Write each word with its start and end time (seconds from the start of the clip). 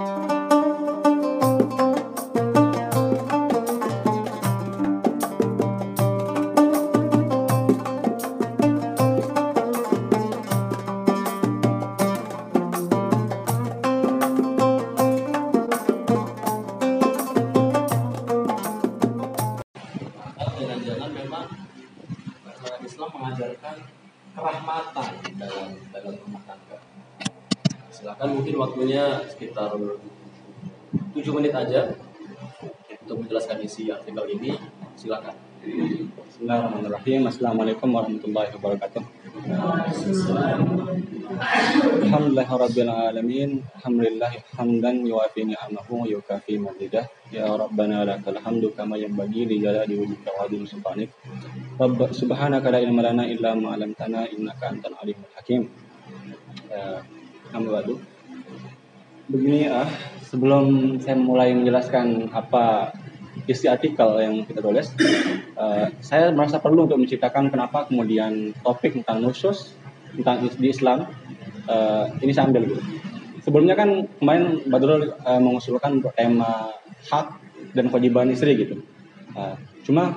you 0.00 0.54
Bismillahirrahmanirrahim. 35.24 37.24
Assalamualaikum 37.24 37.88
warahmatullahi 37.88 38.52
wabarakatuh. 38.52 39.00
Alhamdulillahirabbil 42.04 42.92
alamin. 42.92 43.64
Alhamdulillahi 43.80 44.44
hamdan 44.52 45.08
yuwafi 45.08 45.48
ni'amahu 45.48 46.04
wa 46.04 46.06
yukafi 46.10 46.60
mazidah. 46.60 47.08
Ya 47.32 47.48
Rabbana 47.48 48.04
lakal 48.04 48.36
hamdu 48.36 48.76
kama 48.76 49.00
yanbaghi 49.00 49.48
li 49.48 49.64
jalali 49.64 49.96
wajhika 49.96 50.36
wa 50.36 50.44
azimi 50.44 50.68
sultanik. 50.68 51.08
Rabb 51.80 52.12
subhanaka 52.12 52.68
la 52.68 52.84
ilma 52.84 53.00
lana 53.00 53.24
illa 53.24 53.56
ma 53.56 53.72
'allamtana 53.72 54.28
innaka 54.28 54.68
antal 54.68 55.00
alimul 55.00 55.32
hakim. 55.32 55.72
Ya, 56.68 57.00
Alhamdulillah. 57.48 57.96
Begini 59.32 59.72
ah, 59.72 59.88
sebelum 60.28 61.00
saya 61.00 61.16
mulai 61.16 61.56
menjelaskan 61.56 62.28
apa 62.28 62.92
isi 63.44 63.66
artikel 63.66 64.08
yang 64.22 64.34
kita 64.46 64.60
tulis, 64.62 64.90
eh, 65.58 65.86
saya 66.00 66.30
merasa 66.30 66.62
perlu 66.62 66.86
untuk 66.86 66.98
menceritakan 67.00 67.50
kenapa 67.50 67.86
kemudian 67.90 68.54
topik 68.62 68.94
tentang 69.00 69.20
nusus 69.22 69.74
tentang 70.14 70.46
di 70.46 70.68
Islam 70.70 71.10
eh, 71.68 72.04
ini 72.22 72.30
saya 72.30 72.48
ambil 72.48 72.70
gitu. 72.70 72.82
Sebelumnya 73.44 73.76
kan 73.76 74.08
kemarin 74.18 74.64
Badrul 74.64 75.12
eh, 75.12 75.40
mengusulkan 75.40 76.00
tema 76.16 76.72
hak 77.12 77.26
dan 77.76 77.90
kewajiban 77.92 78.32
istri 78.32 78.56
gitu. 78.56 78.80
Eh, 79.36 79.56
cuma 79.84 80.16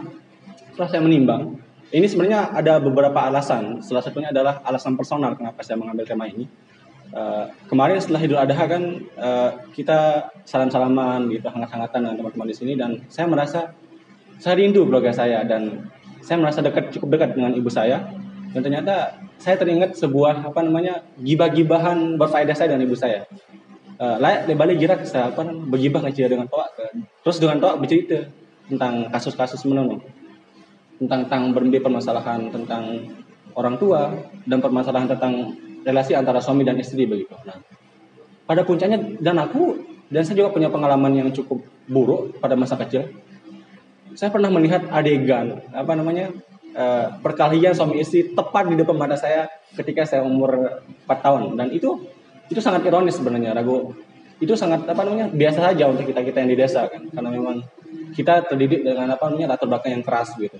setelah 0.71 0.89
saya 0.93 1.01
menimbang, 1.01 1.57
ini 1.89 2.05
sebenarnya 2.05 2.53
ada 2.53 2.77
beberapa 2.77 3.17
alasan. 3.25 3.81
Salah 3.81 4.05
satunya 4.05 4.29
adalah 4.29 4.61
alasan 4.61 4.93
personal 4.93 5.33
kenapa 5.33 5.65
saya 5.65 5.81
mengambil 5.81 6.05
tema 6.05 6.29
ini. 6.29 6.45
Eh, 7.07 7.45
kemarin 7.71 8.03
setelah 8.03 8.19
Idul 8.19 8.39
Adha 8.39 8.65
kan 8.67 8.83
eh, 8.99 9.51
kita 9.71 10.29
salam-salaman 10.43 11.31
gitu 11.31 11.47
hangat-hangatan 11.47 12.03
dengan 12.03 12.15
teman-teman 12.19 12.47
di 12.51 12.55
sini 12.55 12.73
dan 12.75 12.99
saya 13.07 13.31
merasa 13.31 13.71
saya 14.37 14.59
rindu 14.59 14.83
keluarga 14.83 15.15
saya 15.15 15.41
dan 15.47 15.87
saya 16.19 16.37
merasa 16.43 16.59
dekat 16.59 16.91
cukup 16.91 17.15
dekat 17.15 17.39
dengan 17.39 17.55
ibu 17.55 17.71
saya. 17.71 18.11
Dan 18.51 18.63
ternyata 18.63 19.15
saya 19.39 19.55
teringat 19.55 19.95
sebuah 19.95 20.51
apa 20.51 20.59
namanya 20.65 21.05
gibah-gibahan 21.21 22.19
berfaedah 22.19 22.55
saya 22.57 22.75
dengan 22.75 22.83
ibu 22.91 22.97
saya. 22.97 23.23
Eh, 23.97 24.17
layak 24.21 24.45
lebih 24.45 24.77
girak 24.77 25.01
saya 25.09 25.33
apa 25.33 25.41
bergibah 25.41 26.05
ngecil 26.05 26.29
dengan 26.29 26.45
toa 26.45 26.69
terus 27.25 27.41
dengan 27.41 27.57
toa 27.57 27.81
bercerita 27.81 28.29
tentang 28.69 29.09
kasus-kasus 29.09 29.65
menurut 29.65 30.05
tentang 31.01 31.25
tentang 31.25 31.49
berbagai 31.49 31.81
permasalahan 31.81 32.53
tentang 32.53 33.09
orang 33.57 33.73
tua 33.81 34.13
dan 34.45 34.61
permasalahan 34.61 35.09
tentang 35.09 35.49
relasi 35.87 36.11
antara 36.11 36.43
suami 36.43 36.67
dan 36.67 36.75
istri 36.75 37.07
begitu. 37.07 37.31
Nah, 37.47 37.63
pada 38.43 38.67
puncaknya 38.67 38.99
dan 39.23 39.39
aku 39.39 39.79
dan 40.11 40.27
saya 40.27 40.43
juga 40.43 40.51
punya 40.51 40.67
pengalaman 40.67 41.15
yang 41.15 41.29
cukup 41.31 41.63
buruk 41.87 42.35
pada 42.43 42.59
masa 42.59 42.75
kecil. 42.75 43.07
Saya 44.19 44.27
pernah 44.27 44.51
melihat 44.51 44.83
adegan 44.91 45.63
apa 45.71 45.93
namanya 45.95 46.35
eh, 46.75 47.07
perkalian 47.23 47.71
suami 47.71 48.03
istri 48.03 48.35
tepat 48.35 48.67
di 48.67 48.75
depan 48.75 48.99
mata 48.99 49.15
saya 49.15 49.47
ketika 49.79 50.03
saya 50.03 50.27
umur 50.27 50.83
4 51.07 51.23
tahun 51.23 51.41
dan 51.55 51.71
itu 51.71 52.03
itu 52.47 52.59
sangat 52.59 52.83
ironis 52.87 53.19
sebenarnya 53.19 53.51
ragu 53.55 53.93
itu 54.37 54.53
sangat 54.53 54.85
apa 54.85 55.01
namanya 55.01 55.27
biasa 55.33 55.59
saja 55.73 55.89
untuk 55.89 56.05
kita 56.05 56.21
kita 56.21 56.37
yang 56.45 56.51
di 56.53 56.57
desa 56.57 56.85
kan 56.87 57.01
karena 57.09 57.29
memang 57.33 57.65
kita 58.13 58.45
terdidik 58.45 58.85
dengan 58.85 59.09
apa 59.13 59.27
namanya 59.27 59.57
latar 59.57 59.67
belakang 59.67 59.97
yang 59.97 60.05
keras 60.05 60.33
gitu 60.37 60.57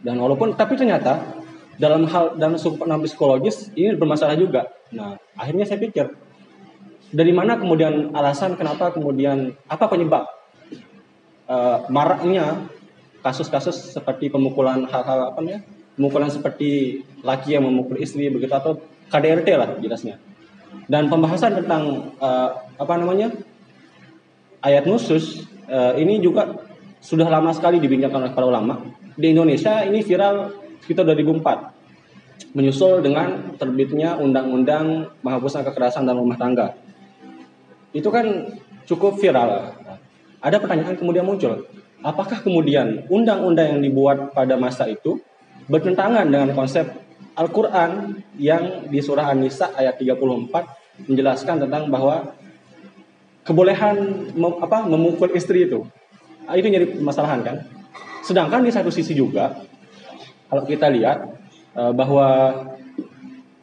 dan 0.00 0.16
walaupun 0.16 0.56
tapi 0.56 0.78
ternyata 0.78 1.18
dalam 1.80 2.04
hal 2.04 2.36
dalam 2.36 2.60
pandang 2.60 3.00
psikologis 3.08 3.72
ini 3.72 3.96
bermasalah 3.96 4.36
juga. 4.36 4.68
Nah, 4.92 5.16
akhirnya 5.32 5.64
saya 5.64 5.80
pikir 5.80 6.12
dari 7.10 7.32
mana 7.34 7.58
kemudian 7.58 8.14
alasan 8.14 8.54
kenapa 8.54 8.94
kemudian 8.94 9.56
apa 9.66 9.84
penyebab 9.90 10.28
eh, 11.50 11.78
maraknya 11.90 12.70
kasus-kasus 13.20 13.96
seperti 13.96 14.30
pemukulan 14.30 14.86
hal-hal 14.86 15.34
apa 15.34 15.38
namanya 15.42 15.60
pemukulan 15.98 16.30
seperti 16.30 17.02
laki 17.20 17.58
yang 17.58 17.66
memukul 17.66 17.98
istri 17.98 18.30
begitu 18.30 18.54
atau 18.54 18.78
KDRT 19.10 19.48
lah 19.58 19.68
jelasnya 19.82 20.22
dan 20.86 21.10
pembahasan 21.10 21.58
tentang 21.58 22.14
eh, 22.16 22.50
apa 22.78 22.94
namanya 22.94 23.34
ayat 24.62 24.86
nusus 24.86 25.50
eh, 25.66 25.92
ini 25.98 26.22
juga 26.22 26.62
sudah 27.02 27.26
lama 27.26 27.50
sekali 27.50 27.82
dibincangkan 27.82 28.30
oleh 28.30 28.34
para 28.36 28.46
ulama 28.46 28.86
di 29.18 29.34
Indonesia 29.34 29.82
ini 29.82 30.04
viral 30.06 30.59
sekitar 30.84 31.04
2004 31.06 31.80
menyusul 32.56 33.04
dengan 33.04 33.54
terbitnya 33.54 34.18
undang-undang 34.18 35.12
penghapusan 35.22 35.62
kekerasan 35.62 36.02
dalam 36.02 36.24
rumah 36.24 36.40
tangga. 36.40 36.74
Itu 37.94 38.10
kan 38.10 38.26
cukup 38.86 39.18
viral. 39.22 39.76
Ada 40.40 40.56
pertanyaan 40.58 40.96
kemudian 40.96 41.22
muncul, 41.22 41.68
apakah 42.00 42.40
kemudian 42.40 43.06
undang-undang 43.12 43.76
yang 43.76 43.80
dibuat 43.84 44.32
pada 44.32 44.56
masa 44.56 44.88
itu 44.88 45.20
bertentangan 45.68 46.26
dengan 46.26 46.50
konsep 46.56 46.88
Al-Qur'an 47.36 48.18
yang 48.40 48.88
di 48.90 48.98
surah 48.98 49.30
An-Nisa 49.30 49.70
ayat 49.76 50.00
34 50.00 51.06
menjelaskan 51.06 51.56
tentang 51.64 51.86
bahwa 51.88 52.34
kebolehan 53.46 53.96
mem- 54.34 54.58
apa 54.60 54.84
memukul 54.84 55.30
istri 55.32 55.70
itu. 55.70 55.86
Ah, 56.50 56.58
Itu 56.58 56.66
jadi 56.66 56.98
permasalahan 56.98 57.40
kan? 57.46 57.56
Sedangkan 58.26 58.66
di 58.66 58.72
satu 58.74 58.90
sisi 58.90 59.14
juga 59.14 59.54
kalau 60.50 60.62
kita 60.66 60.90
lihat 60.90 61.30
eh, 61.78 61.92
bahwa 61.94 62.26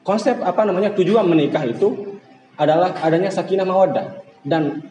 konsep 0.08 0.40
apa 0.40 0.64
namanya 0.64 0.96
tujuan 0.96 1.28
menikah 1.28 1.68
itu 1.68 2.16
adalah 2.56 2.96
adanya 3.04 3.28
sakinah 3.28 3.68
mawaddah 3.68 4.24
dan 4.48 4.88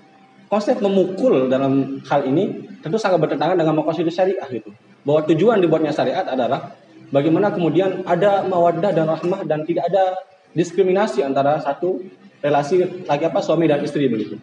konsep 0.52 0.78
memukul 0.78 1.48
dalam 1.48 2.04
hal 2.06 2.20
ini 2.28 2.68
tentu 2.84 3.00
sangat 3.00 3.18
bertentangan 3.18 3.58
dengan 3.58 3.74
maqasid 3.80 4.06
syariah 4.12 4.46
itu. 4.52 4.70
Bahwa 5.02 5.24
tujuan 5.26 5.58
dibuatnya 5.58 5.90
syariat 5.90 6.28
adalah 6.28 6.76
bagaimana 7.10 7.50
kemudian 7.50 8.06
ada 8.06 8.46
mawaddah 8.46 8.92
dan 8.94 9.06
rahmah 9.08 9.42
dan 9.48 9.66
tidak 9.66 9.90
ada 9.90 10.14
diskriminasi 10.54 11.24
antara 11.24 11.58
satu 11.58 12.04
relasi 12.44 13.06
lagi 13.08 13.24
apa 13.26 13.40
suami 13.42 13.66
dan 13.66 13.82
istri 13.82 14.06
begitu. 14.06 14.38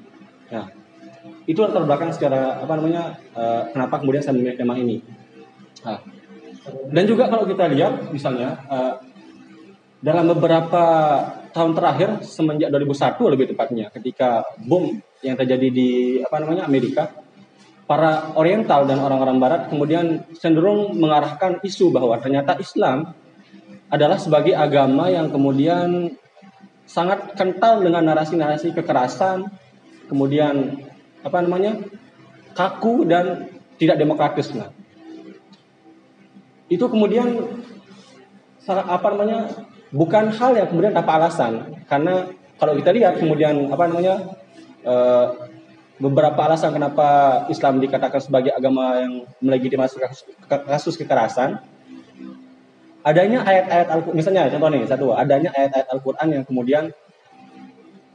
Nah, 0.52 0.68
itu 1.48 1.60
latar 1.64 1.88
belakang 1.88 2.12
secara 2.12 2.60
apa 2.60 2.74
namanya 2.76 3.16
eh, 3.36 3.62
kenapa 3.72 4.04
kemudian 4.04 4.24
saya 4.26 4.36
memilih 4.36 4.60
tema 4.60 4.76
ini. 4.76 5.00
Nah, 5.84 6.00
dan 6.66 7.04
juga 7.04 7.28
kalau 7.28 7.44
kita 7.44 7.68
lihat 7.72 8.12
misalnya 8.16 8.60
eh, 8.72 8.94
dalam 10.04 10.32
beberapa 10.36 10.84
tahun 11.56 11.72
terakhir 11.76 12.10
semenjak 12.28 12.72
2001 12.72 13.34
lebih 13.34 13.46
tepatnya 13.56 13.88
ketika 13.92 14.44
bom 14.64 15.00
yang 15.24 15.40
terjadi 15.40 15.68
di 15.72 15.92
apa 16.20 16.44
namanya 16.44 16.68
Amerika 16.68 17.08
para 17.88 18.36
oriental 18.40 18.88
dan 18.88 19.00
orang-orang 19.00 19.38
barat 19.40 19.62
kemudian 19.68 20.28
cenderung 20.36 20.96
mengarahkan 20.96 21.64
isu 21.64 21.92
bahwa 21.92 22.20
ternyata 22.20 22.60
Islam 22.60 23.12
adalah 23.88 24.18
sebagai 24.18 24.56
agama 24.58 25.12
yang 25.12 25.30
kemudian 25.30 26.16
sangat 26.84 27.38
kental 27.38 27.80
dengan 27.80 28.04
narasi-narasi 28.12 28.76
kekerasan 28.76 29.48
kemudian 30.12 30.84
apa 31.24 31.38
namanya 31.40 31.80
kaku 32.56 33.08
dan 33.08 33.48
tidak 33.80 34.00
demokratis 34.00 34.52
nah 34.52 34.72
itu 36.74 36.86
kemudian 36.90 37.46
apa 38.68 39.08
namanya 39.14 39.52
bukan 39.94 40.34
hal 40.34 40.58
yang 40.58 40.68
kemudian 40.72 40.94
tanpa 40.96 41.22
alasan. 41.22 41.78
Karena 41.86 42.26
kalau 42.58 42.74
kita 42.80 42.90
lihat 42.96 43.22
kemudian 43.22 43.70
apa 43.70 43.84
namanya 43.86 44.16
eh, 44.82 45.26
beberapa 46.02 46.40
alasan 46.50 46.74
kenapa 46.74 47.08
Islam 47.54 47.78
dikatakan 47.78 48.20
sebagai 48.20 48.52
agama 48.52 48.98
yang 48.98 49.14
melegitimasi 49.40 50.02
kasus, 50.02 50.26
kasus 50.50 50.96
kekerasan 50.98 51.62
adanya 53.04 53.44
ayat-ayat 53.44 53.88
Al 53.92 54.02
misalnya 54.16 54.48
contoh 54.48 54.70
nih 54.72 54.84
satu 54.88 55.06
adanya 55.14 55.52
ayat-ayat 55.52 55.88
Al-Qur'an 55.92 56.28
yang 56.32 56.44
kemudian 56.48 56.90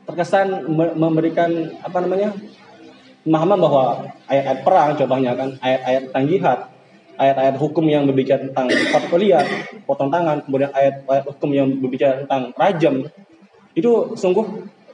terkesan 0.08 0.64
me- 0.64 0.96
memberikan 0.96 1.52
apa 1.84 1.98
namanya 2.00 2.32
pemahaman 3.22 3.58
bahwa 3.60 3.84
ayat-ayat 4.26 4.60
perang 4.64 4.90
contohnya 4.96 5.32
kan 5.36 5.48
ayat-ayat 5.60 6.02
tentang 6.08 6.26
jihad 6.26 6.58
ayat-ayat 7.18 7.58
hukum 7.58 7.84
yang 7.90 8.06
berbicara 8.06 8.46
tentang 8.46 8.70
portfolio 8.94 9.42
potong 9.84 10.08
tangan 10.08 10.46
kemudian 10.46 10.70
ayat-ayat 10.70 11.24
hukum 11.26 11.50
yang 11.50 11.68
berbicara 11.82 12.22
tentang 12.24 12.54
rajam 12.54 12.94
itu 13.74 13.90
sungguh 14.14 14.46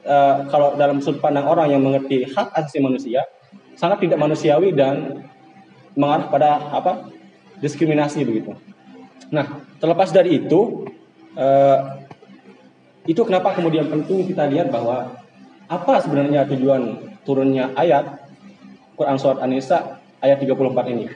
uh, 0.09 0.49
kalau 0.49 0.77
dalam 0.77 1.01
sudut 1.05 1.21
pandang 1.21 1.45
orang 1.45 1.73
yang 1.73 1.85
mengerti 1.85 2.25
hak 2.25 2.53
asasi 2.57 2.81
manusia 2.81 3.25
sangat 3.75 4.07
tidak 4.09 4.19
manusiawi 4.19 4.73
dan 4.73 5.27
mengarah 5.95 6.27
pada 6.31 6.51
apa 6.75 7.11
diskriminasi 7.63 8.27
begitu. 8.27 8.55
Nah, 9.31 9.63
terlepas 9.79 10.11
dari 10.11 10.43
itu, 10.43 10.87
uh, 11.39 11.79
itu 13.07 13.21
kenapa 13.23 13.55
kemudian 13.55 13.87
penting 13.89 14.27
kita 14.27 14.47
lihat 14.51 14.69
bahwa 14.71 15.17
apa 15.71 15.95
sebenarnya 16.03 16.45
tujuan 16.51 17.15
turunnya 17.25 17.73
ayat 17.75 18.21
Quran 18.95 19.17
surat 19.17 19.41
An-Nisa 19.43 20.03
ayat 20.21 20.39
34 20.39 20.93
ini. 20.93 21.07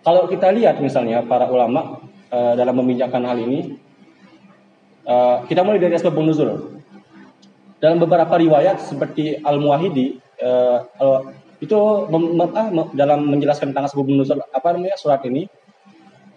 Kalau 0.00 0.24
kita 0.32 0.48
lihat 0.48 0.80
misalnya 0.80 1.20
para 1.20 1.44
ulama 1.48 2.00
uh, 2.32 2.52
dalam 2.56 2.72
membincangkan 2.80 3.20
hal 3.20 3.36
ini, 3.36 3.76
uh, 5.04 5.44
kita 5.44 5.60
mulai 5.60 5.76
dari 5.76 5.92
asbab 5.96 6.16
nuzul. 6.16 6.80
Dalam 7.80 8.00
beberapa 8.00 8.36
riwayat 8.36 8.80
seperti 8.80 9.40
Al-Muwahidi 9.40 10.20
uh, 10.40 10.84
itu 11.60 11.76
mem, 12.08 12.40
ah, 12.56 12.68
dalam 12.96 13.28
menjelaskan 13.28 13.72
tentang 13.72 13.88
asbab 13.88 14.08
nuzul 14.08 14.40
apa 14.40 14.68
namanya 14.72 14.96
surat 14.96 15.20
ini 15.28 15.44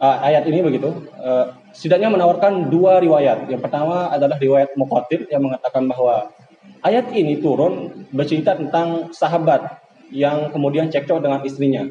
uh, 0.04 0.18
ayat 0.19 0.44
ini 0.48 0.59
begitu 0.59 0.92
uh, 1.24 1.56
setidaknya 1.71 2.12
menawarkan 2.12 2.68
dua 2.68 3.00
riwayat. 3.00 3.48
Yang 3.48 3.63
pertama 3.63 4.12
adalah 4.12 4.36
riwayat 4.36 4.75
Muqatil 4.75 5.31
yang 5.31 5.39
mengatakan 5.39 5.88
bahwa 5.88 6.36
ayat 6.83 7.16
ini 7.16 7.39
turun 7.39 8.07
bercerita 8.12 8.59
tentang 8.59 9.16
sahabat 9.16 9.80
yang 10.13 10.54
kemudian 10.54 10.92
cekcok 10.92 11.24
dengan 11.24 11.39
istrinya. 11.42 11.83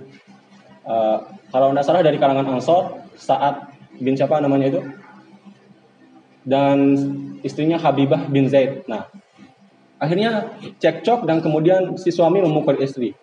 Uh, 0.83 1.23
kalau 1.55 1.71
tidak 1.71 1.87
salah 1.87 2.03
dari 2.03 2.19
kalangan 2.19 2.59
Ansor 2.59 3.07
saat 3.15 3.71
bin 4.03 4.19
siapa 4.19 4.43
namanya 4.43 4.67
itu 4.67 4.81
dan 6.43 6.79
istrinya 7.47 7.79
Habibah 7.79 8.27
bin 8.27 8.51
Zaid. 8.51 8.83
Nah, 8.91 9.07
akhirnya 10.03 10.51
cekcok 10.83 11.23
dan 11.27 11.39
kemudian 11.39 11.95
si 11.95 12.11
suami 12.11 12.43
memukul 12.43 12.79
istri. 12.83 13.15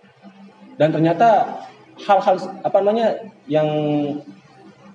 Dan 0.80 0.96
ternyata 0.96 1.60
hal-hal 2.00 2.64
apa 2.64 2.78
namanya 2.80 3.20
yang 3.52 3.68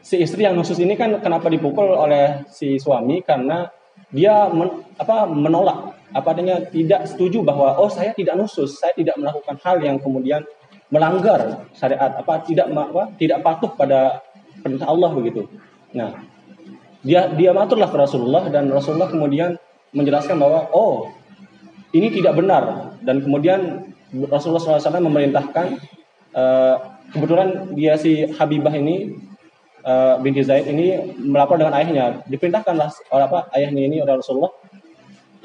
si 0.00 0.20
istri 0.20 0.48
yang 0.48 0.56
nusus 0.56 0.80
ini 0.80 0.96
kan 0.96 1.20
kenapa 1.20 1.52
dipukul 1.52 1.84
oleh 1.84 2.48
si 2.48 2.80
suami 2.80 3.20
karena 3.20 3.68
dia 4.08 4.48
men, 4.48 4.84
apa 4.96 5.28
menolak 5.28 5.96
apa 6.14 6.28
adanya 6.30 6.62
tidak 6.70 7.10
setuju 7.10 7.42
bahwa 7.42 7.74
oh 7.76 7.90
saya 7.90 8.14
tidak 8.14 8.38
nusus, 8.38 8.78
saya 8.78 8.94
tidak 8.94 9.18
melakukan 9.18 9.58
hal 9.60 9.76
yang 9.82 9.98
kemudian 9.98 10.46
melanggar 10.94 11.66
syariat 11.74 12.14
apa 12.14 12.46
tidak 12.46 12.70
apa 12.70 13.10
tidak 13.18 13.42
patuh 13.42 13.74
pada 13.74 14.22
perintah 14.62 14.86
Allah 14.86 15.10
begitu. 15.10 15.50
Nah, 15.90 16.14
dia 17.02 17.26
dia 17.34 17.50
maturlah 17.50 17.90
ke 17.90 17.98
Rasulullah 17.98 18.46
dan 18.46 18.70
Rasulullah 18.70 19.10
kemudian 19.10 19.58
menjelaskan 19.90 20.38
bahwa 20.38 20.70
oh 20.70 21.10
ini 21.90 22.14
tidak 22.14 22.38
benar 22.38 22.94
dan 23.02 23.22
kemudian 23.22 23.90
Rasulullah 24.30 24.78
SAW 24.78 25.10
memerintahkan 25.10 25.78
uh, 26.34 26.76
kebetulan 27.10 27.74
dia 27.74 27.98
si 27.98 28.26
Habibah 28.30 28.74
ini 28.74 29.14
uh, 29.82 30.18
binti 30.22 30.46
Zaid 30.46 30.70
ini 30.70 31.18
melapor 31.18 31.58
dengan 31.58 31.74
ayahnya 31.74 32.22
diperintahkanlah 32.30 32.90
oleh 33.10 33.24
apa 33.26 33.38
ayahnya 33.58 33.82
ini 33.86 33.96
oleh 34.02 34.18
Rasulullah 34.18 34.54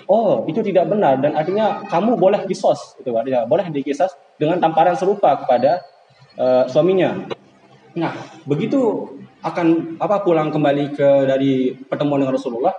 oh 0.09 0.49
itu 0.49 0.65
tidak 0.65 0.89
benar 0.89 1.21
dan 1.21 1.37
artinya 1.37 1.85
kamu 1.85 2.17
boleh 2.17 2.41
kisos 2.49 2.97
itu 2.97 3.13
artinya 3.13 3.45
boleh 3.45 3.69
dikisas 3.69 4.09
dengan 4.41 4.57
tamparan 4.57 4.97
serupa 4.97 5.37
kepada 5.45 5.85
uh, 6.35 6.65
suaminya. 6.65 7.29
Nah 7.93 8.17
begitu 8.49 9.05
akan 9.45 9.95
apa 10.01 10.25
pulang 10.25 10.49
kembali 10.49 10.97
ke 10.97 11.07
dari 11.29 11.77
pertemuan 11.77 12.25
dengan 12.25 12.35
Rasulullah 12.35 12.73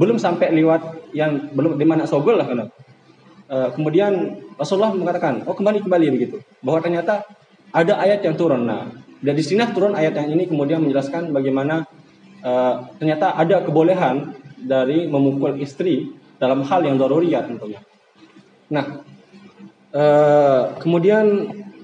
belum 0.00 0.16
sampai 0.16 0.50
lewat 0.56 1.12
yang 1.12 1.52
belum 1.52 1.76
di 1.76 1.86
mana 1.86 2.08
sogol 2.08 2.40
lah 2.40 2.48
kan. 2.48 2.72
Uh, 3.46 3.68
kemudian 3.76 4.42
Rasulullah 4.58 4.90
mengatakan 4.96 5.44
oh 5.44 5.54
kembali 5.54 5.84
kembali 5.84 6.06
begitu 6.18 6.42
bahwa 6.64 6.80
ternyata 6.80 7.22
ada 7.70 8.00
ayat 8.00 8.24
yang 8.24 8.34
turun. 8.34 8.64
Nah 8.64 8.88
dari 9.20 9.44
sini 9.44 9.60
turun 9.76 9.92
ayat 9.92 10.16
yang 10.16 10.32
ini 10.32 10.48
kemudian 10.48 10.80
menjelaskan 10.80 11.36
bagaimana 11.36 11.84
uh, 12.40 12.88
ternyata 12.96 13.36
ada 13.36 13.60
kebolehan 13.60 14.32
dari 14.56 15.04
memukul 15.04 15.60
istri 15.60 16.16
dalam 16.36 16.64
hal 16.64 16.80
yang 16.84 16.96
daruriyat 17.00 17.48
tentunya. 17.48 17.80
Nah, 18.72 19.02
eh, 19.94 20.62
kemudian 20.80 21.24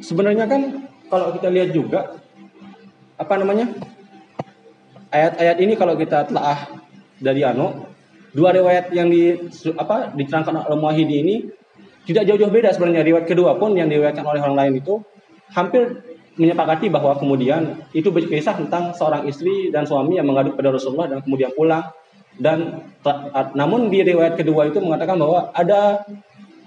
sebenarnya 0.03 0.45
kan 0.51 0.89
kalau 1.09 1.33
kita 1.37 1.49
lihat 1.53 1.71
juga 1.77 2.21
apa 3.21 3.35
namanya 3.39 3.71
ayat-ayat 5.13 5.57
ini 5.63 5.75
kalau 5.77 5.95
kita 5.95 6.27
telah 6.27 6.67
dari 7.23 7.45
Ano 7.47 7.93
dua 8.33 8.51
riwayat 8.57 8.91
yang 8.97 9.13
di 9.13 9.37
apa 9.77 10.17
diterangkan 10.17 10.67
oleh 10.67 10.79
Muahidi 10.81 11.17
ini 11.21 11.37
tidak 12.09 12.27
jauh-jauh 12.27 12.51
beda 12.51 12.75
sebenarnya 12.75 13.05
riwayat 13.07 13.29
kedua 13.29 13.55
pun 13.61 13.77
yang 13.77 13.87
diriwayatkan 13.87 14.25
oleh 14.25 14.41
orang 14.43 14.57
lain 14.59 14.73
itu 14.83 15.05
hampir 15.53 16.03
menyepakati 16.41 16.89
bahwa 16.89 17.13
kemudian 17.21 17.85
itu 17.93 18.09
berkisah 18.09 18.57
tentang 18.57 18.97
seorang 18.97 19.29
istri 19.29 19.69
dan 19.69 19.85
suami 19.85 20.17
yang 20.17 20.25
mengadu 20.25 20.57
pada 20.57 20.73
Rasulullah 20.73 21.13
dan 21.13 21.21
kemudian 21.21 21.53
pulang 21.53 21.85
dan 22.41 22.89
namun 23.53 23.93
di 23.93 24.01
riwayat 24.01 24.41
kedua 24.41 24.71
itu 24.71 24.81
mengatakan 24.81 25.21
bahwa 25.21 25.53
ada 25.53 26.07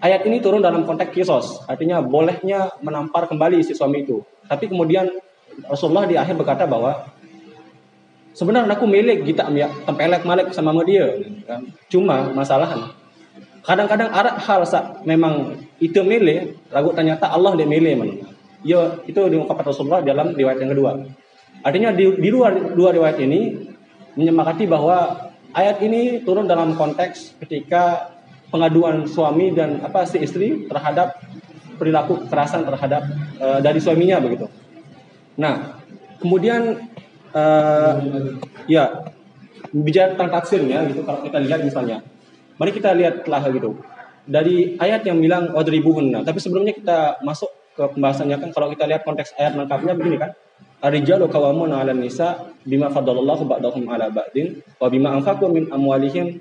ayat 0.03 0.21
ini 0.29 0.43
turun 0.43 0.61
dalam 0.61 0.85
konteks 0.85 1.09
kisos, 1.15 1.65
artinya 1.65 2.03
bolehnya 2.03 2.69
menampar 2.85 3.25
kembali 3.25 3.63
si 3.65 3.73
suami 3.73 4.05
itu. 4.05 4.21
Tapi 4.45 4.69
kemudian 4.69 5.09
Rasulullah 5.65 6.05
di 6.05 6.19
akhir 6.19 6.35
berkata 6.37 6.67
bahwa 6.69 7.09
sebenarnya 8.35 8.75
aku 8.75 8.85
milik 8.85 9.25
kita 9.25 9.47
ya 9.55 9.71
tempelek 9.87 10.27
malik 10.27 10.51
sama 10.53 10.75
dia 10.85 11.07
kan. 11.47 11.65
Cuma 11.89 12.29
masalah 12.35 12.93
kadang-kadang 13.65 14.13
ada 14.13 14.37
hal 14.37 14.61
sa, 14.67 15.01
memang 15.01 15.57
itu 15.81 15.97
milik, 16.05 16.53
ragu 16.69 16.93
ternyata 16.93 17.31
Allah 17.31 17.57
dia 17.57 17.65
milik 17.65 17.93
man. 17.97 18.09
Ya 18.61 19.01
itu 19.09 19.17
diungkapkan 19.17 19.65
Rasulullah 19.73 20.05
dalam 20.05 20.37
riwayat 20.37 20.61
yang 20.61 20.73
kedua. 20.73 20.91
Artinya 21.65 21.89
di, 21.93 22.13
di 22.21 22.29
luar 22.29 22.77
dua 22.77 22.93
riwayat 22.93 23.17
ini 23.21 23.57
menyepakati 24.13 24.69
bahwa 24.69 25.29
Ayat 25.55 25.79
ini 25.79 26.19
turun 26.27 26.51
dalam 26.51 26.75
konteks 26.75 27.39
ketika 27.39 28.11
pengaduan 28.51 29.07
suami 29.07 29.55
dan 29.55 29.79
apa 29.79 30.03
si 30.03 30.19
istri 30.19 30.67
terhadap 30.67 31.15
perilaku 31.79 32.27
kekerasan 32.27 32.67
terhadap 32.67 33.07
uh, 33.39 33.59
dari 33.63 33.79
suaminya 33.79 34.19
begitu. 34.19 34.51
Nah, 35.39 35.79
kemudian 36.19 36.91
uh, 37.31 37.93
ya 38.67 39.07
bicara 39.71 40.15
tentang 40.15 40.31
taksirnya 40.39 40.91
gitu 40.91 41.07
kalau 41.07 41.23
kita 41.23 41.37
lihat 41.39 41.63
misalnya. 41.63 42.03
Mari 42.55 42.71
kita 42.71 42.95
lihat 42.95 43.27
telah 43.27 43.43
gitu. 43.51 43.79
Dari 44.27 44.79
ayat 44.79 45.07
yang 45.07 45.19
bilang 45.19 45.55
wadribuhunna, 45.55 46.23
tapi 46.23 46.39
sebelumnya 46.39 46.71
kita 46.75 47.19
masuk 47.23 47.51
ke 47.75 47.83
pembahasannya 47.95 48.39
kan 48.39 48.49
kalau 48.55 48.71
kita 48.71 48.87
lihat 48.87 49.03
konteks 49.03 49.35
ayat 49.39 49.55
lengkapnya 49.59 49.95
begini 49.95 50.19
kan. 50.19 50.31
Ar-rijalu 50.85 51.25
qawwamuna 51.25 51.81
'alan 51.81 51.97
nisa 51.97 52.53
bima 52.61 52.93
faddalallahu 52.93 53.49
ba'dahum 53.49 53.89
'ala 53.89 54.13
ba'din 54.13 54.61
wa 54.77 54.85
bima 54.85 55.17
anfaqu 55.17 55.49
min 55.49 55.65
amwalihim 55.73 56.37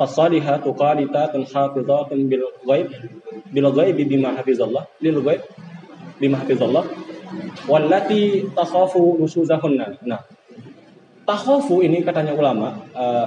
fasalihatu 0.00 0.72
qanitatun 0.72 1.44
hafizatun 1.44 2.18
bil 2.32 2.48
ghaib 2.64 2.88
bil 3.52 3.68
ghaib 3.76 3.96
bima 4.00 4.32
hafizallah 4.32 4.88
lil 5.04 5.20
ghaib 5.20 5.44
bima 6.16 6.40
hafizallah 6.40 6.84
wallati 7.68 8.48
takhafu 8.56 9.20
nusuzahunna. 9.20 10.00
Nah, 10.08 10.20
takhafu 11.28 11.84
ini 11.84 12.00
katanya 12.00 12.32
ulama, 12.32 12.78
uh, 12.96 13.26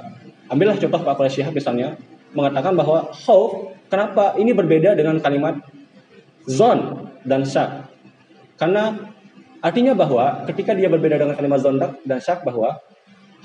ambillah 0.52 0.78
contoh 0.78 1.02
Pak 1.02 1.14
Quraisy 1.18 1.44
Syihab 1.44 1.54
misalnya 1.54 1.98
mengatakan 2.34 2.76
bahwa 2.76 3.10
khauf 3.14 3.78
kenapa 3.92 4.36
ini 4.42 4.52
berbeda 4.54 4.94
dengan 4.94 5.20
kalimat 5.20 5.60
zon 6.48 7.10
dan 7.26 7.44
syak? 7.44 7.88
Karena 8.58 8.96
Artinya 9.68 9.92
bahwa 9.92 10.48
ketika 10.48 10.72
dia 10.72 10.88
berbeda 10.88 11.20
dengan 11.20 11.36
kalimat 11.36 11.60
zondak 11.60 12.00
dan 12.08 12.24
syak 12.24 12.48
bahwa 12.48 12.80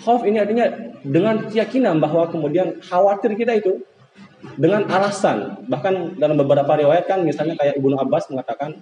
khauf 0.06 0.22
ini 0.22 0.38
artinya 0.38 0.70
dengan 1.02 1.50
keyakinan 1.50 1.98
bahwa 1.98 2.30
kemudian 2.30 2.78
khawatir 2.78 3.34
kita 3.34 3.58
itu 3.58 3.82
dengan 4.54 4.86
alasan 4.86 5.66
bahkan 5.66 6.14
dalam 6.14 6.38
beberapa 6.38 6.78
riwayat 6.78 7.10
kan 7.10 7.26
misalnya 7.26 7.58
kayak 7.58 7.74
Ibnu 7.74 7.98
Abbas 7.98 8.30
mengatakan 8.30 8.78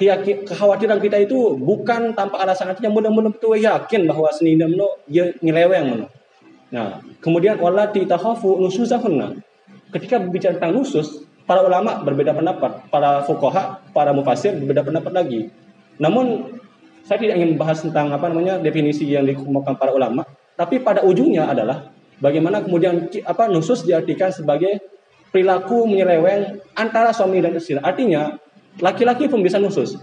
keyakin 0.00 0.48
kekhawatiran 0.48 0.96
kita 0.96 1.20
itu 1.20 1.60
bukan 1.60 2.16
tanpa 2.16 2.40
alasan 2.40 2.72
artinya 2.72 2.88
mudah-mudahan 2.88 3.36
betul 3.36 3.60
yakin 3.60 4.08
bahwa 4.08 4.32
senina 4.32 4.64
meno 4.64 4.96
dia 5.04 5.28
nyeleweng 5.44 5.84
meno. 5.92 6.06
Nah, 6.72 7.04
kemudian 7.20 7.60
walati 7.60 8.08
tahafu 8.08 8.56
nusuzahunna. 8.64 9.36
Ketika 9.92 10.16
berbicara 10.16 10.56
tentang 10.56 10.72
nusus, 10.72 11.28
para 11.44 11.60
ulama 11.60 12.00
berbeda 12.00 12.32
pendapat, 12.32 12.88
para 12.88 13.20
fuqaha, 13.28 13.84
para 13.92 14.16
mufasir 14.16 14.56
berbeda 14.56 14.80
pendapat 14.80 15.12
lagi. 15.12 15.40
Namun 16.00 16.56
saya 17.12 17.28
tidak 17.28 17.36
ingin 17.36 17.60
membahas 17.60 17.84
tentang 17.84 18.08
apa 18.08 18.32
namanya 18.32 18.56
definisi 18.56 19.04
yang 19.04 19.28
dikemukakan 19.28 19.76
para 19.76 19.92
ulama, 19.92 20.24
tapi 20.56 20.80
pada 20.80 21.04
ujungnya 21.04 21.44
adalah 21.44 21.92
bagaimana 22.24 22.64
kemudian 22.64 23.12
apa 23.28 23.52
nusus 23.52 23.84
diartikan 23.84 24.32
sebagai 24.32 24.80
perilaku 25.28 25.84
menyeleweng 25.84 26.64
antara 26.72 27.12
suami 27.12 27.44
dan 27.44 27.52
istri. 27.52 27.76
Artinya 27.76 28.40
laki-laki 28.80 29.28
pun 29.28 29.44
bisa 29.44 29.60
nusus. 29.60 30.00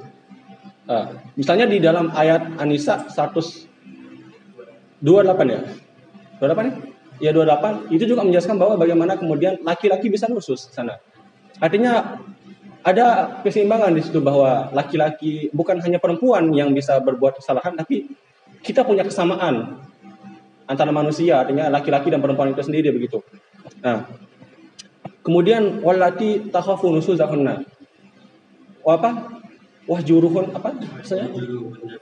Uh, 0.86 1.18
misalnya 1.34 1.66
di 1.66 1.82
dalam 1.82 2.14
ayat 2.14 2.46
Anisa 2.62 3.02
128 3.10 5.02
ya. 5.50 5.66
28 6.38 6.46
ya? 6.46 6.74
ya 7.26 7.32
28 7.34 7.90
itu 7.90 8.06
juga 8.06 8.22
menjelaskan 8.22 8.62
bahwa 8.62 8.78
bagaimana 8.78 9.18
kemudian 9.18 9.58
laki-laki 9.66 10.14
bisa 10.14 10.30
nusus 10.30 10.70
sana. 10.70 11.02
Artinya 11.58 12.22
ada 12.80 13.40
keseimbangan 13.44 13.92
di 13.92 14.02
situ 14.04 14.24
bahwa 14.24 14.72
laki-laki 14.72 15.52
bukan 15.52 15.84
hanya 15.84 16.00
perempuan 16.00 16.48
yang 16.56 16.72
bisa 16.72 16.96
berbuat 17.04 17.44
kesalahan 17.44 17.76
tapi 17.76 18.08
kita 18.64 18.88
punya 18.88 19.04
kesamaan 19.04 19.84
antara 20.70 20.94
manusia 20.94 21.44
artinya 21.44 21.68
laki-laki 21.68 22.14
dan 22.14 22.22
perempuan 22.24 22.54
itu 22.54 22.62
sendiri 22.64 22.94
begitu. 22.94 23.20
Nah, 23.82 24.06
kemudian 25.26 25.82
walati 25.82 26.48
takhafu 26.54 26.94
nusuzahunna. 26.94 27.66
Apa? 28.86 29.42
Wahjuruhun 29.90 30.54
apa? 30.54 30.70
Saya? 31.02 31.26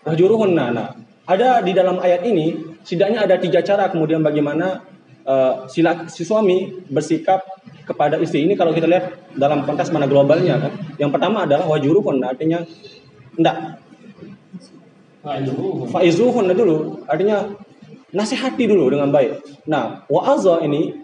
Wahjuruhunna. 0.03 0.65
Nah, 0.75 0.87
ada 1.27 1.63
di 1.63 1.71
dalam 1.75 1.99
ayat 1.99 2.23
ini 2.27 2.55
setidaknya 2.83 3.27
ada 3.27 3.35
tiga 3.35 3.59
cara 3.63 3.91
kemudian 3.91 4.23
bagaimana 4.23 4.83
uh, 5.27 5.67
si, 5.67 5.83
si 6.11 6.23
suami 6.23 6.87
bersikap 6.87 7.43
kepada 7.87 8.19
istri 8.19 8.43
ini 8.43 8.59
kalau 8.59 8.75
kita 8.75 8.85
lihat 8.85 9.31
dalam 9.39 9.63
konteks 9.63 9.89
mana 9.95 10.05
globalnya 10.05 10.59
kan? 10.59 10.71
Yang 10.99 11.11
pertama 11.15 11.47
adalah 11.47 11.65
wajuruhun 11.71 12.19
artinya 12.19 12.59
enggak 13.39 13.79
faizuhun. 15.95 16.51
Dulu 16.51 17.07
artinya 17.07 17.47
nasihati 18.11 18.67
dulu 18.67 18.91
dengan 18.91 19.09
baik. 19.09 19.63
Nah 19.71 20.03
wa'azah 20.11 20.67
ini 20.67 20.99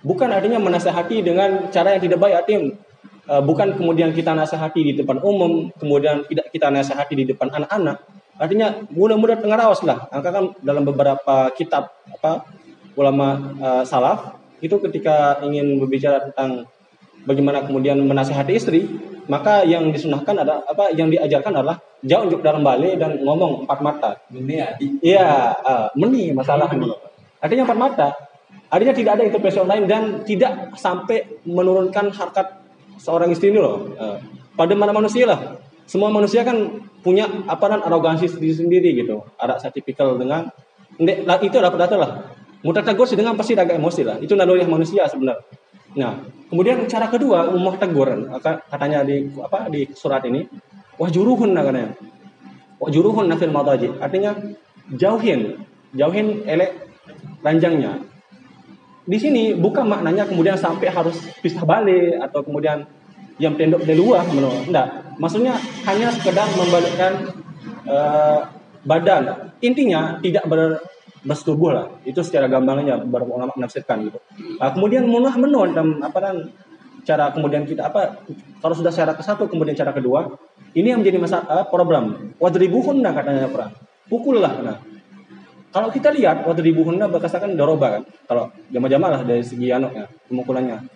bukan 0.00 0.32
artinya 0.32 0.56
menasihati 0.56 1.20
dengan 1.20 1.68
cara 1.68 1.96
yang 1.96 2.02
tidak 2.02 2.18
baik. 2.24 2.34
Artinya 2.40 2.60
uh, 3.28 3.42
bukan 3.44 3.76
kemudian 3.76 4.16
kita 4.16 4.32
nasihati 4.32 4.80
di 4.80 4.92
depan 4.96 5.20
umum 5.20 5.68
kemudian 5.76 6.24
tidak 6.24 6.48
kita 6.48 6.72
nasihati 6.72 7.14
di 7.20 7.24
depan 7.28 7.52
anak-anak. 7.52 8.00
Artinya 8.34 8.82
mudah-mudah 8.90 9.38
pengarawas 9.38 9.84
lah. 9.86 10.10
Angka 10.10 10.30
kan 10.34 10.44
dalam 10.64 10.82
beberapa 10.88 11.52
kitab 11.54 11.92
apa 12.10 12.48
ulama 12.94 13.54
uh, 13.60 13.82
salaf 13.86 14.43
itu 14.64 14.76
ketika 14.80 15.44
ingin 15.44 15.76
berbicara 15.76 16.30
tentang 16.30 16.64
bagaimana 17.28 17.68
kemudian 17.68 18.00
menasehati 18.00 18.52
istri, 18.56 18.88
maka 19.28 19.62
yang 19.68 19.92
disunahkan 19.92 20.40
adalah 20.40 20.64
apa 20.64 20.92
yang 20.96 21.12
diajarkan 21.12 21.52
adalah 21.60 21.76
jauh 22.00 22.28
untuk 22.32 22.40
dalam 22.40 22.64
balik 22.64 22.96
dan 22.96 23.20
ngomong 23.20 23.68
empat 23.68 23.78
mata. 23.84 24.10
Meni 24.32 24.60
ya? 24.60 24.68
Iya, 24.80 25.28
uh, 25.60 25.86
meni 25.96 26.32
masalah 26.32 26.68
ini. 26.72 26.88
Artinya 27.40 27.68
empat 27.68 27.78
mata. 27.78 28.08
Artinya 28.72 28.94
tidak 28.96 29.12
ada 29.20 29.24
intervensi 29.28 29.60
lain 29.60 29.84
dan 29.84 30.02
tidak 30.24 30.74
sampai 30.80 31.44
menurunkan 31.44 32.10
harkat 32.10 32.64
seorang 32.96 33.30
istri 33.30 33.52
ini 33.52 33.60
loh. 33.60 33.92
Uh, 33.94 34.18
pada 34.54 34.72
mana 34.74 34.94
manusia 34.94 35.26
lah 35.26 35.60
semua 35.84 36.08
manusia 36.08 36.46
kan 36.46 36.80
punya 37.04 37.28
apa 37.44 37.64
dan 37.68 37.80
arogansi 37.84 38.30
sendiri 38.30 38.54
sendiri 38.56 38.90
gitu 39.04 39.20
ada 39.36 39.60
tipikal 39.68 40.16
dengan 40.16 40.48
itu 41.44 41.56
dapat 41.60 41.78
data 41.84 41.96
lah 42.00 42.10
tegur 42.72 43.04
sih 43.04 43.18
dengan 43.18 43.36
pasti 43.36 43.52
agak 43.52 43.76
emosi 43.76 44.02
lah. 44.06 44.16
Itu 44.24 44.32
naluri 44.32 44.64
manusia 44.64 45.04
sebenarnya. 45.04 45.44
Nah 45.94 46.24
kemudian 46.48 46.88
cara 46.88 47.06
kedua 47.12 47.52
umur 47.52 47.76
tegur 47.76 48.08
katanya 48.70 49.04
di 49.04 49.28
apa 49.38 49.68
di 49.68 49.86
surat 49.92 50.24
ini 50.24 50.48
wah 50.96 51.10
juruhun 51.12 51.52
katanya. 51.52 51.92
Wah 52.80 52.90
juruhun 52.90 53.28
nafil 53.28 53.52
mataji 53.52 53.92
artinya 54.00 54.32
jauhin 54.96 55.60
jauhin 55.92 56.42
elek 56.48 56.72
ranjangnya. 57.44 58.00
Di 59.04 59.20
sini 59.20 59.52
bukan 59.52 59.84
maknanya 59.84 60.24
kemudian 60.24 60.56
sampai 60.56 60.88
harus 60.88 61.20
pisah 61.44 61.62
balik 61.68 62.16
atau 62.24 62.40
kemudian 62.40 62.88
yang 63.36 63.52
tendok 63.58 63.84
di 63.84 63.92
luar 63.92 64.24
menurut 64.32 64.64
enggak. 64.64 64.88
Maksudnya 65.20 65.54
hanya 65.84 66.08
sekedar 66.16 66.48
membalikkan 66.56 67.12
uh, 67.84 68.48
badan. 68.88 69.52
Intinya 69.60 70.16
tidak 70.24 70.44
ber 70.48 70.80
bersetubuh 71.24 71.70
lah. 71.72 71.86
Itu 72.04 72.20
secara 72.20 72.46
gampangnya 72.46 73.00
beberapa 73.00 73.34
ulama 73.34 73.52
menafsirkan 73.56 74.06
gitu. 74.06 74.18
Nah, 74.60 74.70
kemudian 74.70 75.08
munah 75.08 75.34
menun 75.40 75.72
dan 75.72 75.86
apa 76.04 76.18
dan 76.20 76.36
cara 77.04 77.32
kemudian 77.36 77.68
kita 77.68 77.92
apa 77.92 78.24
kalau 78.64 78.72
sudah 78.72 78.88
syarat 78.88 79.12
ke 79.16 79.24
satu 79.24 79.44
kemudian 79.44 79.76
cara 79.76 79.92
kedua 79.92 80.24
ini 80.72 80.92
yang 80.92 81.00
menjadi 81.00 81.18
masalah 81.20 81.68
problem. 81.68 82.36
Wadribuhunna 82.40 83.10
katanya 83.12 83.48
perang 83.48 83.72
pukullah 84.08 84.54
nah. 84.62 84.78
Kalau 85.74 85.90
kita 85.90 86.14
lihat 86.14 86.46
wadribuhunna 86.46 87.10
berdasarkan 87.10 87.58
doroba 87.58 87.98
kan 87.98 88.02
kalau 88.30 88.44
jamaah-jamaah 88.70 89.10
lah 89.10 89.22
dari 89.26 89.42
segi 89.42 89.74
anoknya 89.74 90.06
pemukulannya. 90.30 90.86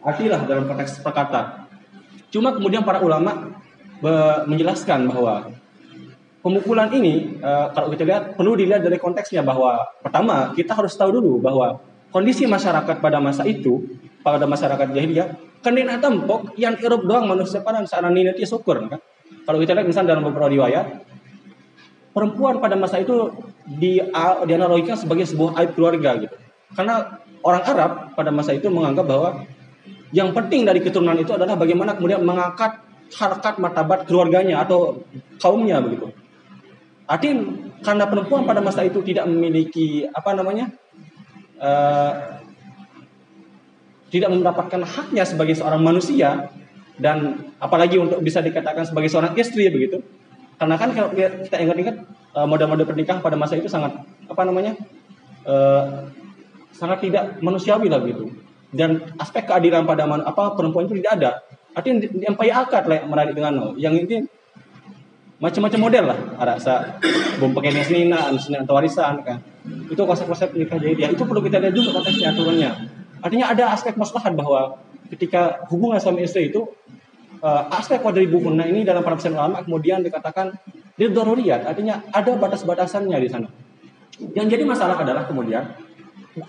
Artilah 0.00 0.46
dalam 0.46 0.64
konteks 0.70 1.02
perkata. 1.02 1.66
Cuma 2.30 2.54
kemudian 2.54 2.86
para 2.86 3.02
ulama 3.02 3.50
menjelaskan 4.46 5.10
bahwa 5.10 5.50
pemukulan 6.40 6.88
ini 6.92 7.40
uh, 7.40 7.68
kalau 7.72 7.92
kita 7.92 8.04
lihat 8.08 8.22
perlu 8.34 8.56
dilihat 8.56 8.80
dari 8.80 8.96
konteksnya 8.96 9.44
bahwa 9.44 9.80
pertama 10.00 10.52
kita 10.56 10.72
harus 10.72 10.96
tahu 10.96 11.20
dulu 11.20 11.40
bahwa 11.40 11.80
kondisi 12.10 12.48
masyarakat 12.48 12.96
pada 12.98 13.20
masa 13.20 13.44
itu 13.44 13.84
pada 14.24 14.48
masyarakat 14.48 14.92
jahiliyah 14.92 15.28
kena 15.60 16.00
tampok 16.00 16.56
yang 16.56 16.76
irup 16.80 17.04
doang 17.04 17.28
manusia 17.28 17.60
pada 17.60 17.84
saat 17.84 18.04
ini 18.08 18.32
nanti 18.32 18.48
syukur 18.48 18.80
kan 18.88 19.00
kalau 19.44 19.60
kita 19.60 19.76
lihat 19.76 19.86
misalnya 19.86 20.16
dalam 20.16 20.24
beberapa 20.32 20.48
riwayat 20.48 21.04
perempuan 22.16 22.58
pada 22.58 22.74
masa 22.74 22.98
itu 22.98 23.30
di 23.68 24.00
dianalogikan 24.48 24.96
sebagai 24.96 25.28
sebuah 25.28 25.60
aib 25.60 25.76
keluarga 25.76 26.16
gitu 26.18 26.36
karena 26.74 27.20
orang 27.44 27.62
Arab 27.68 27.90
pada 28.16 28.30
masa 28.32 28.56
itu 28.56 28.72
menganggap 28.72 29.04
bahwa 29.04 29.44
yang 30.10 30.34
penting 30.34 30.66
dari 30.66 30.82
keturunan 30.82 31.14
itu 31.14 31.30
adalah 31.36 31.54
bagaimana 31.54 31.94
kemudian 31.94 32.22
mengangkat 32.24 32.82
harkat 33.14 33.58
martabat 33.58 34.06
keluarganya 34.06 34.62
atau 34.62 35.02
kaumnya 35.38 35.82
begitu. 35.82 36.10
Artinya 37.10 37.42
karena 37.82 38.06
perempuan 38.06 38.46
pada 38.46 38.62
masa 38.62 38.86
itu 38.86 39.02
tidak 39.02 39.26
memiliki 39.26 40.06
apa 40.06 40.30
namanya 40.30 40.70
uh, 41.58 42.38
tidak 44.14 44.30
mendapatkan 44.30 44.86
haknya 44.86 45.26
sebagai 45.26 45.58
seorang 45.58 45.82
manusia 45.82 46.54
dan 47.02 47.50
apalagi 47.58 47.98
untuk 47.98 48.22
bisa 48.22 48.38
dikatakan 48.38 48.86
sebagai 48.86 49.10
seorang 49.10 49.34
istri 49.34 49.66
begitu. 49.74 50.06
Karena 50.54 50.78
kan 50.78 50.94
kalau 50.94 51.10
kita 51.10 51.56
ingat-ingat 51.58 51.96
uh, 52.38 52.46
mode-mode 52.46 52.86
pernikahan 52.86 53.18
pada 53.18 53.34
masa 53.34 53.58
itu 53.58 53.66
sangat 53.66 54.06
apa 54.30 54.42
namanya 54.46 54.78
uh, 55.50 56.06
sangat 56.70 57.10
tidak 57.10 57.42
manusiawi 57.42 57.90
lah 57.90 57.98
begitu 57.98 58.30
dan 58.70 59.02
aspek 59.18 59.50
keadilan 59.50 59.82
pada 59.82 60.06
apa 60.06 60.54
perempuan 60.54 60.86
itu 60.86 61.02
tidak 61.02 61.12
ada. 61.18 61.30
Artinya 61.74 62.34
payah 62.38 62.66
akad 62.66 62.86
lah 62.86 63.02
menarik 63.06 63.34
dengan. 63.34 63.74
Yang 63.74 63.94
ini 64.06 64.16
macam-macam 65.40 65.80
model 65.80 66.04
lah. 66.12 66.18
Ada 66.36 66.54
sa 66.60 66.74
bom 67.40 67.50
pakai 67.56 67.72
nina, 67.88 68.30
atau 68.30 68.74
warisan 68.76 69.24
kan. 69.24 69.40
Itu 69.88 70.04
konsep-konsep 70.04 70.52
nikah 70.54 70.76
jadi 70.76 71.16
itu 71.16 71.24
perlu 71.24 71.40
kita 71.40 71.58
lihat 71.58 71.74
juga 71.74 71.98
konteksnya 71.98 72.36
aturannya. 72.36 72.70
Artinya 73.20 73.46
ada 73.52 73.64
aspek 73.72 73.96
maslahat 73.96 74.36
bahwa 74.36 74.80
ketika 75.10 75.64
hubungan 75.72 75.98
suami 76.00 76.24
istri 76.24 76.52
itu 76.52 76.68
uh, 77.42 77.66
aspek 77.74 78.00
dari 78.00 78.28
bukunna 78.28 78.68
ini 78.68 78.84
dalam 78.84 79.02
penafsiran 79.02 79.36
ulama 79.36 79.64
kemudian 79.64 80.04
dikatakan 80.04 80.54
dia 81.00 81.08
artinya 81.64 82.04
ada 82.12 82.30
batas-batasannya 82.36 83.16
di 83.16 83.28
sana. 83.28 83.48
Yang 84.36 84.46
jadi 84.56 84.64
masalah 84.68 85.00
adalah 85.00 85.24
kemudian 85.24 85.64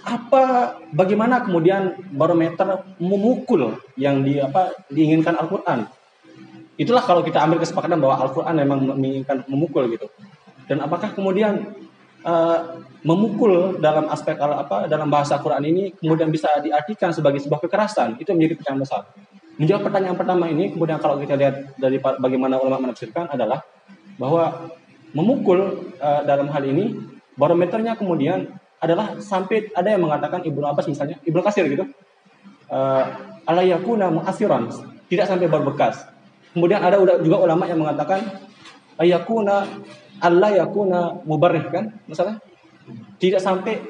apa 0.04 0.78
bagaimana 0.94 1.42
kemudian 1.42 1.96
barometer 2.14 2.84
memukul 3.00 3.80
yang 3.96 4.22
di 4.22 4.38
apa 4.38 4.76
diinginkan 4.92 5.40
Al-Qur'an. 5.40 5.88
Itulah 6.82 7.06
kalau 7.06 7.22
kita 7.22 7.38
ambil 7.46 7.62
kesepakatan 7.62 8.02
bahwa 8.02 8.26
Al-Qur'an 8.26 8.58
memang 8.58 8.98
menginginkan 8.98 9.46
memukul 9.46 9.86
gitu. 9.94 10.10
Dan 10.66 10.82
apakah 10.82 11.14
kemudian 11.14 11.78
uh, 12.26 12.82
memukul 13.06 13.78
dalam 13.78 14.10
aspek 14.10 14.34
apa 14.42 14.90
dalam 14.90 15.14
bahasa 15.14 15.38
Quran 15.38 15.62
ini 15.70 15.94
kemudian 15.94 16.34
bisa 16.34 16.50
diartikan 16.58 17.14
sebagai 17.14 17.38
sebuah 17.38 17.62
kekerasan? 17.62 18.18
Itu 18.18 18.34
menjadi 18.34 18.58
pertanyaan 18.58 18.82
besar. 18.82 19.02
Menjawab 19.62 19.94
pertanyaan 19.94 20.18
pertama 20.18 20.50
ini 20.50 20.74
kemudian 20.74 20.98
kalau 20.98 21.22
kita 21.22 21.38
lihat 21.38 21.78
dari 21.78 22.02
bagaimana 22.02 22.58
ulama 22.58 22.90
menafsirkan 22.90 23.30
adalah 23.30 23.62
bahwa 24.18 24.74
memukul 25.14 25.92
uh, 26.02 26.22
dalam 26.26 26.50
hal 26.50 26.66
ini 26.66 26.98
barometernya 27.38 27.94
kemudian 27.94 28.58
adalah 28.82 29.22
sampai 29.22 29.70
ada 29.78 29.94
yang 29.94 30.02
mengatakan 30.02 30.42
Ibnu 30.42 30.66
Abbas 30.66 30.90
misalnya, 30.90 31.22
Ibnu 31.22 31.46
Kasir 31.46 31.70
gitu. 31.70 31.86
Uh, 32.72 33.06
alayakuna 33.46 34.10
mu'asiran, 34.10 34.66
tidak 35.06 35.30
sampai 35.30 35.46
berbekas. 35.46 36.10
Kemudian 36.51 36.84
ada 36.84 37.00
juga 37.00 37.38
ulama 37.39 37.63
yang 37.63 37.79
mengatakan 37.79 38.27
ayakuna 39.00 39.65
Allah 40.22 40.51
yakuna 40.53 41.24
mubarrih 41.25 41.65
kan 41.74 41.96
misalnya 42.05 42.38
tidak 43.17 43.41
sampai 43.41 43.81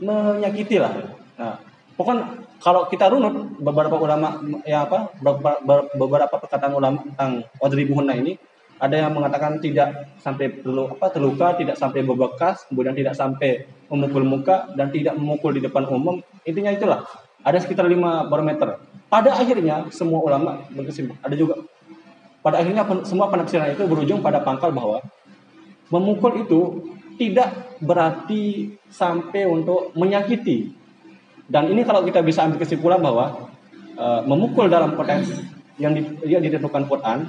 menyakiti 0.00 0.80
lah. 0.80 0.90
Nah, 1.36 1.60
pokoknya 1.94 2.48
kalau 2.60 2.88
kita 2.88 3.12
runut 3.12 3.56
beberapa 3.60 3.96
ulama 4.00 4.40
ya 4.64 4.88
apa 4.88 5.12
beberapa, 5.20 6.36
perkataan 6.40 6.72
ulama 6.72 7.04
tentang 7.04 7.44
wadribuhunna 7.60 8.16
ini 8.16 8.36
ada 8.80 8.96
yang 8.96 9.12
mengatakan 9.12 9.60
tidak 9.60 10.08
sampai 10.24 10.48
perlu 10.48 10.88
apa 10.96 11.12
terluka, 11.12 11.52
tidak 11.60 11.76
sampai 11.76 12.00
bebekas, 12.00 12.64
kemudian 12.64 12.96
tidak 12.96 13.12
sampai 13.12 13.68
memukul 13.92 14.24
muka 14.24 14.72
dan 14.72 14.88
tidak 14.88 15.20
memukul 15.20 15.52
di 15.52 15.60
depan 15.60 15.84
umum. 15.84 16.24
Intinya 16.48 16.72
itulah. 16.72 17.04
Ada 17.40 17.60
sekitar 17.60 17.88
5 17.88 18.28
barometer. 18.28 18.80
Pada 19.08 19.36
akhirnya 19.36 19.88
semua 19.92 20.20
ulama 20.24 20.64
berkesimpulan. 20.72 21.20
Ada 21.24 21.36
juga 21.36 21.60
pada 22.40 22.64
akhirnya 22.64 22.84
semua 23.04 23.28
penafsiran 23.28 23.72
itu 23.72 23.84
berujung 23.84 24.24
pada 24.24 24.40
pangkal 24.40 24.72
bahwa 24.72 25.04
memukul 25.92 26.40
itu 26.40 26.60
tidak 27.20 27.76
berarti 27.84 28.74
sampai 28.88 29.44
untuk 29.44 29.92
menyakiti. 29.92 30.72
Dan 31.44 31.68
ini 31.68 31.84
kalau 31.84 32.00
kita 32.06 32.24
bisa 32.24 32.48
ambil 32.48 32.62
kesimpulan 32.62 33.02
bahwa 33.02 33.52
uh, 33.98 34.24
memukul 34.24 34.72
dalam 34.72 34.96
konteks 34.96 35.28
yang 35.76 35.92
di, 35.92 36.00
yang 36.24 36.40
ditentukan 36.40 36.88
Quran 36.88 37.28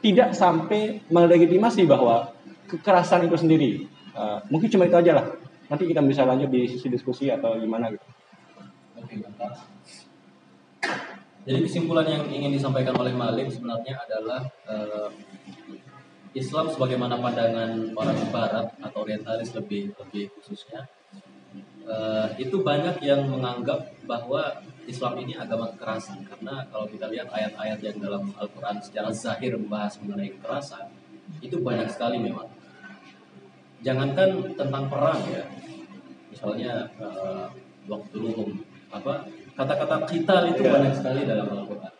tidak 0.00 0.32
sampai 0.32 1.04
melegitimasi 1.10 1.84
bahwa 1.84 2.32
kekerasan 2.70 3.28
itu 3.28 3.36
sendiri. 3.36 3.70
Uh, 4.16 4.40
mungkin 4.48 4.72
cuma 4.72 4.88
itu 4.88 4.96
aja 4.96 5.12
lah. 5.12 5.26
Nanti 5.68 5.84
kita 5.84 6.00
bisa 6.00 6.24
lanjut 6.24 6.48
di 6.48 6.64
sisi 6.64 6.88
diskusi 6.88 7.28
atau 7.28 7.60
gimana 7.60 7.92
gitu. 7.92 8.06
Oke. 8.96 9.20
Jadi 11.48 11.64
kesimpulan 11.64 12.04
yang 12.04 12.28
ingin 12.28 12.52
disampaikan 12.52 12.92
oleh 13.00 13.16
Malik 13.16 13.48
sebenarnya 13.48 13.96
adalah 14.04 14.44
uh, 14.68 15.08
Islam 16.36 16.68
sebagaimana 16.68 17.16
pandangan 17.16 17.88
orang 17.96 18.20
Barat 18.28 18.68
atau 18.84 18.98
Orientalis 19.00 19.56
lebih 19.56 19.96
lebih 19.96 20.28
khususnya 20.36 20.84
uh, 21.88 22.28
itu 22.36 22.60
banyak 22.60 23.00
yang 23.00 23.24
menganggap 23.32 23.80
bahwa 24.04 24.60
Islam 24.84 25.24
ini 25.24 25.40
agama 25.40 25.72
kekerasan. 25.72 26.20
Karena 26.28 26.68
kalau 26.68 26.84
kita 26.84 27.08
lihat 27.08 27.32
ayat-ayat 27.32 27.80
yang 27.80 27.96
dalam 27.96 28.28
Al-Quran 28.36 28.84
secara 28.84 29.08
zahir 29.08 29.56
membahas 29.56 29.96
mengenai 30.04 30.36
kekerasan 30.36 30.92
itu 31.40 31.56
banyak 31.64 31.88
sekali 31.88 32.20
memang. 32.20 32.52
Jangankan 33.80 34.52
tentang 34.52 34.84
perang 34.92 35.24
ya 35.32 35.48
misalnya 36.28 36.92
uh, 37.00 37.48
waktu 37.88 38.16
luhum 38.20 38.60
apa 38.92 39.24
kata-kata 39.58 40.06
kita 40.06 40.34
itu 40.54 40.62
yeah. 40.62 40.74
banyak 40.78 40.94
sekali 40.94 41.20
dalam 41.26 41.50
Al-Quran. 41.50 41.92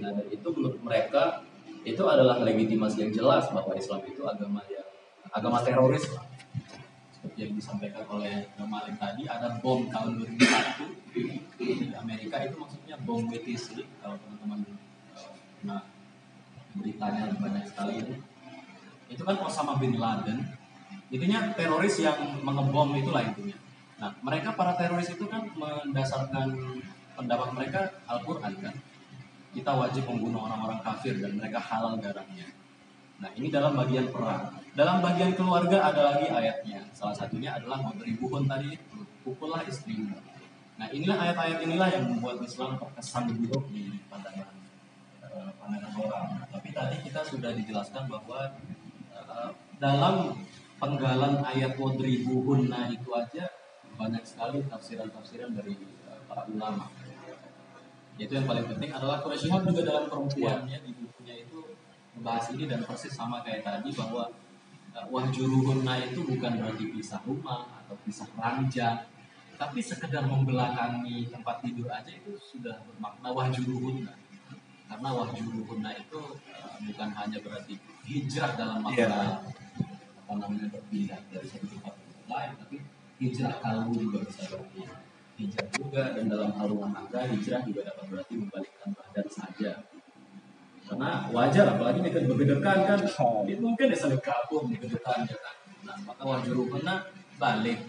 Nah 0.00 0.10
dan 0.16 0.26
itu 0.32 0.48
menurut 0.56 0.80
mereka 0.80 1.44
itu 1.84 2.00
adalah 2.08 2.40
legitimasi 2.40 3.04
yang 3.04 3.12
jelas 3.12 3.44
bahwa 3.52 3.76
Islam 3.76 4.00
itu 4.08 4.24
agama 4.24 4.64
yang 4.72 4.88
agama 5.28 5.60
teroris. 5.60 6.08
Seperti 7.12 7.38
yang 7.44 7.52
disampaikan 7.52 8.08
oleh 8.08 8.48
Malik 8.56 8.96
tadi 8.96 9.28
ada 9.28 9.60
bom 9.60 9.84
tahun 9.92 10.16
2001 10.16 11.60
di 11.60 11.92
Amerika 11.92 12.40
itu 12.40 12.56
maksudnya 12.56 12.96
bom 13.04 13.28
BTC 13.28 13.84
kalau 14.00 14.16
teman-teman 14.20 14.64
nah 15.64 15.80
beritanya 16.76 17.32
banyak 17.40 17.64
sekali 17.64 18.04
ini 18.04 18.14
itu 19.08 19.22
kan 19.24 19.36
Osama 19.44 19.76
bin 19.76 19.96
Laden. 20.00 20.40
Intinya 21.12 21.52
teroris 21.52 22.00
yang 22.00 22.16
mengebom 22.42 22.96
itulah 22.96 23.24
intinya 23.24 23.56
nah 23.94 24.10
mereka 24.26 24.52
para 24.58 24.74
teroris 24.74 25.10
itu 25.14 25.24
kan 25.30 25.46
mendasarkan 25.54 26.50
pendapat 27.14 27.48
mereka 27.54 27.80
Al-Quran 28.10 28.52
kan? 28.58 28.74
Kita 29.54 29.70
wajib 29.78 30.10
membunuh 30.10 30.50
orang-orang 30.50 30.82
kafir 30.82 31.14
dan 31.22 31.38
mereka 31.38 31.62
halal 31.62 31.94
darahnya. 32.02 32.50
Nah 33.22 33.30
ini 33.38 33.46
dalam 33.48 33.78
bagian 33.78 34.10
perang. 34.10 34.50
Dalam 34.74 34.98
bagian 34.98 35.30
keluarga 35.38 35.94
ada 35.94 36.14
lagi 36.14 36.26
ayatnya. 36.26 36.82
Salah 36.90 37.14
satunya 37.14 37.54
adalah 37.54 37.78
wadribuhun 37.86 38.50
tadi 38.50 38.74
pukullah 39.22 39.62
istrimu. 39.62 40.18
Nah 40.74 40.90
inilah 40.90 41.14
ayat-ayat 41.14 41.58
inilah 41.62 41.88
yang 41.94 42.04
membuat 42.10 42.42
Islam 42.42 42.74
terkesan 42.82 43.30
buruk 43.30 43.70
di 43.70 43.94
pandangan 44.10 44.50
uh, 45.22 45.50
pandangan 45.62 45.92
orang. 46.02 46.26
Tapi 46.50 46.68
tadi 46.74 46.96
kita 47.06 47.22
sudah 47.22 47.54
dijelaskan 47.54 48.10
bahwa 48.10 48.58
uh, 49.14 49.54
dalam 49.78 50.34
penggalan 50.82 51.46
ayat 51.46 51.78
wadribuhunna 51.78 52.90
itu 52.90 53.08
aja 53.14 53.46
banyak 53.94 54.24
sekali 54.26 54.62
tafsiran-tafsiran 54.66 55.54
dari 55.54 55.74
uh, 56.06 56.20
para 56.26 56.44
ulama. 56.50 56.90
Itu 58.14 58.32
yang 58.38 58.46
paling 58.46 58.66
penting 58.70 58.90
adalah 58.94 59.18
Quraisy 59.22 59.50
juga 59.50 59.82
dalam 59.82 60.06
perempuannya 60.06 60.78
di 60.86 60.90
bukunya 60.94 61.34
itu 61.42 61.74
membahas 62.14 62.54
ini 62.54 62.70
dan 62.70 62.86
persis 62.86 63.10
sama 63.10 63.42
kayak 63.42 63.66
tadi 63.66 63.90
bahwa 63.94 64.30
uh, 64.94 65.06
wahjuruhunna 65.10 65.94
itu 66.10 66.20
bukan 66.22 66.52
berarti 66.62 66.84
pisah 66.94 67.20
rumah 67.26 67.66
atau 67.84 67.98
pisah 68.06 68.28
ranjang, 68.38 69.06
tapi 69.58 69.78
sekedar 69.82 70.26
membelakangi 70.26 71.30
tempat 71.30 71.62
tidur 71.62 71.90
aja 71.90 72.10
itu 72.10 72.38
sudah 72.38 72.78
bermakna 72.86 73.28
wahjuruhunna. 73.34 74.14
Karena 74.84 75.08
wahjuruhunna 75.10 75.90
itu 75.98 76.20
uh, 76.54 76.76
bukan 76.86 77.08
hanya 77.18 77.38
berarti 77.42 77.74
hijrah 78.06 78.52
dalam 78.54 78.84
makna 78.84 79.42
yeah 79.42 79.62
apa 80.24 80.40
namanya 80.40 80.72
berpindah 80.72 81.20
dari 81.28 81.44
satu 81.44 81.68
tempat 81.68 81.92
ke 82.00 82.24
lain 82.32 82.50
tapi 82.56 82.76
hijrah 83.18 83.54
kalbu 83.62 83.92
juga 83.94 84.18
bisa 84.26 84.42
berarti 84.50 84.80
hijrah 85.34 85.66
juga 85.74 86.02
dan 86.14 86.24
dalam 86.30 86.50
hal 86.54 86.66
rumah 86.70 86.90
tangga 86.94 87.26
hijrah 87.30 87.62
juga 87.66 87.80
dapat 87.86 88.04
berarti 88.10 88.34
membalikkan 88.38 88.88
badan 88.94 89.28
saja. 89.30 89.72
Karena 90.84 91.10
wajar 91.32 91.66
apalagi 91.74 92.04
ini 92.04 92.10
kan 92.12 92.22
bergedekan 92.28 92.78
kan. 92.84 92.98
Itu 93.48 93.62
mungkin 93.62 93.86
ya 93.88 93.96
saling 93.96 94.22
kabur 94.22 94.68
bergedekan 94.68 95.26
ya 95.26 95.36
kan. 95.38 95.56
Nah 95.84 95.96
maka 96.06 96.22
wajar 96.22 96.54
kena 96.54 96.94
balik. 97.40 97.80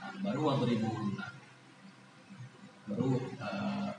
Nah, 0.00 0.12
baru 0.22 0.40
waktu 0.52 0.64
ribu 0.76 0.88
baru 2.84 3.16
uh, 3.40 3.90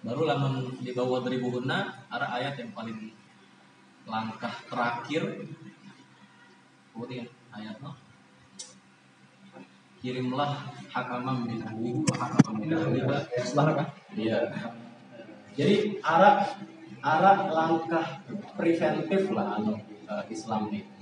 baru 0.00 0.20
lamun 0.24 0.80
di 0.80 0.90
bawah 0.96 1.20
ribu 1.28 1.60
ada 1.68 2.26
ayat 2.32 2.56
yang 2.60 2.72
paling 2.72 3.12
langkah 4.08 4.52
terakhir. 4.68 5.22
Kemudian 6.92 7.30
ayat 7.54 7.78
no 7.78 8.07
kirimlah 9.98 10.70
hakamam 10.94 11.46
min 11.46 11.58
ahlihi 11.62 12.00
wa 12.06 12.14
hakamam 12.14 12.54
min 12.62 12.70
ahliha 12.70 13.16
kan? 13.74 13.88
Iya. 14.14 14.38
Jadi 15.58 15.98
arah 16.02 16.46
arah 17.02 17.38
langkah 17.50 18.22
preventif 18.54 19.30
lah 19.34 19.58
anu 19.58 19.78
uh, 20.06 20.22
Islam 20.30 20.70
nih 20.70 20.98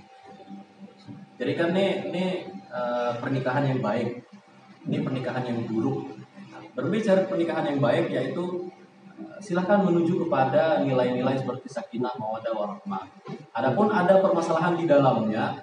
jadi 1.37 1.52
kan 1.52 1.68
nih 1.76 2.09
ini 2.09 2.24
uh, 2.72 3.12
pernikahan 3.20 3.68
yang 3.68 3.80
baik. 3.85 4.24
Ini 4.88 5.04
pernikahan 5.04 5.44
yang 5.44 5.68
buruk. 5.68 6.16
Berbicara 6.72 7.28
pernikahan 7.28 7.72
yang 7.72 7.80
baik 7.80 8.12
yaitu 8.12 8.68
eh, 9.16 9.40
silahkan 9.40 9.80
menuju 9.80 10.28
kepada 10.28 10.85
nilai-nilai 10.85 11.40
seperti 11.40 11.72
sakinah 11.72 12.12
mawadah 12.20 12.52
warahmah. 12.52 13.04
Adapun 13.56 13.88
ada 13.88 14.20
permasalahan 14.20 14.76
di 14.76 14.85
dalamnya, 14.85 15.56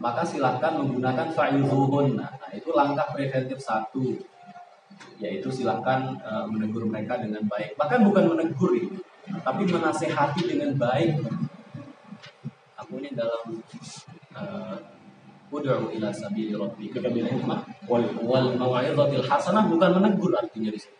maka 0.00 0.24
silahkan 0.24 0.80
menggunakan 0.80 1.28
fa'izuhun. 1.36 2.16
Itu 2.54 2.70
langkah 2.72 3.10
preventif 3.10 3.58
satu, 3.58 4.14
yaitu 5.18 5.48
silahkan 5.50 6.14
uh, 6.22 6.46
menegur 6.46 6.86
mereka 6.86 7.18
dengan 7.18 7.42
baik. 7.50 7.74
Bahkan 7.74 8.00
bukan 8.06 8.24
menegur 8.34 8.72
ini, 8.78 8.98
tapi 9.42 9.66
menasehati 9.66 10.42
dengan 10.46 10.74
baik. 10.78 11.18
Aku 12.78 13.00
ini 13.00 13.10
dalam 13.16 13.58
uh, 14.36 14.76
Ud'u 15.54 15.86
ila 15.94 16.10
sabili 16.10 16.50
rabbika 16.50 16.98
bil 16.98 17.30
hikmah 17.30 17.62
wal 17.86 18.02
wal 18.26 18.58
mau'izatil 18.58 19.22
hasanah 19.22 19.70
bukan 19.70 20.02
menegur 20.02 20.34
artinya 20.34 20.74
di 20.74 20.80
situ. 20.82 20.98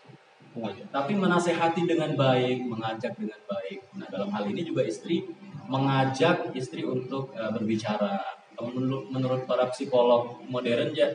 Tapi 0.87 1.11
menasehati 1.19 1.83
dengan 1.83 2.15
baik, 2.15 2.63
mengajak 2.63 3.19
dengan 3.19 3.35
baik. 3.43 3.91
Nah, 3.99 4.07
dalam 4.07 4.31
hal 4.31 4.47
ini 4.47 4.63
juga 4.63 4.87
istri 4.87 5.27
mengajak 5.67 6.55
istri 6.55 6.87
untuk 6.87 7.35
uh, 7.35 7.51
berbicara, 7.51 8.21
menurut, 8.61 9.05
menurut 9.11 9.41
para 9.43 9.67
psikolog 9.71 10.39
modern 10.47 10.95
ya 10.95 11.11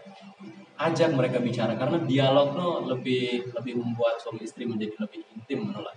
ajak 0.81 1.13
mereka 1.13 1.39
bicara 1.41 1.77
karena 1.77 2.01
dialog 2.05 2.57
no 2.57 2.69
lebih 2.89 3.53
lebih 3.53 3.77
membuat 3.77 4.17
suami 4.17 4.49
istri 4.49 4.65
menjadi 4.65 4.97
lebih 4.97 5.21
intim 5.37 5.69
menolak. 5.69 5.97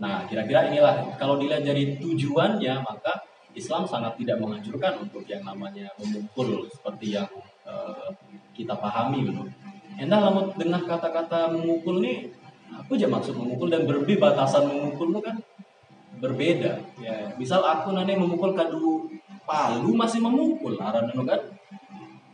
Nah 0.00 0.24
kira-kira 0.24 0.72
inilah 0.72 1.16
kalau 1.20 1.36
dilihat 1.36 1.60
dari 1.60 2.00
tujuannya 2.00 2.80
maka 2.80 3.20
Islam 3.52 3.84
sangat 3.84 4.16
tidak 4.16 4.40
menganjurkan 4.40 5.04
untuk 5.04 5.26
yang 5.28 5.44
namanya 5.44 5.92
memukul 6.00 6.64
seperti 6.72 7.20
yang 7.20 7.28
uh, 7.68 8.08
kita 8.56 8.72
pahami 8.78 9.28
gitu. 9.28 9.44
Endah 10.00 10.24
lamun 10.24 10.56
dengan 10.56 10.80
kata-kata 10.88 11.52
memukul 11.52 12.00
nih 12.00 12.32
aku 12.72 12.96
aja 12.96 13.10
maksud 13.10 13.36
memukul 13.36 13.68
dan 13.68 13.84
berbeda 13.84 14.32
batasan 14.32 14.70
memukul 14.70 15.20
kan 15.20 15.36
berbeda 16.20 16.84
ya 17.00 17.32
misal 17.40 17.64
aku 17.64 17.96
nanti 17.96 18.14
memukul 18.14 18.52
kadu 18.52 19.08
palu 19.44 19.90
masih 19.96 20.20
memukul 20.22 20.76
aran 20.80 21.10
anu 21.10 21.24
kan? 21.24 21.40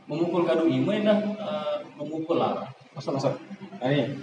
Memukul 0.07 0.47
kado 0.47 0.71
ime 0.71 1.03
dah 1.03 1.19
uh, 1.39 1.77
memukul 1.99 2.39
lara 2.39 2.71
masa 2.95 3.11
masa? 3.11 3.29
Nah, 3.83 3.91
ini 3.91 4.23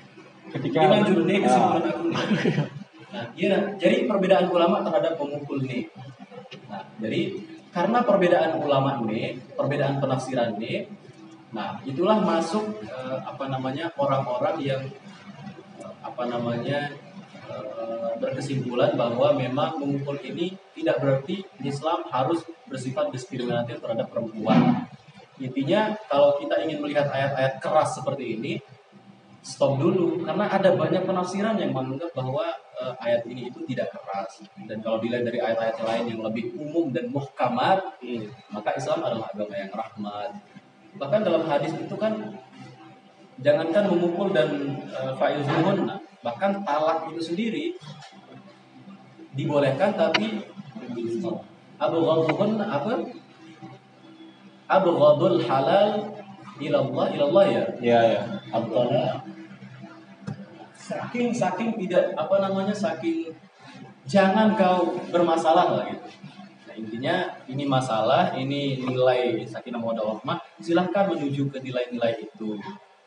ketika 0.50 0.88
ini 0.88 0.92
lanjut 1.00 1.18
nih 1.28 1.38
kesimpulan 1.44 1.84
ah. 1.84 1.92
aku 1.92 2.04
nih. 2.08 2.18
Nah 3.14 3.26
iya. 3.38 3.58
Jadi 3.78 3.96
perbedaan 4.10 4.48
ulama 4.50 4.82
terhadap 4.82 5.20
pemukul 5.20 5.60
nih. 5.62 5.92
Nah 6.72 6.82
jadi 6.98 7.22
karena 7.74 8.06
perbedaan 8.06 8.62
ulama 8.62 9.02
ini 9.10 9.42
perbedaan 9.58 9.98
penafsiran 9.98 10.62
ini 10.62 10.86
nah 11.54 11.78
itulah 11.86 12.18
masuk 12.22 12.82
uh, 12.90 13.18
apa 13.26 13.46
namanya 13.46 13.90
orang-orang 13.94 14.58
yang 14.62 14.82
uh, 15.82 15.94
apa 16.02 16.26
namanya 16.26 16.90
berkesimpulan 18.24 18.96
bahwa 18.96 19.36
memang 19.36 19.82
memukul 19.84 20.16
ini 20.24 20.56
tidak 20.78 21.04
berarti 21.04 21.44
Islam 21.62 22.08
harus 22.08 22.42
bersifat 22.72 23.12
diskriminatif 23.12 23.84
terhadap 23.84 24.08
perempuan. 24.10 24.88
Intinya 25.42 25.98
kalau 26.08 26.40
kita 26.40 26.64
ingin 26.64 26.80
melihat 26.80 27.10
ayat-ayat 27.12 27.60
keras 27.60 28.00
seperti 28.00 28.40
ini, 28.40 28.54
stop 29.44 29.76
dulu 29.76 30.24
karena 30.24 30.48
ada 30.48 30.72
banyak 30.72 31.04
penafsiran 31.04 31.60
yang 31.60 31.76
menganggap 31.76 32.16
bahwa 32.16 32.48
eh, 32.80 32.94
ayat 33.04 33.28
ini 33.28 33.52
itu 33.52 33.60
tidak 33.68 33.92
keras. 33.92 34.40
Dan 34.64 34.80
kalau 34.80 35.04
dilihat 35.04 35.28
dari 35.28 35.44
ayat-ayat 35.44 35.78
lain 35.84 36.04
yang 36.16 36.22
lebih 36.24 36.56
umum 36.56 36.96
dan 36.96 37.12
muhkamat 37.12 38.00
maka 38.56 38.70
Islam 38.80 39.04
adalah 39.04 39.28
agama 39.36 39.54
yang 39.60 39.74
rahmat. 39.76 40.32
Bahkan 40.96 41.22
dalam 41.26 41.44
hadis 41.50 41.74
itu 41.76 41.96
kan 42.00 42.40
jangankan 43.42 43.90
memukul 43.90 44.30
dan 44.32 44.80
uh, 44.94 45.18
faizuhun 45.18 45.90
bahkan 46.24 46.64
talak 46.64 47.12
itu 47.12 47.22
sendiri 47.22 47.66
dibolehkan 49.36 49.94
tapi 49.94 50.42
abu 51.78 51.98
ghadhun 52.00 52.64
apa 52.64 52.94
abu 54.72 54.90
ghadul 54.96 55.38
halal 55.44 56.16
ilallah 56.58 57.08
ilallah 57.12 57.46
ya 57.46 57.64
Iya, 57.84 58.00
ya. 58.18 58.22
Abdullah 58.54 59.22
saking 60.78 61.36
saking 61.36 61.76
tidak 61.80 62.16
apa 62.16 62.36
namanya 62.44 62.76
saking 62.76 63.32
jangan 64.04 64.56
kau 64.56 65.00
bermasalah 65.12 65.80
lah 65.80 65.84
gitu. 65.88 66.08
Nah, 66.68 66.76
intinya 66.76 67.16
ini 67.48 67.64
masalah, 67.64 68.36
ini 68.36 68.84
nilai 68.84 69.48
sakinah 69.48 69.80
mawaddah 69.80 70.04
warahmah, 70.04 70.44
silahkan 70.60 71.08
menuju 71.08 71.48
ke 71.48 71.64
nilai-nilai 71.64 72.20
itu. 72.20 72.60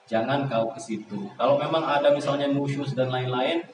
Jangan 0.07 0.47
kau 0.47 0.71
ke 0.71 0.81
situ. 0.81 1.27
Kalau 1.35 1.59
memang 1.59 1.83
ada 1.83 2.15
misalnya 2.15 2.47
nusyus 2.47 2.95
dan 2.95 3.11
lain-lain, 3.11 3.67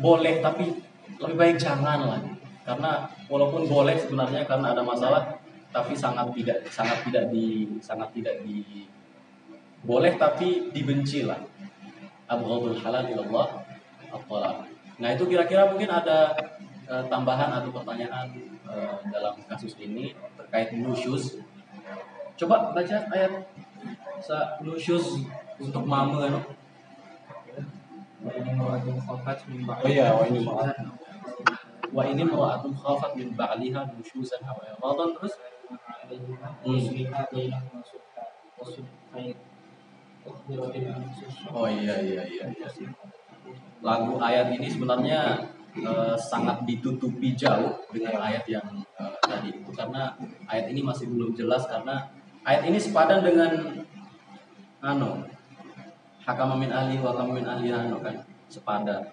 boleh 0.00 0.40
tapi 0.40 0.72
lebih 1.20 1.36
baik 1.36 1.56
jangan 1.60 2.00
lah. 2.08 2.20
Karena 2.64 3.04
walaupun 3.28 3.68
boleh 3.68 3.92
sebenarnya 4.00 4.48
karena 4.48 4.72
ada 4.72 4.80
masalah, 4.80 5.36
tapi 5.68 5.92
sangat 5.92 6.32
tidak 6.32 6.58
sangat 6.72 6.98
tidak 7.04 7.28
di 7.28 7.66
sangat 7.84 8.08
tidak 8.16 8.40
di 8.46 8.88
boleh 9.84 10.16
tapi 10.16 10.72
dibenci 10.72 11.28
lah 11.28 11.36
abghadul 12.30 12.78
halal 12.80 13.04
ilallah 13.04 13.48
at 14.14 14.24
Nah, 14.94 15.10
itu 15.10 15.26
kira-kira 15.26 15.66
mungkin 15.66 15.90
ada 15.90 16.38
eh, 16.86 17.04
tambahan 17.10 17.50
atau 17.50 17.74
pertanyaan 17.74 18.30
eh, 18.62 18.96
dalam 19.10 19.34
kasus 19.50 19.74
ini 19.82 20.14
terkait 20.38 20.70
nusyus. 20.78 21.42
Coba 22.38 22.70
baca 22.70 22.96
ayat 23.10 23.42
sa 24.22 24.54
nusyus 24.62 25.26
untuk 25.60 25.84
mama 25.86 26.26
no? 26.26 26.40
Oh 28.24 29.88
iya, 29.88 30.16
oh 30.16 30.24
ini 30.24 30.40
maaf. 30.42 30.72
Wa 31.94 32.02
ini 32.10 32.22
mra'atun 32.26 32.72
khafat 32.74 33.14
min 33.14 33.36
ba'liha 33.38 33.86
nusyusan 33.94 34.42
aw 34.48 34.58
iradan 34.64 35.14
terus? 35.14 35.34
Oh 41.52 41.68
iya 41.68 41.94
iya 42.00 42.22
iya 42.24 42.46
iya. 42.48 42.88
Lagu 43.84 44.16
ayat 44.16 44.48
ini 44.56 44.66
sebenarnya 44.72 45.44
eh, 45.76 46.16
sangat 46.16 46.64
ditutupi 46.64 47.36
jauh 47.36 47.76
dengan 47.92 48.24
ayat 48.24 48.48
yang 48.48 48.64
eh, 48.98 49.14
tadi 49.20 49.52
itu. 49.52 49.70
Karena 49.70 50.16
ayat 50.48 50.72
ini 50.72 50.80
masih 50.80 51.12
belum 51.12 51.36
jelas 51.36 51.68
karena 51.68 52.08
ayat 52.42 52.72
ini 52.72 52.80
sepadan 52.80 53.20
dengan 53.20 53.84
anu 54.80 55.33
hakama 56.24 56.56
min 56.56 56.72
ahli 56.72 56.96
wa 56.98 57.12
hakama 57.12 57.36
min 57.36 57.46
ahli 57.46 57.68
anu 57.70 58.00
kan 58.00 58.24
sepadan. 58.48 59.04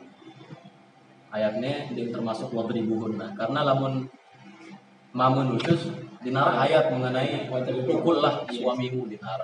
Ayatnya 1.32 1.88
dia 1.96 2.12
termasuk 2.12 2.52
wadribuhun 2.52 3.16
nah, 3.16 3.32
karena 3.40 3.64
lamun 3.64 4.04
mamun 5.16 5.56
nusyus 5.56 5.92
dinar 6.24 6.56
ayat 6.60 6.92
mengenai 6.92 7.48
pukullah 7.88 8.44
suamimu 8.52 9.08
dinar. 9.08 9.40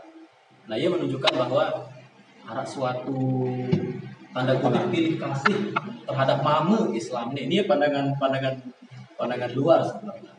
Nah, 0.67 0.75
ia 0.75 0.91
menunjukkan 0.91 1.31
bahwa 1.31 1.87
ada 2.47 2.63
suatu 2.67 3.47
tanda 4.35 4.55
kutip 4.59 4.83
pilih 4.91 5.15
kasih 5.15 5.71
terhadap 6.03 6.43
mamu 6.43 6.91
Islam 6.91 7.31
ini. 7.35 7.47
Ini 7.47 7.57
pandangan 7.67 8.15
pandangan 8.19 8.55
pandangan 9.15 9.51
luar 9.55 9.79
sebenarnya. 9.83 10.33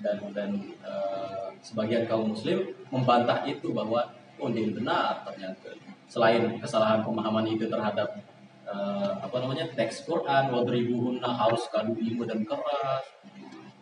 Dan 0.00 0.16
dan 0.36 0.50
eh, 0.84 1.46
sebagian 1.64 2.04
kaum 2.04 2.36
muslim 2.36 2.68
membantah 2.92 3.48
itu 3.48 3.72
bahwa 3.72 4.12
oh 4.36 4.48
ini 4.52 4.76
benar 4.76 5.24
ternyata. 5.24 5.72
Selain 6.06 6.42
kesalahan 6.62 7.02
pemahaman 7.02 7.46
itu 7.50 7.66
terhadap 7.66 8.22
eh, 8.66 9.10
apa 9.18 9.36
namanya 9.42 9.66
teks 9.74 10.06
Quran 10.06 10.54
wadribuhunna 10.54 11.26
harus 11.26 11.66
kadu 11.70 11.98
ilmu 11.98 12.22
dan 12.26 12.46
keras. 12.46 13.04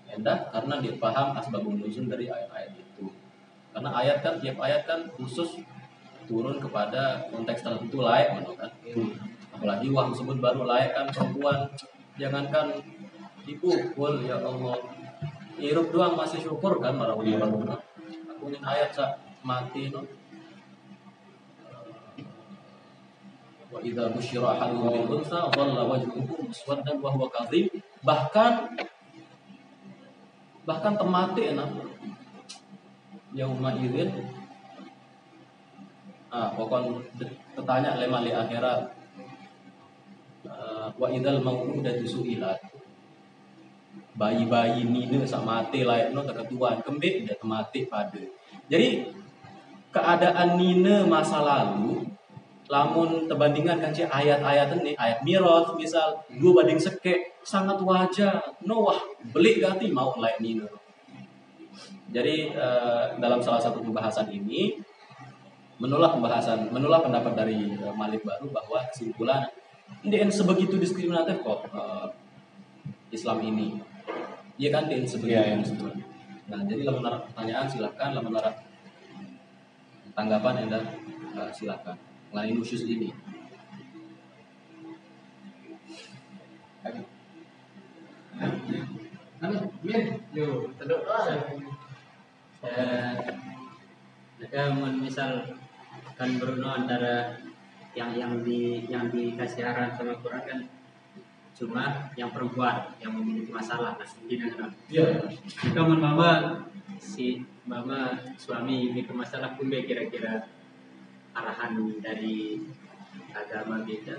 Endah 0.08 0.48
karena 0.48 0.78
dia 0.80 0.94
paham 0.96 1.36
asbabun 1.36 1.82
nuzul 1.82 2.08
dari 2.08 2.30
ayat-ayat 2.30 2.72
itu. 2.78 3.10
Karena 3.74 3.90
ayat 3.92 4.22
kan 4.22 4.38
tiap 4.38 4.56
ayat 4.62 4.86
kan 4.86 5.10
khusus 5.18 5.58
turun 6.24 6.56
kepada 6.56 7.28
konteks 7.28 7.60
tertentu 7.60 8.00
layak 8.00 8.40
kan. 8.40 8.70
Apalagi 9.54 9.86
wah 9.92 10.08
tersebut 10.10 10.38
baru 10.40 10.64
layak 10.64 10.96
kan 10.96 11.06
perempuan 11.12 11.68
jangankan 12.16 12.80
dipukul 13.44 14.22
ya 14.24 14.40
Allah. 14.40 14.78
Hirup 15.54 15.94
doang 15.94 16.18
masih 16.18 16.42
syukur 16.42 16.82
kan 16.82 16.98
para 16.98 17.14
ulama. 17.14 17.78
Aku 18.34 18.50
ingin 18.50 18.62
ayat 18.64 18.90
sa 18.90 19.18
mati 19.44 19.92
no. 19.92 20.02
Wa. 23.74 23.82
Bahkan 28.04 28.52
bahkan 30.64 30.94
temati 30.94 31.42
enak. 31.50 31.70
Yauma 33.34 33.74
idzin 33.82 34.14
ah 36.30 36.54
pokoknya 36.54 37.02
tertanya 37.58 37.98
lema 37.98 38.22
li 38.22 38.30
akhirat. 38.30 38.94
Ah, 40.46 40.86
wa 40.94 41.10
idzal 41.10 41.42
mau'udatu 41.42 42.06
su'ilat. 42.06 42.62
Bayi-bayi 44.14 44.86
nina 44.86 45.26
sak 45.26 45.42
mati 45.42 45.82
layak 45.82 46.14
no 46.14 46.22
keketuan 46.22 46.78
kembik 46.86 47.26
udah 47.26 47.38
mati 47.42 47.90
pada. 47.90 48.22
Jadi 48.70 49.10
keadaan 49.90 50.54
nina 50.54 51.02
masa 51.06 51.42
lalu 51.42 52.03
lamun 52.64 53.28
terbandingan 53.28 53.76
kan 53.76 53.92
cik 53.92 54.08
ayat-ayat 54.08 54.72
ini 54.80 54.96
ayat 54.96 55.20
miros 55.20 55.76
misal 55.76 56.16
dua 56.40 56.64
banding 56.64 56.80
seke 56.80 57.36
sangat 57.44 57.76
wajar. 57.84 58.40
No 58.64 58.88
wah 58.88 58.98
beli 59.32 59.60
ganti 59.60 59.92
mau 59.92 60.16
layak 60.16 60.40
nina 60.40 60.64
jadi 62.14 62.54
eh, 62.54 63.04
dalam 63.18 63.42
salah 63.42 63.58
satu 63.58 63.82
pembahasan 63.82 64.30
ini 64.30 64.78
menolak 65.82 66.14
pembahasan 66.14 66.70
menolak 66.70 67.02
pendapat 67.02 67.34
dari 67.34 67.74
eh, 67.74 67.94
Malik 67.98 68.22
baru 68.22 68.46
bahwa 68.54 68.78
kesimpulan 68.86 69.42
ini 70.06 70.22
sebegitu 70.30 70.78
diskriminatif 70.78 71.42
kok 71.42 71.66
eh, 71.74 72.06
Islam 73.10 73.42
ini. 73.42 73.82
Iya 74.54 74.70
kan 74.70 74.86
dia 74.86 75.02
sebegitu 75.02 75.34
iya. 75.34 75.58
diskriminatif. 75.58 76.06
nah 76.44 76.60
jadi 76.60 76.84
lamun 76.84 77.08
pertanyaan 77.08 77.66
silahkan 77.66 78.12
lamun 78.14 78.36
tanggapan 80.14 80.68
anda 80.68 80.78
eh, 81.34 81.50
silahkan 81.50 81.98
mengenai 82.34 82.58
nusyus 82.58 82.82
ini. 82.82 83.14
Yo, 90.34 90.66
teduk 90.74 91.06
Ada 94.44 94.62
misal 94.98 95.46
kan 96.18 96.30
Bruno 96.42 96.74
antara 96.74 97.38
yang 97.94 98.10
yang 98.18 98.42
di 98.42 98.82
yang 98.90 99.14
dikasih 99.14 99.62
arahan 99.62 99.94
sama 99.94 100.18
Quran 100.18 100.42
kan 100.42 100.60
cuma 101.54 102.10
yang 102.18 102.34
perempuan 102.34 102.90
yang 102.98 103.14
memiliki 103.14 103.54
masalah. 103.54 103.94
Nah 103.94 104.10
dengan 104.26 104.74
Iya. 104.90 105.22
jika 105.46 105.86
mama 105.86 106.66
si 106.98 107.46
mama 107.62 108.18
suami 108.34 108.90
memiliki 108.90 109.14
masalah 109.14 109.54
pun 109.54 109.70
kira-kira 109.70 110.50
arahan 111.34 111.74
dari 111.98 112.62
agama 113.34 113.82
kita 113.82 114.14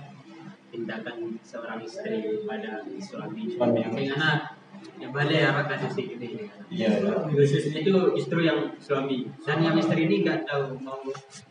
tindakan 0.69 1.39
seorang 1.39 1.80
istri 1.88 2.43
pada 2.43 2.84
suami 2.99 3.56
karena 3.56 4.56
yang 4.99 5.12
balik 5.12 5.41
arah 5.41 5.65
kasus 5.65 5.97
ini. 5.97 6.47
Iya, 6.69 6.89
iya. 7.01 7.13
khususnya 7.25 7.80
itu 7.82 7.95
istri 8.15 8.41
yang 8.45 8.75
suami. 8.78 9.28
Dan 9.41 9.63
yang 9.63 9.75
istri 9.80 10.06
ini 10.06 10.21
nggak 10.23 10.45
tahu 10.45 10.78
mau 10.84 10.99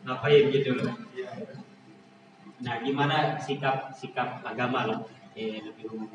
ngapain 0.05 0.49
gitu 0.53 0.77
loh. 0.77 0.93
Nah 2.63 2.75
gimana 2.81 3.35
sikap 3.41 3.91
sikap 3.91 4.39
agama 4.45 4.87
lah 4.87 4.99
eh, 5.35 5.59
lebih 5.59 5.91
umum 5.91 6.07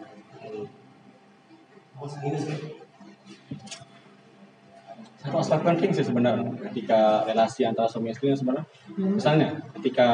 Satu 5.20 5.36
aspek 5.36 5.60
penting 5.60 5.90
sih 5.92 6.04
sebenarnya 6.04 6.48
ketika 6.70 7.28
relasi 7.28 7.68
antara 7.68 7.84
suami 7.92 8.08
istri 8.08 8.32
sebenarnya. 8.32 8.64
Misalnya 8.96 9.48
ketika 9.76 10.08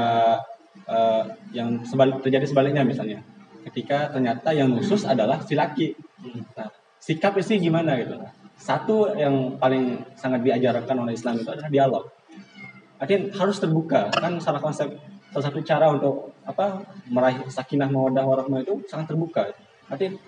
eh, 0.82 1.24
yang 1.54 1.86
sebalik, 1.86 2.26
terjadi 2.26 2.46
sebaliknya 2.50 2.82
misalnya, 2.82 3.22
ketika 3.70 4.10
ternyata 4.10 4.50
yang 4.50 4.74
khusus 4.74 5.06
adalah 5.06 5.38
si 5.46 5.54
laki. 5.54 5.94
Nah, 6.58 6.66
sikap 6.98 7.38
istri 7.38 7.62
gimana 7.62 7.94
gitu? 8.02 8.18
Satu 8.58 9.14
yang 9.14 9.54
paling 9.62 10.02
sangat 10.18 10.42
diajarkan 10.42 11.06
oleh 11.06 11.14
Islam 11.14 11.38
itu 11.38 11.50
adalah 11.54 11.70
dialog. 11.70 12.04
Artinya 12.98 13.30
harus 13.38 13.62
terbuka 13.62 14.08
kan 14.10 14.40
salah 14.42 14.58
konsep 14.58 14.90
salah 15.30 15.44
satu 15.52 15.60
cara 15.60 15.92
untuk 15.92 16.32
apa 16.48 16.80
meraih 17.12 17.44
sakinah 17.46 17.92
mawaddah 17.92 18.24
warahmah 18.24 18.64
itu 18.64 18.80
sangat 18.88 19.12
terbuka. 19.12 19.52
artinya 19.86 20.18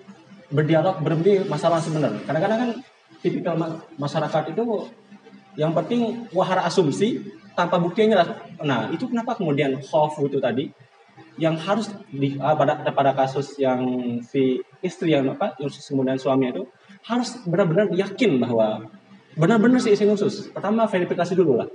berdialog 0.53 1.01
berhenti 1.03 1.43
masalah 1.49 1.83
sebenarnya 1.83 2.23
kadang-kadang 2.23 2.59
kan 2.63 2.71
tipikal 3.19 3.55
ma- 3.55 3.83
masyarakat 3.99 4.55
itu 4.55 4.63
yang 5.59 5.75
penting 5.75 6.29
wahara 6.31 6.63
asumsi 6.63 7.19
tanpa 7.57 7.75
bukti 7.75 8.07
yang 8.07 8.15
jelas. 8.15 8.29
Nah 8.63 8.87
itu 8.95 9.03
kenapa 9.11 9.35
kemudian 9.35 9.75
khauf 9.83 10.15
itu 10.23 10.39
tadi 10.39 10.71
yang 11.39 11.55
harus 11.59 11.91
di 12.11 12.35
ah, 12.39 12.55
pada 12.55 12.79
pada 12.91 13.11
kasus 13.15 13.59
yang 13.59 13.83
si 14.23 14.63
istri 14.79 15.15
yang 15.15 15.27
apa 15.31 15.55
yang 15.59 15.71
kemudian 15.71 16.19
suaminya 16.19 16.59
itu 16.59 16.63
harus 17.03 17.39
benar-benar 17.47 17.91
yakin 17.95 18.39
bahwa 18.43 18.87
benar-benar 19.35 19.79
si 19.79 19.95
istri 19.95 20.07
nusus 20.07 20.51
pertama 20.51 20.87
verifikasi 20.87 21.35
dulu 21.35 21.63
lah. 21.63 21.67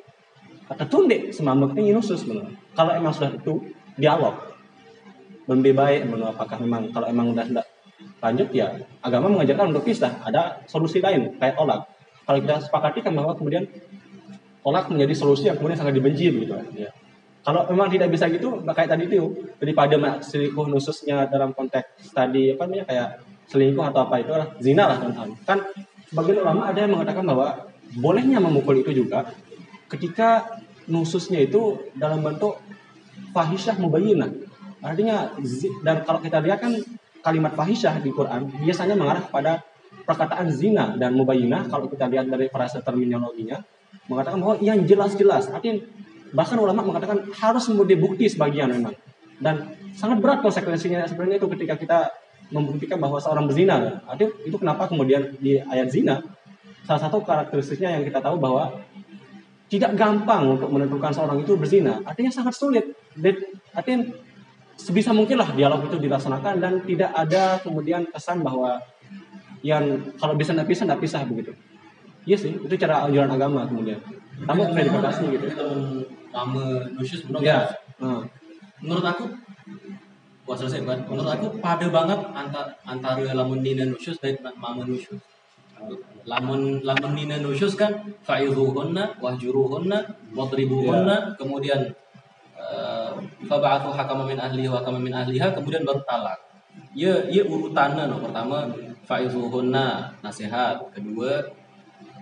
Kata 0.65 0.89
tunde 0.89 1.29
ini 1.29 1.93
nusus 1.93 2.25
benar 2.25 2.49
kalau 2.73 2.93
emang 2.97 3.13
sudah 3.13 3.33
itu 3.37 3.61
dialog. 4.01 4.37
Lebih 5.45 5.77
baik 5.77 6.09
menurut 6.09 6.33
apakah 6.33 6.57
memang 6.57 6.89
kalau 6.89 7.05
emang 7.05 7.37
udah 7.37 7.64
lanjut 8.21 8.49
ya. 8.51 8.75
Agama 9.01 9.31
mengajarkan 9.31 9.75
untuk 9.75 9.85
pisah. 9.87 10.23
Ada 10.25 10.65
solusi 10.67 10.99
lain 10.99 11.37
kayak 11.39 11.55
tolak. 11.59 11.87
Kalau 12.25 12.39
kita 12.41 12.57
sepakati 12.65 13.05
kan 13.05 13.13
bahwa 13.13 13.37
kemudian 13.37 13.69
tolak 14.65 14.89
menjadi 14.89 15.13
solusi 15.13 15.47
yang 15.53 15.61
kemudian 15.61 15.77
sangat 15.77 15.95
dibenci 15.97 16.33
begitu 16.33 16.57
ya. 16.75 16.91
Kalau 17.45 17.69
memang 17.69 17.93
tidak 17.93 18.09
bisa 18.09 18.25
gitu 18.33 18.65
kayak 18.65 18.89
tadi 18.89 19.05
itu 19.05 19.29
daripada 19.61 20.17
selingkuh 20.25 20.65
nususnya 20.65 21.29
dalam 21.29 21.53
konteks 21.53 22.17
tadi 22.17 22.57
apa 22.57 22.65
namanya 22.65 22.85
kayak 22.89 23.09
selingkuh 23.53 23.85
atau 23.93 24.09
apa 24.09 24.25
itu 24.25 24.33
adalah 24.33 24.49
zina 24.57 24.89
lah 24.89 24.97
teman-teman 24.97 25.37
kan 25.45 25.61
sebagian 26.09 26.41
ulama 26.41 26.73
ada 26.73 26.89
yang 26.89 26.97
mengatakan 26.97 27.21
bahwa 27.29 27.69
bolehnya 28.01 28.41
memukul 28.41 28.81
itu 28.81 28.97
juga 28.97 29.29
ketika 29.93 30.57
nususnya 30.89 31.45
itu 31.45 31.93
dalam 31.97 32.25
bentuk 32.25 32.61
fahisyah 33.33 33.77
mubayyinah. 33.81 34.31
Artinya 34.85 35.33
dan 35.81 36.05
kalau 36.05 36.21
kita 36.21 36.45
lihat 36.45 36.61
kan 36.61 36.77
kalimat 37.25 37.57
fahisyah 37.57 38.05
di 38.05 38.13
Quran 38.13 38.53
biasanya 38.61 38.95
mengarah 38.95 39.25
kepada 39.25 39.65
perkataan 40.05 40.53
zina 40.53 40.93
dan 41.01 41.17
mubayyinah. 41.17 41.73
Kalau 41.73 41.89
kita 41.89 42.07
lihat 42.13 42.29
dari 42.29 42.53
frase 42.53 42.85
terminologinya 42.85 43.65
mengatakan 44.07 44.39
bahwa 44.45 44.55
yang 44.61 44.85
jelas-jelas 44.85 45.49
artinya 45.49 45.81
bahkan 46.37 46.61
ulama 46.61 46.85
mengatakan 46.85 47.25
harus 47.41 47.65
memberi 47.73 47.97
bukti 47.97 48.29
sebagian 48.29 48.69
memang. 48.69 48.93
Dan 49.41 49.73
sangat 49.97 50.21
berat 50.21 50.45
konsekuensinya 50.45 51.09
sebenarnya 51.09 51.41
itu 51.41 51.49
ketika 51.57 51.75
kita 51.81 51.99
membuktikan 52.53 53.01
bahwa 53.01 53.17
seorang 53.17 53.49
berzina. 53.49 54.05
Artinya 54.05 54.31
itu 54.45 54.57
kenapa 54.61 54.85
kemudian 54.91 55.33
di 55.41 55.57
ayat 55.59 55.89
zina? 55.89 56.21
Salah 56.85 57.01
satu 57.09 57.25
karakteristiknya 57.25 57.97
yang 57.97 58.05
kita 58.05 58.21
tahu 58.21 58.37
bahwa 58.37 58.69
tidak 59.73 59.97
gampang 59.97 60.61
untuk 60.61 60.69
menentukan 60.69 61.11
seorang 61.11 61.41
itu 61.41 61.57
berzina. 61.57 62.05
Artinya 62.05 62.29
sangat 62.29 62.55
sulit. 62.55 62.85
Artinya 63.73 64.13
sebisa 64.75 65.11
mungkin 65.15 65.39
lah 65.39 65.51
dialog 65.55 65.87
itu 65.87 65.97
dilaksanakan 65.99 66.55
dan 66.59 66.75
tidak 66.83 67.11
ada 67.15 67.59
kemudian 67.63 68.07
kesan 68.11 68.43
bahwa 68.43 68.79
yang 69.65 70.13
kalau 70.21 70.37
bisa 70.37 70.53
tidak 70.53 70.69
pisah 70.69 70.85
tidak 70.85 71.01
pisah 71.01 71.23
begitu. 71.25 71.53
Iya 72.25 72.37
sih 72.41 72.53
itu 72.57 72.75
cara 72.81 73.05
ajaran 73.09 73.33
agama 73.33 73.65
kemudian. 73.69 74.01
Kamu 74.45 74.75
verifikasi 74.75 75.25
gitu. 75.31 75.47
nusyus 76.99 77.23
menurut 77.31 77.47
ya 77.47 77.71
Nah, 78.03 78.27
menurut 78.83 79.07
aku 79.07 79.25
wah 80.45 80.57
selesai 80.59 80.83
kan 80.83 81.01
menurut 81.07 81.31
aku 81.31 81.47
pada 81.63 81.87
banget 81.89 82.21
antara 82.35 82.75
antara 82.85 83.23
lamun 83.33 83.63
nina 83.63 83.87
nusyus 83.87 84.19
dan 84.19 84.37
mama 84.59 84.83
nusyus 84.83 85.23
lamun 86.27 86.83
lamun 86.83 87.13
nina 87.15 87.39
nusyus 87.39 87.79
kan 87.79 87.95
fa'izuhunna 88.27 89.23
wahjuruhunna 89.23 89.99
wadribuhunna 90.35 91.39
kemudian 91.39 91.95
eh, 92.65 93.13
faba'athu 93.45 93.93
hakama 93.93 94.25
min 94.25 94.41
ahlihi 94.41 94.69
wa 94.73 94.81
hakama 94.81 94.99
min 95.01 95.13
ahliha 95.13 95.53
kemudian 95.53 95.85
baru 95.85 96.01
talak. 96.09 96.41
Ya 96.95 97.27
ya 97.31 97.43
urutannya 97.47 98.11
no 98.11 98.23
pertama 98.23 98.71
fa'izuhunna 99.07 100.17
nasihat. 100.25 100.81
Kedua 100.95 101.45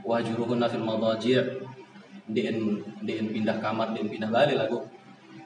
wahjuruhunna 0.03 0.67
fil 0.67 0.83
madaji' 0.83 1.63
diin 2.27 2.81
diin 3.03 3.27
pindah 3.31 3.59
kamar 3.63 3.95
diin 3.95 4.11
pindah 4.11 4.31
balik 4.31 4.59
lagu 4.59 4.83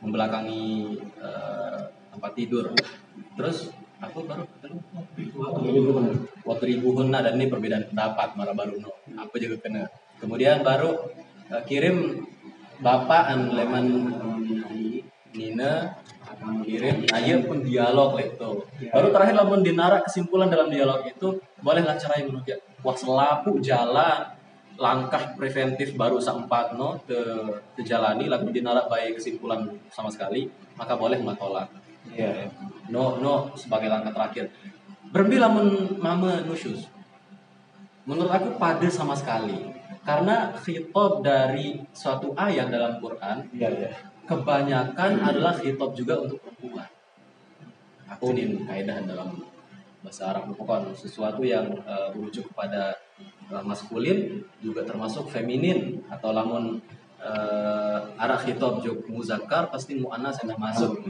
membelakangi 0.00 0.96
eh, 1.20 1.80
tempat 2.12 2.32
tidur. 2.36 2.72
Terus 3.36 3.68
aku 4.00 4.24
baru? 4.24 4.44
Waktu 6.46 6.64
ribuhunna 6.76 7.24
dan 7.24 7.36
ini 7.40 7.48
perbedaan 7.48 7.88
pendapat 7.90 8.36
marah 8.36 8.54
baru 8.56 8.80
no 8.80 8.92
aku 9.16 9.40
juga 9.40 9.56
kena? 9.60 9.84
Kemudian 10.20 10.64
baru 10.64 11.12
eh, 11.52 11.62
kirim 11.68 12.24
bapak 12.80 13.22
an 13.32 13.40
leman 13.56 13.86
Nina 15.36 15.94
kirim. 16.64 17.06
Ayo 17.14 17.36
pun 17.46 17.62
dialog 17.62 18.18
lah 18.18 18.24
itu. 18.24 18.50
Baru 18.90 19.08
terakhir 19.14 19.34
lamun 19.38 19.60
dinara 19.62 20.02
kesimpulan 20.02 20.50
dalam 20.50 20.68
dialog 20.68 21.04
itu 21.06 21.38
bolehlah 21.62 21.96
cerai 21.96 22.26
menurut 22.26 22.44
dia 22.44 22.58
wah 22.84 22.96
selapu 22.96 23.58
jalan 23.58 24.36
langkah 24.76 25.32
preventif 25.32 25.96
baru 25.96 26.20
seempat 26.20 26.76
no 26.76 27.00
te, 27.08 27.16
tejalani 27.80 28.28
lalu 28.28 28.52
dinara 28.52 28.84
baik 28.84 29.16
kesimpulan 29.16 29.64
sama 29.88 30.12
sekali 30.12 30.50
maka 30.76 30.94
boleh 30.98 31.16
matolak. 31.24 31.72
Iya 32.12 32.44
iya. 32.44 32.48
no 32.92 33.18
no 33.18 33.56
sebagai 33.56 33.88
langkah 33.88 34.12
terakhir. 34.12 34.52
Berhenti 35.10 35.36
lamun 35.40 35.96
mama 35.96 36.44
nusyus. 36.44 36.92
Menurut 38.06 38.30
aku 38.30 38.54
pada 38.60 38.86
sama 38.86 39.16
sekali. 39.16 39.74
Karena 40.06 40.54
khitab 40.54 41.18
dari 41.18 41.82
suatu 41.90 42.30
ayat 42.38 42.70
dalam 42.70 43.02
Quran 43.02 43.42
iya 43.50 43.66
iya 43.74 43.90
kebanyakan 44.26 45.22
adalah 45.22 45.54
khitab 45.56 45.94
juga 45.94 46.20
untuk 46.20 46.42
perempuan 46.42 46.90
aku 48.10 48.34
ini 48.34 48.62
kaidah 48.66 49.02
dalam 49.06 49.42
bahasa 50.02 50.30
Arab 50.30 50.54
pokoknya 50.54 50.94
sesuatu 50.94 51.42
yang 51.42 51.66
merujuk 52.14 52.46
kepada 52.54 52.94
eh, 53.50 53.62
maskulin 53.66 54.38
juga 54.62 54.86
termasuk 54.86 55.26
feminin 55.26 55.98
atau 56.06 56.30
lamun 56.30 56.78
eh, 57.18 57.98
arah 58.22 58.38
khitab 58.38 58.78
juk 58.86 59.06
muzakkar 59.10 59.66
pasti 59.70 59.98
muannas 59.98 60.38
yang 60.46 60.54
masuk 60.58 61.02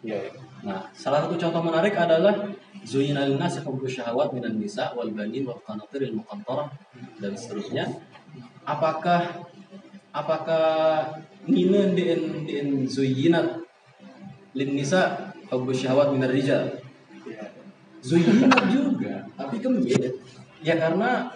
iya 0.00 0.28
iya. 0.28 0.32
Nah, 0.62 0.86
salah 0.94 1.26
satu 1.26 1.34
contoh 1.34 1.58
menarik 1.58 1.98
adalah 1.98 2.54
Zuyina 2.86 3.26
linnasi 3.26 3.66
hubbu 3.66 3.82
syahawat 3.90 4.30
minan 4.30 4.62
nisa 4.62 4.94
wal 4.94 5.10
banin 5.10 5.42
wal 5.42 5.58
qanatiril 5.58 6.22
muqantarah 6.22 6.70
dan 7.18 7.34
seterusnya. 7.34 7.90
Apakah 8.62 9.42
apakah 10.14 10.62
nina 11.48 11.90
diin 11.94 12.46
diin 12.46 12.68
zuyina 12.86 13.62
lin 14.52 14.70
nisa 14.76 15.32
hubbu 15.50 15.72
syahawat 15.74 16.14
minar 16.14 16.30
rijal? 16.32 16.80
Zuyina 18.02 18.50
juga, 18.66 19.22
tapi 19.38 19.62
beda. 19.62 20.10
Ya 20.62 20.74
karena 20.74 21.30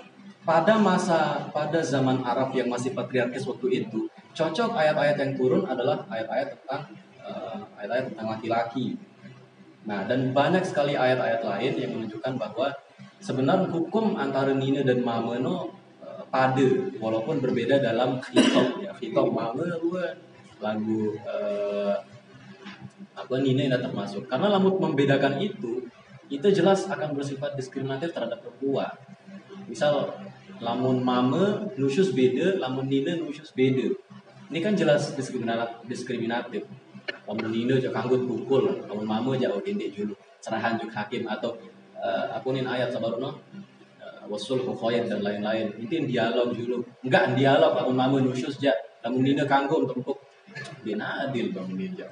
pada 0.47 0.79
masa 0.79 1.51
pada 1.51 1.83
zaman 1.83 2.23
Arab 2.23 2.55
yang 2.55 2.71
masih 2.71 2.95
patriarkis 2.95 3.47
waktu 3.47 3.87
itu, 3.87 4.07
cocok 4.35 4.75
ayat-ayat 4.75 5.17
yang 5.19 5.33
turun 5.35 5.63
adalah 5.67 6.07
ayat-ayat 6.11 6.59
tentang 6.59 6.83
eh, 7.23 7.59
ayat-ayat 7.83 8.05
tentang 8.15 8.29
laki-laki. 8.35 8.87
Nah, 9.87 10.03
dan 10.11 10.35
banyak 10.35 10.67
sekali 10.67 10.99
ayat-ayat 10.99 11.47
lain 11.47 11.73
yang 11.79 11.91
menunjukkan 11.95 12.35
bahwa 12.35 12.75
sebenarnya 13.23 13.71
hukum 13.71 14.19
antara 14.19 14.51
Nina 14.55 14.83
dan 14.83 15.03
Mameno 15.07 15.71
eh, 16.27 16.31
pada, 16.33 16.69
walaupun 16.99 17.39
berbeda 17.39 17.79
dalam 17.79 18.19
khitab 18.19 18.83
ya. 18.83 18.91
Khitab 18.99 19.31
Mame 19.31 19.71
gua 19.79 20.11
lagu 20.59 21.15
eh, 21.15 21.95
apa 23.17 23.35
Nina 23.41 23.71
tidak 23.71 23.89
termasuk. 23.89 24.29
Karena 24.29 24.53
lamut 24.53 24.77
membedakan 24.77 25.41
itu, 25.41 25.87
itu 26.29 26.47
jelas 26.53 26.85
akan 26.91 27.17
bersifat 27.17 27.57
diskriminatif 27.57 28.13
terhadap 28.13 28.45
perempuan. 28.45 28.93
Misal 29.67 30.13
lamun 30.61 31.01
mame 31.01 31.73
nusyus 31.81 32.13
beda, 32.13 32.61
lamun 32.61 32.87
nina 32.87 33.17
nusyus 33.17 33.57
beda. 33.57 33.89
Ini 34.53 34.59
kan 34.63 34.77
jelas 34.79 35.17
diskriminatif. 35.17 35.83
diskriminatif. 35.89 36.63
Lamun 37.25 37.49
nina 37.51 37.81
aja 37.81 37.91
kanggut 37.91 38.29
pukul, 38.29 38.85
lamun 38.85 39.07
mame 39.09 39.29
aja 39.41 39.49
oh 39.51 39.63
dendek 39.65 39.97
dulu. 39.97 40.15
Serahan 40.43 40.77
juk 40.79 40.93
hakim 40.93 41.27
atau 41.27 41.57
eh, 41.97 42.27
aku 42.37 42.53
nih 42.53 42.63
ayat 42.69 42.93
sabarno 42.93 43.41
wasul 44.29 44.63
khair 44.63 45.07
dan 45.07 45.21
lain-lain. 45.23 45.73
Itu 45.81 45.93
yang 46.03 46.07
dialog 46.07 46.49
dulu. 46.55 46.83
Enggak 47.03 47.35
dialog 47.39 47.73
lamun 47.75 47.95
mame 47.97 48.17
nusyus 48.27 48.59
aja. 48.63 48.75
Lamun 49.07 49.23
nina 49.23 49.47
kanggut 49.47 49.87
untuk 49.87 50.03
untuk 50.03 50.19
dia 50.85 50.97
adil 50.99 51.53
bang 51.53 51.69
ninja. 51.75 52.09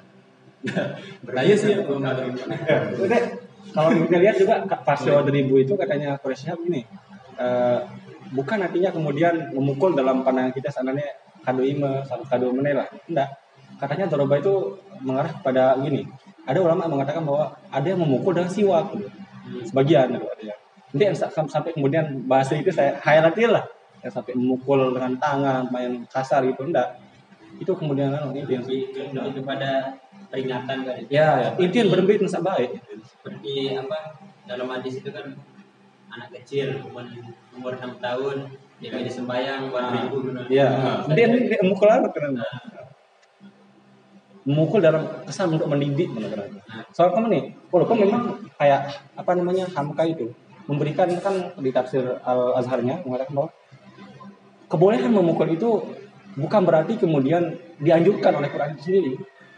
Nah, 1.25 1.43
iya 1.45 1.53
sih 1.53 1.77
belum 1.77 2.01
ada. 2.01 2.25
Kalau 3.75 3.89
kita 3.91 4.17
lihat 4.17 4.35
juga 4.39 4.63
pas 4.65 4.97
Jawa 4.97 5.25
ribu 5.27 5.59
itu 5.59 5.75
katanya 5.75 6.15
Quraisy 6.21 6.53
begini, 6.55 6.87
eh, 7.35 7.79
bukan 8.31 8.63
artinya 8.63 8.89
kemudian 8.93 9.51
memukul 9.51 9.97
dalam 9.97 10.23
pandangan 10.23 10.55
kita 10.55 10.71
seandainya 10.71 11.11
kado 11.43 11.61
ime, 11.61 12.01
kado 12.31 12.55
menela, 12.55 12.87
enggak. 13.09 13.35
Katanya 13.75 14.07
doroba 14.07 14.39
itu 14.39 14.79
mengarah 15.03 15.35
kepada 15.35 15.75
gini. 15.83 16.07
Ada 16.47 16.63
ulama 16.63 16.87
yang 16.87 16.93
mengatakan 16.95 17.23
bahwa 17.27 17.51
ada 17.67 17.83
yang 17.83 17.99
memukul 17.99 18.31
dengan 18.31 18.47
siwak, 18.47 18.95
gitu. 18.95 19.07
sebagian 19.67 20.15
ada 20.15 20.39
yang. 20.39 20.61
Nanti 20.95 21.11
yang 21.11 21.17
sa- 21.19 21.27
sampai 21.27 21.75
kemudian 21.75 22.23
bahasa 22.23 22.55
itu 22.55 22.71
saya 22.71 22.95
hayalatil 23.03 23.51
lah, 23.51 23.67
yang 23.99 24.15
sampai 24.15 24.31
memukul 24.31 24.95
dengan 24.95 25.11
tangan, 25.19 25.67
main 25.67 26.07
kasar 26.07 26.47
gitu, 26.47 26.63
enggak. 26.63 26.95
Itu 27.59 27.75
kemudian 27.75 28.15
anu, 28.15 28.31
itu 28.31 28.47
yang 28.47 28.63
lebih 28.63 29.43
kepada 29.43 29.99
peringatan 30.31 30.77
kan 30.87 30.95
ya, 31.07 31.27
ya. 31.43 31.49
intinya 31.59 31.95
berhenti 31.95 32.13
itu 32.19 32.27
baik. 32.39 32.69
seperti 33.03 33.53
apa 33.75 34.19
dalam 34.47 34.67
hadis 34.71 35.03
itu 35.03 35.09
kan 35.11 35.35
anak 36.11 36.29
kecil 36.41 36.79
umur 36.87 37.03
umur 37.55 37.73
enam 37.75 37.95
tahun 37.99 38.37
dia 38.79 38.91
jadi 38.91 39.11
sembahyang 39.11 39.71
buat 39.71 39.85
ribu 39.95 40.31
Iya. 40.51 40.67
Nah, 41.07 41.15
Dia 41.15 41.27
dia 41.31 41.59
memukul 41.63 41.87
apa 41.91 42.07
keren? 42.11 42.39
Memukul 44.45 44.79
dalam 44.79 45.03
kesan 45.27 45.51
untuk 45.51 45.67
mendidik 45.67 46.11
mana 46.11 46.27
keren. 46.31 46.59
Soal 46.95 47.11
kamu 47.11 47.27
nih, 47.31 47.43
walaupun 47.71 47.97
memang 47.97 48.23
kayak 48.55 48.93
apa 49.17 49.31
namanya 49.35 49.67
hamka 49.73 50.07
itu 50.07 50.31
memberikan 50.65 51.09
kan 51.21 51.53
di 51.61 51.69
tafsir 51.69 52.03
al 52.25 52.57
azharnya 52.57 53.05
mengatakan 53.05 53.33
bahwa 53.37 53.49
kebolehan 54.69 55.11
memukul 55.13 55.49
itu 55.49 55.69
bukan 56.35 56.61
berarti 56.65 56.97
kemudian 56.99 57.55
dianjurkan 57.79 58.33
oleh 58.41 58.49
Quran 58.49 58.69
itu 58.75 58.81
sendiri. 58.91 59.13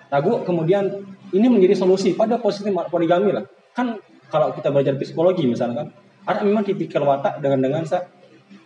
Ragu 0.08 0.44
kemudian 0.48 0.88
ini 1.36 1.48
menjadi 1.52 1.76
solusi 1.76 2.16
pada 2.16 2.40
posisi 2.40 2.72
poligami 2.72 3.36
lah. 3.36 3.44
Kan 3.76 4.00
kalau 4.32 4.52
kita 4.56 4.72
belajar 4.72 4.96
psikologi 4.96 5.44
misalnya 5.48 5.84
kan, 5.84 5.88
ada 6.28 6.40
memang 6.44 6.64
tipikal 6.64 7.04
watak 7.08 7.40
dengan 7.44 7.60
dengan 7.64 7.84
sa, 7.84 8.04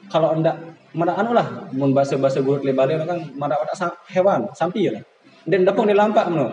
kalau 0.10 0.34
anda 0.34 0.58
mana 0.92 1.18
anu 1.18 1.32
lah 1.34 1.72
bahasa 1.94 2.20
bahasa 2.20 2.44
guru 2.44 2.62
lebale 2.62 2.98
kan 3.02 3.32
mana 3.38 3.58
watak 3.58 3.78
sa- 3.78 3.98
hewan 4.10 4.50
sampi 4.54 4.90
lah. 4.90 5.02
Dan 5.42 5.66
dapung 5.66 5.90
di 5.90 5.98
lampak 5.98 6.30
no. 6.30 6.50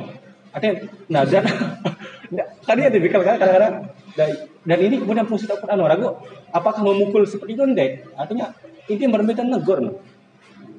Artinya 0.49 0.81
nah 1.13 1.25
dan 1.33 1.45
tadi 2.69 2.81
ada 2.85 2.93
tipikal 2.93 3.21
kan 3.25 3.37
kadang-kadang 3.37 3.75
dan, 4.69 4.79
ini 4.85 5.01
kemudian 5.01 5.25
fungsi 5.25 5.49
Al-Quran 5.49 5.81
ragu 5.81 6.21
apakah 6.53 6.85
memukul 6.85 7.25
seperti 7.25 7.57
itu? 7.57 7.65
Enggak? 7.65 8.05
Artinya 8.21 8.53
ini 8.93 9.05
berbeda 9.09 9.41
negor 9.45 9.81
no 9.81 9.93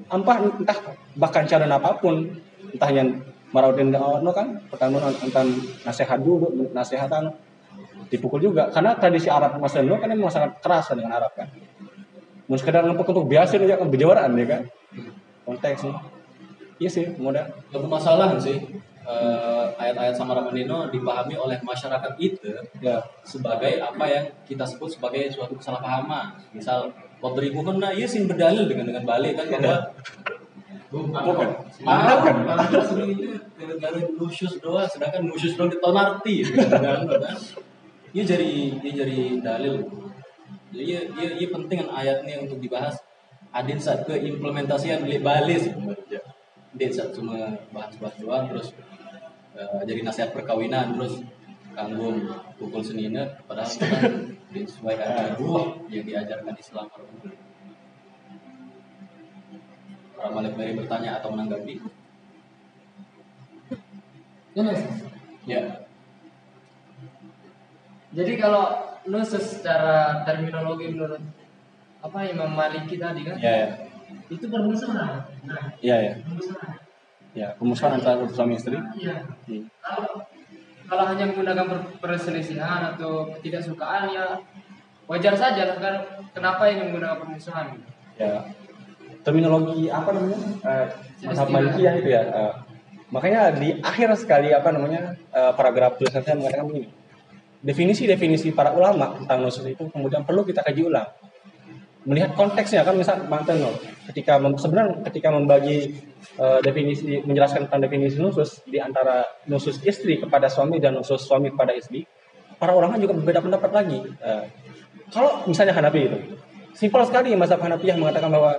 ampah 0.10 0.42
entah 0.42 0.78
bahkan 1.18 1.46
cara 1.46 1.70
apa 1.70 1.98
pun 2.02 2.26
entah 2.74 2.90
yang 2.90 3.22
marautin 3.50 3.90
no 3.94 4.30
kan 4.34 4.62
pertama 4.70 5.10
tentang 5.14 5.54
nasihat 5.86 6.22
dulu 6.22 6.70
nasihatan 6.74 7.34
dipukul 8.14 8.38
juga. 8.42 8.70
Karena 8.70 8.94
tradisi 8.94 9.30
Arab 9.30 9.58
masa 9.58 9.82
dulu 9.82 9.98
kan 9.98 10.10
memang 10.14 10.30
sangat 10.30 10.62
keras 10.62 10.94
dengan 10.94 11.18
Arab 11.18 11.34
kan. 11.34 11.50
Mau 12.50 12.58
sekedar 12.58 12.82
ngempuk 12.82 13.10
untuk 13.10 13.30
biasa 13.30 13.62
aja 13.62 13.78
kan 13.78 13.90
berjawaran 13.90 14.34
ya 14.38 14.46
kan 14.46 14.62
konteksnya 15.50 15.98
iya 16.78 16.90
sih 16.90 17.10
mudah 17.18 17.50
Gak 17.74 17.82
bermasalah 17.82 18.38
sih 18.38 18.62
eh, 19.10 19.66
ayat-ayat 19.82 20.14
sama 20.14 20.38
Ramadino 20.38 20.86
dipahami 20.94 21.34
oleh 21.34 21.58
masyarakat 21.66 22.14
itu 22.22 22.54
ya 22.78 23.02
sebagai 23.26 23.82
apa 23.82 24.06
yang 24.06 24.26
kita 24.46 24.62
sebut 24.62 24.94
sebagai 24.94 25.34
suatu 25.34 25.58
kesalahpahaman. 25.58 26.38
Misal 26.54 26.94
Wadribu 27.20 27.66
kena 27.66 27.92
iya 27.92 28.08
sih 28.08 28.24
berdalil 28.24 28.70
dengan 28.70 28.96
dengan 28.96 29.04
balik 29.04 29.36
kan 29.36 29.48
bahwa 29.52 29.78
bukan 30.90 31.50
Marah 31.84 32.18
kan? 32.24 32.36
Gara-gara 33.60 34.00
nusyus 34.16 34.58
doang, 34.64 34.88
sedangkan 34.88 35.28
nusyus 35.28 35.54
doang 35.58 35.70
ditonarti 35.74 36.48
kan? 36.54 37.04
Iya 38.10 38.26
jadi 38.26 38.74
iya 38.82 38.94
jadi 39.06 39.20
dalil. 39.38 39.86
Jadi 40.74 40.82
iya 40.82 41.02
iya, 41.14 41.30
iya 41.38 41.48
penting 41.54 41.86
kan 41.86 41.90
ayat 41.94 42.26
ini 42.26 42.42
untuk 42.42 42.58
dibahas. 42.58 42.98
Adin 43.54 43.78
saat 43.78 44.02
ke 44.06 44.18
implementasian 44.18 45.06
beli 45.06 45.22
balik 45.22 45.62
sebenarnya. 45.62 46.22
Adin 46.74 46.90
saat 46.90 47.14
cuma 47.14 47.38
bahas-bahas 47.70 48.18
doang 48.18 48.50
terus 48.50 48.74
eh, 49.60 49.82
jadi 49.84 50.02
nasihat 50.08 50.32
perkawinan 50.32 50.96
terus 50.96 51.20
kanggo 51.76 52.16
pukul 52.56 52.82
senina 52.82 53.40
padahal 53.44 53.68
kan 53.68 54.14
sesuai 54.68 54.96
dengan 54.98 55.28
ruh 55.38 55.84
yang 55.92 56.04
diajarkan 56.08 56.56
Islam. 56.58 56.88
Para 60.20 60.30
Malik 60.36 60.54
Mary 60.60 60.76
bertanya 60.76 61.22
atau 61.22 61.32
menanggapi? 61.32 61.80
Ya, 65.48 65.88
Jadi 68.12 68.34
kalau 68.36 69.00
nusus 69.08 69.62
secara 69.62 70.26
terminologi 70.28 70.92
menurut 70.92 71.24
apa 72.04 72.20
Imam 72.28 72.52
Maliki 72.52 73.00
tadi 73.00 73.24
kan? 73.24 73.40
Ya 73.40 73.54
ya. 73.56 73.70
Itu 74.28 74.50
permusuhan. 74.50 75.24
Nah, 75.46 75.64
ya 75.80 75.98
ya. 76.02 76.14
Ya 77.40 77.56
pemusuhan 77.56 77.96
antara 77.96 78.28
suami 78.28 78.60
istri. 78.60 78.76
Iya. 79.00 79.24
Hmm. 79.48 79.64
Kalau 79.80 80.12
kalau 80.90 81.04
hanya 81.08 81.24
menggunakan 81.32 81.66
per- 81.70 81.88
perselisihan 82.04 82.82
atau 82.92 83.32
ketidaksukaan 83.40 84.12
ya 84.12 84.36
wajar 85.08 85.34
saja 85.40 85.64
lah. 85.72 85.78
Kan 85.80 85.96
kenapa 86.36 86.68
ini 86.68 86.92
menggunakan 86.92 87.16
permusuhan 87.24 87.80
ya 88.20 88.44
terminologi 89.24 89.88
apa 89.88 90.10
namanya? 90.12 90.40
Eh 90.68 90.88
mazhab 91.24 91.48
Istilah. 91.48 91.48
Malikiyah 91.48 91.94
itu 92.04 92.10
ya 92.12 92.22
eh, 92.28 92.54
makanya 93.10 93.42
di 93.56 93.80
akhir 93.80 94.12
sekali 94.20 94.52
apa 94.52 94.70
namanya 94.76 95.16
eh, 95.32 95.52
paragraf 95.56 95.96
tulisan 95.96 96.20
saya 96.20 96.36
mengatakan 96.36 96.68
begini. 96.68 96.92
Definisi-definisi 97.60 98.56
para 98.56 98.72
ulama 98.72 99.20
tentang 99.20 99.44
nusus 99.44 99.68
itu 99.68 99.84
kemudian 99.92 100.24
perlu 100.24 100.48
kita 100.48 100.64
kaji 100.64 100.88
ulang. 100.88 101.08
Melihat 102.08 102.32
konteksnya 102.36 102.88
kan 102.88 102.96
misal 102.96 103.20
mantan 103.28 103.60
loh 103.60 103.76
ketika 104.10 104.42
mem- 104.42 104.58
sebenarnya 104.58 105.06
ketika 105.06 105.30
membagi 105.30 105.94
eh, 106.42 106.60
definisi 106.66 107.22
menjelaskan 107.22 107.70
tentang 107.70 107.86
definisi 107.86 108.18
nusus 108.18 108.66
di 108.66 108.82
antara 108.82 109.22
nusus 109.46 109.78
istri 109.86 110.18
kepada 110.18 110.50
suami 110.50 110.82
dan 110.82 110.98
nusus 110.98 111.22
suami 111.22 111.54
kepada 111.54 111.78
istri 111.78 112.10
para 112.58 112.74
ulama 112.76 112.98
juga 112.98 113.16
berbeda 113.16 113.40
pendapat 113.46 113.72
lagi. 113.72 114.00
Eh, 114.02 114.44
kalau 115.14 115.46
misalnya 115.46 115.78
Hanafi 115.78 116.02
itu 116.10 116.20
simpel 116.74 117.06
sekali 117.06 117.38
mazhab 117.38 117.62
Hanafiyah 117.62 117.98
mengatakan 117.98 118.34
bahwa 118.34 118.58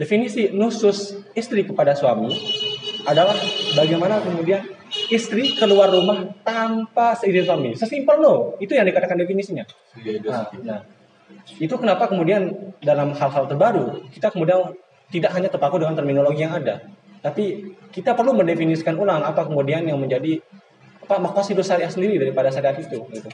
definisi 0.00 0.48
nusus 0.50 1.20
istri 1.36 1.68
kepada 1.68 1.92
suami 1.92 2.32
adalah 3.04 3.36
bagaimana 3.76 4.20
kemudian 4.20 4.64
istri 5.12 5.56
keluar 5.56 5.92
rumah 5.92 6.32
tanpa 6.44 7.12
seizin 7.16 7.44
suami. 7.44 7.70
Sesimpel 7.76 8.16
loh 8.20 8.38
itu 8.60 8.72
yang 8.72 8.88
dikatakan 8.88 9.20
definisinya. 9.20 9.64
Nah, 10.24 10.48
nah, 10.64 10.80
itu 11.58 11.74
kenapa 11.80 12.06
kemudian 12.06 12.72
dalam 12.84 13.16
hal-hal 13.16 13.48
terbaru 13.48 14.04
kita 14.12 14.28
kemudian 14.30 14.76
tidak 15.08 15.32
hanya 15.32 15.48
terpaku 15.48 15.80
dengan 15.80 15.96
terminologi 15.96 16.44
yang 16.44 16.52
ada, 16.52 16.84
tapi 17.24 17.72
kita 17.88 18.12
perlu 18.12 18.36
mendefinisikan 18.36 18.92
ulang 19.00 19.24
apa 19.24 19.48
kemudian 19.48 19.88
yang 19.88 19.96
menjadi 19.96 20.40
apa 21.08 21.16
makosidus 21.16 21.64
syariah 21.64 21.88
sendiri 21.88 22.20
daripada 22.20 22.52
syariat 22.52 22.76
itu. 22.76 23.00
Gitu. 23.08 23.28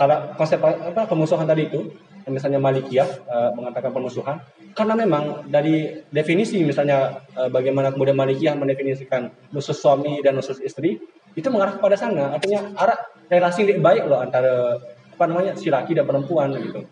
Kalau 0.00 0.32
konsep 0.40 0.56
apa 0.64 1.04
pemusuhan 1.04 1.44
tadi 1.44 1.68
itu, 1.68 1.92
misalnya 2.24 2.56
Malikiyah 2.56 3.08
eh, 3.28 3.50
mengatakan 3.52 3.92
pemusuhan, 3.92 4.40
karena 4.72 4.96
memang 4.96 5.44
dari 5.44 6.00
definisi 6.08 6.64
misalnya 6.64 7.20
eh, 7.36 7.52
bagaimana 7.52 7.92
kemudian 7.92 8.16
Malikiyah 8.16 8.56
mendefinisikan 8.56 9.28
nusus 9.52 9.76
suami 9.76 10.24
dan 10.24 10.40
nusus 10.40 10.56
istri 10.64 10.96
itu 11.36 11.48
mengarah 11.52 11.76
kepada 11.76 12.00
sana, 12.00 12.32
artinya 12.32 12.72
arah 12.80 12.96
relasi 13.28 13.76
baik 13.76 14.08
loh 14.08 14.24
antara 14.24 14.80
apa 15.18 15.26
namanya 15.26 15.58
si 15.58 15.66
laki 15.66 15.98
dan 15.98 16.06
perempuan 16.06 16.54
gitu. 16.54 16.86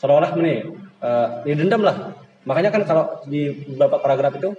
Seolah-olah 0.00 0.32
nih 0.40 0.64
uh, 1.04 1.44
dendam 1.44 1.84
lah. 1.84 2.16
Makanya 2.48 2.72
kan 2.72 2.82
kalau 2.88 3.04
di 3.28 3.52
beberapa 3.76 4.00
paragraf 4.00 4.40
itu 4.40 4.56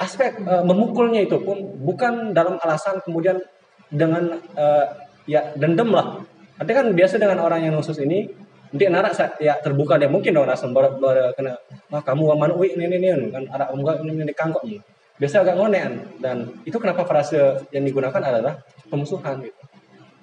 aspek 0.00 0.40
eh, 0.40 0.64
memukulnya 0.64 1.20
itu 1.20 1.36
pun 1.36 1.60
bukan 1.84 2.32
dalam 2.32 2.56
alasan 2.64 3.04
kemudian 3.04 3.44
dengan 3.92 4.40
eh, 4.56 4.84
ya 5.28 5.52
dendam 5.52 5.92
lah. 5.92 6.24
Artinya 6.56 6.80
kan 6.80 6.88
biasa 6.96 7.20
dengan 7.20 7.44
orang 7.44 7.68
yang 7.68 7.76
nusus 7.76 8.00
ini 8.00 8.24
narak 8.72 9.12
sa- 9.12 9.36
ya 9.36 9.60
terbuka 9.60 10.00
dia 10.00 10.08
mungkin 10.08 10.32
dong 10.32 10.48
langsung 10.48 10.72
baru, 10.72 10.96
baru 10.96 11.30
kena 11.36 11.60
wah 11.92 12.02
kamu 12.02 12.34
waman 12.34 12.50
ui 12.56 12.72
ini 12.72 12.88
ini 12.88 12.96
ini 13.06 13.28
kan 13.28 13.44
ada 13.52 13.68
enggak 13.68 14.00
ini 14.00 14.24
ini 14.24 14.32
kangkok. 14.32 14.64
Nih 14.64 14.80
biasa 15.14 15.46
agak 15.46 15.60
ngonean 15.60 15.92
dan 16.18 16.50
itu 16.64 16.74
kenapa 16.80 17.04
frase 17.04 17.68
yang 17.70 17.84
digunakan 17.84 18.18
adalah 18.18 18.58
pemusuhan 18.90 19.44
gitu 19.44 19.73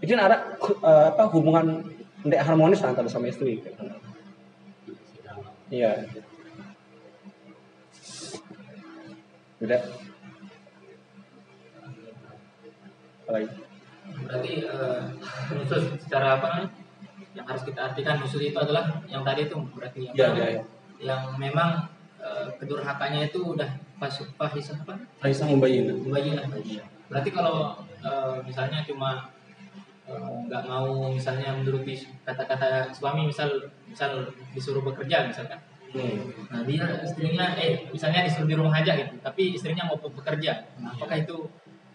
itu 0.02 0.18
ada 0.18 0.58
eh, 0.58 1.06
apa 1.14 1.30
hubungan 1.30 1.86
tidak 2.26 2.42
harmonis 2.46 2.82
antara 2.82 3.06
suami 3.06 3.30
istri 3.30 3.62
gitu. 3.62 3.70
Iya. 5.72 6.10
Udah. 9.62 9.82
Apa 13.22 13.30
lagi? 13.32 13.48
Berarti 14.26 14.52
nusus 15.56 15.84
secara 16.02 16.42
apa? 16.42 16.68
Yang 17.32 17.46
harus 17.48 17.64
kita 17.64 17.80
artikan 17.94 18.16
nusus 18.20 18.42
itu 18.44 18.58
adalah 18.58 19.00
yang 19.08 19.24
tadi 19.24 19.48
itu 19.48 19.56
berarti 19.72 20.12
yang 20.12 20.16
Iya, 20.18 20.28
iya, 20.36 20.48
iya. 20.50 20.62
yang 21.00 21.22
memang 21.38 21.88
eh, 22.20 22.46
kedurhakannya 22.58 23.30
itu 23.32 23.56
udah 23.56 23.70
pasuk 24.02 24.34
fahisah 24.36 24.82
apa? 24.82 24.98
Aisyah 25.22 25.46
membayin. 25.46 25.94
Mubayyinah. 26.10 26.50
Berarti 27.08 27.30
kalau 27.30 27.80
eh, 28.02 28.36
misalnya 28.44 28.82
cuma 28.84 29.30
nggak 30.48 30.64
mau 30.68 31.10
misalnya 31.12 31.56
menuruti 31.56 31.96
kata-kata 32.24 32.90
suami 32.92 33.28
misal 33.30 33.50
misal 33.88 34.28
disuruh 34.52 34.84
bekerja 34.84 35.28
misalkan 35.28 35.60
Hmm. 35.92 36.24
nah 36.48 36.64
dia 36.64 36.88
istrinya 37.04 37.52
eh 37.60 37.84
misalnya 37.92 38.24
disuruh 38.24 38.48
di 38.48 38.56
rumah 38.56 38.80
aja 38.80 38.96
gitu 38.96 39.12
tapi 39.20 39.60
istrinya 39.60 39.84
mau 39.92 40.00
bekerja 40.00 40.64
nah, 40.80 40.96
apakah 40.96 41.20
itu 41.20 41.36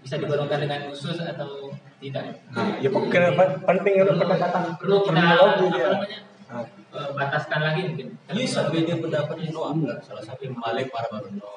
bisa 0.04 0.20
digolongkan 0.20 0.60
dengan 0.68 0.92
khusus 0.92 1.16
atau 1.16 1.72
tidak 1.96 2.44
Nah, 2.52 2.76
ya 2.76 2.92
pokoknya 2.92 3.32
pen- 3.32 3.56
penting 3.64 4.04
untuk 4.04 4.20
pendekatan 4.20 4.76
perlu 4.76 5.00
kita 5.00 5.16
apa 5.16 5.64
ya. 5.72 5.88
namanya 5.96 6.18
Nah, 6.46 6.62
eh, 6.92 7.08
bataskan 7.16 7.60
lagi 7.64 7.80
mungkin 7.88 8.08
Bisa 8.36 8.68
beda 8.68 9.00
pendapat 9.00 9.36
itu 9.48 9.58
enggak 9.64 9.98
salah 10.04 10.20
satu 10.20 10.44
yang 10.44 10.60
Malik 10.60 10.92
para 10.92 11.08
baru 11.08 11.32
no. 11.32 11.56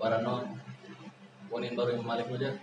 Para 0.00 0.24
no. 0.24 0.48
Ponin 1.52 1.76
baru 1.76 2.00
yang 2.00 2.08
Malik 2.08 2.26
aja. 2.32 2.56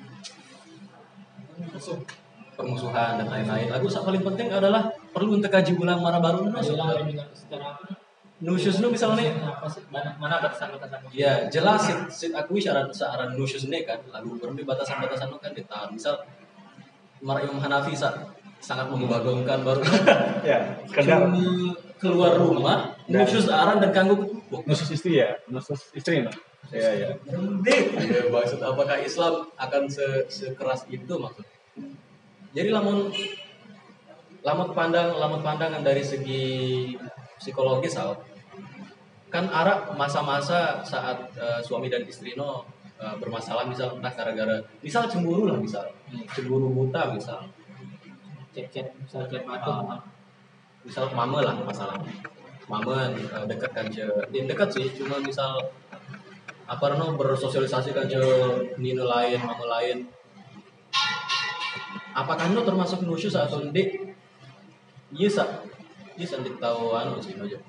Permusuhan 2.54 3.18
dan 3.20 3.28
lain-lain. 3.28 3.68
Lagu 3.70 3.86
yang 3.90 4.06
paling 4.06 4.24
penting 4.34 4.48
adalah 4.54 4.90
perlu 5.14 5.38
untuk 5.38 5.50
kaji 5.50 5.74
ulang 5.78 6.00
mana 6.02 6.18
baru 6.22 6.46
nu 6.46 6.54
Bilang 6.54 7.06
dengan 7.06 7.28
secara 7.34 7.78
apa? 7.78 7.86
nusyus 8.44 8.84
nu 8.84 8.92
misalnya 8.92 9.32
Apa 9.40 9.68
sih? 9.72 9.84
Mana 9.94 10.36
batasan-batasan? 10.44 11.08
ya 11.16 11.48
jelas 11.48 11.80
sit, 11.88 12.00
sit 12.12 12.32
akui 12.36 12.60
syarat 12.60 12.92
syarat 12.92 13.34
nusyus 13.40 13.66
ini 13.72 13.88
kan 13.88 14.00
lagu 14.12 14.36
perlu 14.36 14.60
batasan-batasan 14.68 15.32
nu 15.32 15.38
kan 15.40 15.56
ditahan 15.56 15.90
misal 15.94 16.20
Mar 17.24 17.40
Imam 17.40 17.56
Hanafi 17.64 17.96
sa- 17.96 18.36
sangat 18.60 18.88
membagongkan 18.92 19.64
baru 19.64 19.80
Ya, 20.48 20.76
sekedar 20.88 21.24
cuma 21.32 21.40
keluar 22.00 22.36
rumah 22.36 22.96
nusyus 23.08 23.48
aran 23.48 23.80
dan 23.80 23.96
kanggo 23.96 24.20
Wah, 24.52 24.60
nusus 24.68 24.92
istri 24.92 25.24
ya, 25.24 25.40
nusus 25.48 25.90
istri 25.96 26.28
iya. 26.72 27.10
Berhenti. 27.28 27.76
Ya, 27.96 28.24
maksud 28.32 28.60
apakah 28.64 28.98
Islam 29.00 29.48
akan 29.56 29.84
se 29.88 30.04
sekeras 30.32 30.88
itu 30.88 31.14
maksud? 31.16 31.44
Jadi 32.54 32.70
lamun 32.70 33.10
lamun 34.46 34.70
pandang 34.78 35.18
lamun 35.18 35.42
pandangan 35.42 35.82
dari 35.82 36.06
segi 36.06 36.46
psikologis 37.42 37.98
Al, 37.98 38.14
kan 39.34 39.50
Arab 39.50 39.98
masa-masa 39.98 40.86
saat 40.86 41.18
eh, 41.34 41.60
suami 41.66 41.90
dan 41.90 42.06
istri 42.06 42.38
no 42.38 42.62
eh, 43.02 43.16
bermasalah 43.18 43.66
misal 43.66 43.98
entah 43.98 44.14
gara-gara 44.14 44.62
misal 44.86 45.10
cemburu 45.10 45.50
lah 45.50 45.58
misal. 45.58 45.90
Cemburu 46.38 46.70
buta 46.70 47.10
misal. 47.10 47.42
Cek-cek, 48.54 48.94
misal 49.02 49.26
cek. 49.26 49.50
Ah, 49.50 49.98
misal 50.86 51.10
mama 51.16 51.40
lah 51.42 51.56
masalah 51.64 51.98
mama 52.68 53.10
eh, 53.12 53.46
dekat 53.48 53.72
kan 53.72 53.88
ce 53.90 54.04
ya, 54.32 54.44
dekat 54.46 54.70
sih 54.72 54.88
cuma 54.96 55.20
misal 55.20 55.58
apa 56.64 56.86
no 56.96 57.16
bersosialisasi 57.20 57.92
kan 57.92 58.06
ce 58.08 58.20
nino 58.80 59.04
lain 59.04 59.40
mama 59.42 59.66
lain 59.80 60.08
apakah 62.14 62.46
no 62.54 62.62
termasuk 62.62 63.02
nusyus 63.04 63.34
atau 63.34 63.60
ndik 63.66 64.14
iya 65.14 65.28
sa 65.30 65.66
iya 66.18 66.26
sa 66.26 66.40
tahu 66.40 66.94
anu 66.94 67.18
sih 67.20 67.36
aja 67.38 67.60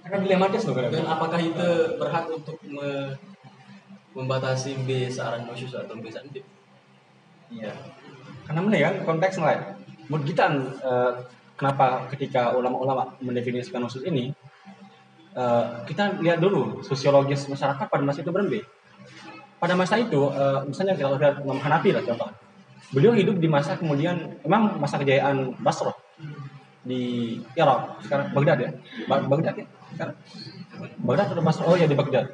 Kan 0.00 0.24
dilematis 0.24 0.64
loh 0.64 0.74
dan 0.80 1.04
apakah 1.04 1.36
itu 1.36 1.68
berhak 2.00 2.24
untuk 2.32 2.56
me- 2.66 3.14
membatasi 4.16 4.82
B 4.88 5.06
searah 5.06 5.44
nusyus 5.44 5.76
atau 5.76 5.94
B 6.00 6.08
sa 6.08 6.24
ndik 6.24 6.42
Iya. 7.50 7.74
Karena 8.46 8.60
mana 8.62 8.76
ya 8.78 8.90
konteks 9.02 9.42
lain. 9.42 9.74
Menurut 10.06 10.22
kita 10.22 10.46
eh, 10.78 11.12
kenapa 11.58 12.06
ketika 12.14 12.54
ulama-ulama 12.54 13.18
mendefinisikan 13.18 13.82
nusus 13.82 14.06
ini 14.06 14.30
eh, 15.34 15.66
kita 15.86 16.22
lihat 16.22 16.38
dulu 16.38 16.78
sosiologis 16.86 17.50
masyarakat 17.50 17.86
pada 17.90 18.02
masa 18.06 18.22
itu 18.22 18.30
berbeda. 18.30 18.62
Pada 19.58 19.74
masa 19.74 19.98
itu 19.98 20.30
eh, 20.30 20.60
misalnya 20.62 20.94
kita 20.94 21.10
lihat 21.18 21.36
Imam 21.42 21.58
Hanafi 21.58 21.90
lah 21.90 22.02
contoh. 22.06 22.30
Beliau 22.90 23.14
hidup 23.14 23.38
di 23.38 23.46
masa 23.46 23.78
kemudian 23.78 24.40
memang 24.42 24.80
masa 24.82 24.98
kejayaan 24.98 25.54
Basrah 25.62 25.94
di 26.80 27.36
Irak 27.54 28.00
sekarang 28.02 28.32
Baghdad 28.34 28.58
ya? 28.58 28.70
Ba- 29.06 29.26
Baghdad 29.28 29.54
ya? 29.60 29.66
Sekarang? 29.94 30.16
Baghdad 31.04 31.26
atau 31.36 31.44
Basrah? 31.44 31.66
Oh 31.70 31.76
ya 31.78 31.86
di 31.86 31.94
Baghdad. 31.94 32.26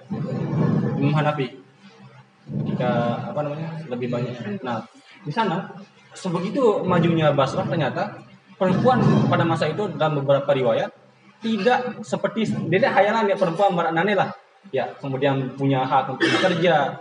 Imam 0.96 1.12
Hanafi 1.12 1.60
ketika 2.46 2.90
apa 3.34 3.40
namanya 3.42 3.68
lebih 3.90 4.08
banyak. 4.08 4.62
Nah 4.62 4.86
di 5.26 5.32
sana 5.34 5.76
sebegitu 6.16 6.80
majunya 6.86 7.34
Basrah 7.36 7.68
ternyata 7.68 8.22
perempuan 8.56 9.02
pada 9.28 9.44
masa 9.44 9.68
itu 9.68 9.92
dalam 9.98 10.24
beberapa 10.24 10.48
riwayat 10.56 10.88
tidak 11.44 12.00
seperti 12.00 12.48
tidak 12.48 12.96
hayalan 12.96 13.28
ya 13.28 13.36
perempuan 13.36 13.76
maraknane 13.76 14.16
lah. 14.16 14.32
Ya 14.72 14.88
kemudian 14.98 15.52
punya 15.52 15.84
hak 15.84 16.16
untuk 16.16 16.26
bekerja. 16.32 16.96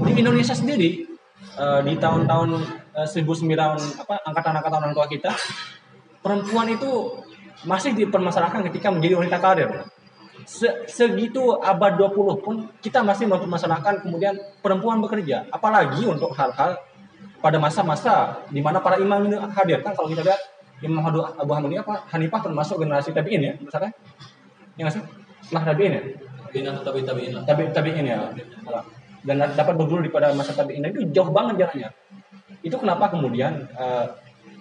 Di 0.00 0.12
Indonesia 0.16 0.54
sendiri 0.54 1.09
eh, 1.60 1.80
di 1.84 1.94
tahun-tahun 2.00 2.50
eh, 2.96 3.08
1900 3.08 4.00
apa 4.00 4.14
angkatan-angkatan 4.24 4.78
orang 4.80 4.94
tua 4.96 5.06
kita 5.06 5.30
perempuan 6.24 6.72
itu 6.72 7.20
masih 7.68 7.92
dipermasalahkan 7.92 8.64
ketika 8.72 8.88
menjadi 8.88 9.20
wanita 9.20 9.36
karir. 9.36 9.70
Se- 10.48 10.88
segitu 10.88 11.60
abad 11.60 12.00
20 12.00 12.40
pun 12.40 12.54
kita 12.80 13.04
masih 13.04 13.28
mempermasalahkan 13.28 14.00
kemudian 14.00 14.32
perempuan 14.64 15.04
bekerja. 15.04 15.44
Apalagi 15.52 16.08
untuk 16.08 16.32
hal-hal 16.32 16.80
pada 17.40 17.56
masa-masa 17.60 18.44
di 18.48 18.64
mana 18.64 18.80
para 18.80 18.96
imam 18.96 19.20
ini 19.28 19.36
hadir. 19.52 19.84
Kan 19.84 19.92
kalau 19.92 20.08
kita 20.08 20.24
lihat 20.24 20.40
Imam 20.80 21.04
Abu 21.04 21.20
Abu 21.20 21.52
Hanifah 21.52 21.84
apa 21.84 21.94
Hanifah 22.16 22.40
termasuk 22.40 22.80
generasi 22.80 23.12
tabiin 23.12 23.44
ya 23.44 23.52
misalnya 23.60 23.92
ya 24.80 24.88
nggak 24.88 24.94
sih? 24.96 25.02
Setelah 25.44 25.64
tabiin 25.72 25.92
ya? 25.92 26.02
Bin 26.50 26.64
atau 26.66 26.82
tabi 26.82 27.00
tabiin 27.04 27.32
lah. 27.36 27.42
Tabi 27.44 27.62
tabiin 27.68 28.04
ya 28.08 28.16
dan 29.24 29.52
dapat 29.52 29.74
berdulu 29.76 30.00
di 30.04 30.12
pada 30.12 30.32
masa 30.32 30.56
tabiin 30.56 30.84
itu 30.88 31.04
jauh 31.12 31.28
banget 31.28 31.66
jaraknya. 31.66 31.88
Itu 32.64 32.80
kenapa 32.80 33.12
kemudian 33.12 33.68
eh, 33.72 34.06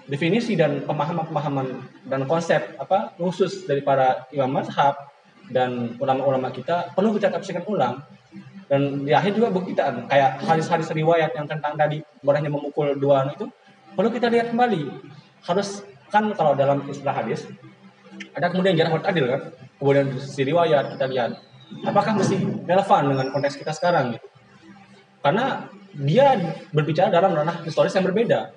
definisi 0.10 0.58
dan 0.60 0.84
pemahaman-pemahaman 0.84 1.68
dan 2.10 2.26
konsep 2.28 2.76
apa 2.76 3.16
khusus 3.16 3.64
dari 3.70 3.86
para 3.86 4.28
imam 4.36 4.52
mazhab 4.52 4.96
dan 5.50 5.96
ulama-ulama 5.98 6.52
kita 6.52 6.92
perlu 6.92 7.16
kita 7.16 7.32
tafsirkan 7.32 7.64
ulang. 7.70 8.04
Dan 8.70 9.02
di 9.02 9.10
akhir 9.10 9.34
juga 9.34 9.50
buktikan 9.50 10.06
kayak 10.06 10.46
hadis-hadis 10.46 10.94
riwayat 10.94 11.34
yang 11.34 11.50
tentang 11.50 11.74
tadi 11.74 12.06
bolehnya 12.22 12.54
memukul 12.54 12.94
dua 12.94 13.26
anu 13.26 13.34
itu 13.34 13.48
perlu 13.98 14.14
kita 14.14 14.30
lihat 14.30 14.54
kembali. 14.54 14.94
Harus 15.42 15.82
kan 16.14 16.30
kalau 16.38 16.54
dalam 16.54 16.86
istilah 16.86 17.16
hadis 17.16 17.50
ada 18.36 18.52
kemudian 18.52 18.78
jarak 18.78 19.00
buat 19.00 19.08
adil 19.10 19.26
kan? 19.26 19.42
Kemudian 19.80 20.06
si 20.22 20.42
riwayat 20.46 21.00
kita 21.00 21.06
lihat 21.10 21.32
apakah 21.86 22.18
mesti 22.18 22.38
relevan 22.66 23.04
dengan 23.10 23.28
konteks 23.34 23.58
kita 23.58 23.74
sekarang 23.74 24.18
gitu 24.18 24.30
karena 25.20 25.68
dia 25.96 26.38
berbicara 26.72 27.10
dalam 27.10 27.34
ranah 27.34 27.66
historis 27.66 27.92
yang 27.96 28.06
berbeda. 28.06 28.54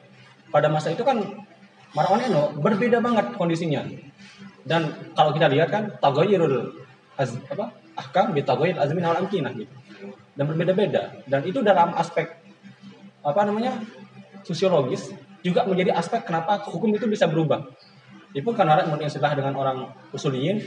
Pada 0.52 0.68
masa 0.68 0.92
itu 0.92 1.02
kan 1.02 1.18
Marwan 1.92 2.24
berbeda 2.56 3.04
banget 3.04 3.36
kondisinya. 3.36 3.84
Dan 4.64 5.12
kalau 5.12 5.36
kita 5.36 5.50
lihat 5.52 5.68
kan 5.68 5.92
tagoyirul 6.00 6.72
az, 7.20 7.36
apa 7.52 7.74
ahkam 7.98 8.32
bi 8.32 8.40
tagoyir 8.40 8.78
azmin 8.80 9.04
al 9.04 9.20
amkinah 9.24 9.52
gitu. 9.52 9.74
Dan 10.32 10.48
berbeda-beda. 10.48 11.12
Dan 11.28 11.44
itu 11.44 11.60
dalam 11.60 11.92
aspek 11.92 12.32
apa 13.22 13.40
namanya 13.44 13.76
sosiologis 14.42 15.12
juga 15.44 15.68
menjadi 15.68 15.94
aspek 15.94 16.24
kenapa 16.24 16.64
hukum 16.64 16.94
itu 16.96 17.04
bisa 17.04 17.28
berubah. 17.28 17.60
Itu 18.32 18.48
karena 18.56 18.88
menurut 18.88 19.04
istilah 19.04 19.36
dengan 19.36 19.52
orang 19.60 19.92
usuliyin 20.16 20.64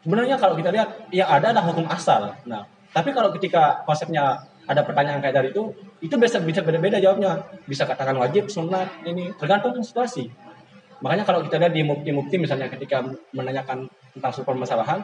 sebenarnya 0.00 0.40
kalau 0.40 0.56
kita 0.56 0.72
lihat 0.72 1.12
yang 1.12 1.28
ada 1.28 1.52
adalah 1.52 1.68
hukum 1.68 1.84
asal. 1.90 2.32
Nah 2.48 2.64
tapi 2.96 3.12
kalau 3.12 3.28
ketika 3.36 3.84
konsepnya 3.84 4.49
ada 4.70 4.86
pertanyaan 4.86 5.18
kayak 5.18 5.34
tadi 5.34 5.48
itu 5.50 5.74
itu 5.98 6.14
bisa 6.14 6.38
bisa 6.38 6.62
beda-beda 6.62 7.02
jawabnya. 7.02 7.42
Bisa 7.66 7.82
katakan 7.90 8.14
wajib 8.22 8.46
sunat 8.46 9.02
ini 9.02 9.34
tergantung 9.34 9.74
situasi. 9.82 10.30
Makanya 11.02 11.26
kalau 11.26 11.42
kita 11.42 11.58
lihat 11.58 11.74
di 11.74 11.82
mukti-mukti 11.82 12.38
misalnya 12.38 12.70
ketika 12.70 13.02
menanyakan 13.34 13.90
tentang 14.14 14.30
suatu 14.30 14.46
permasalahan 14.46 15.02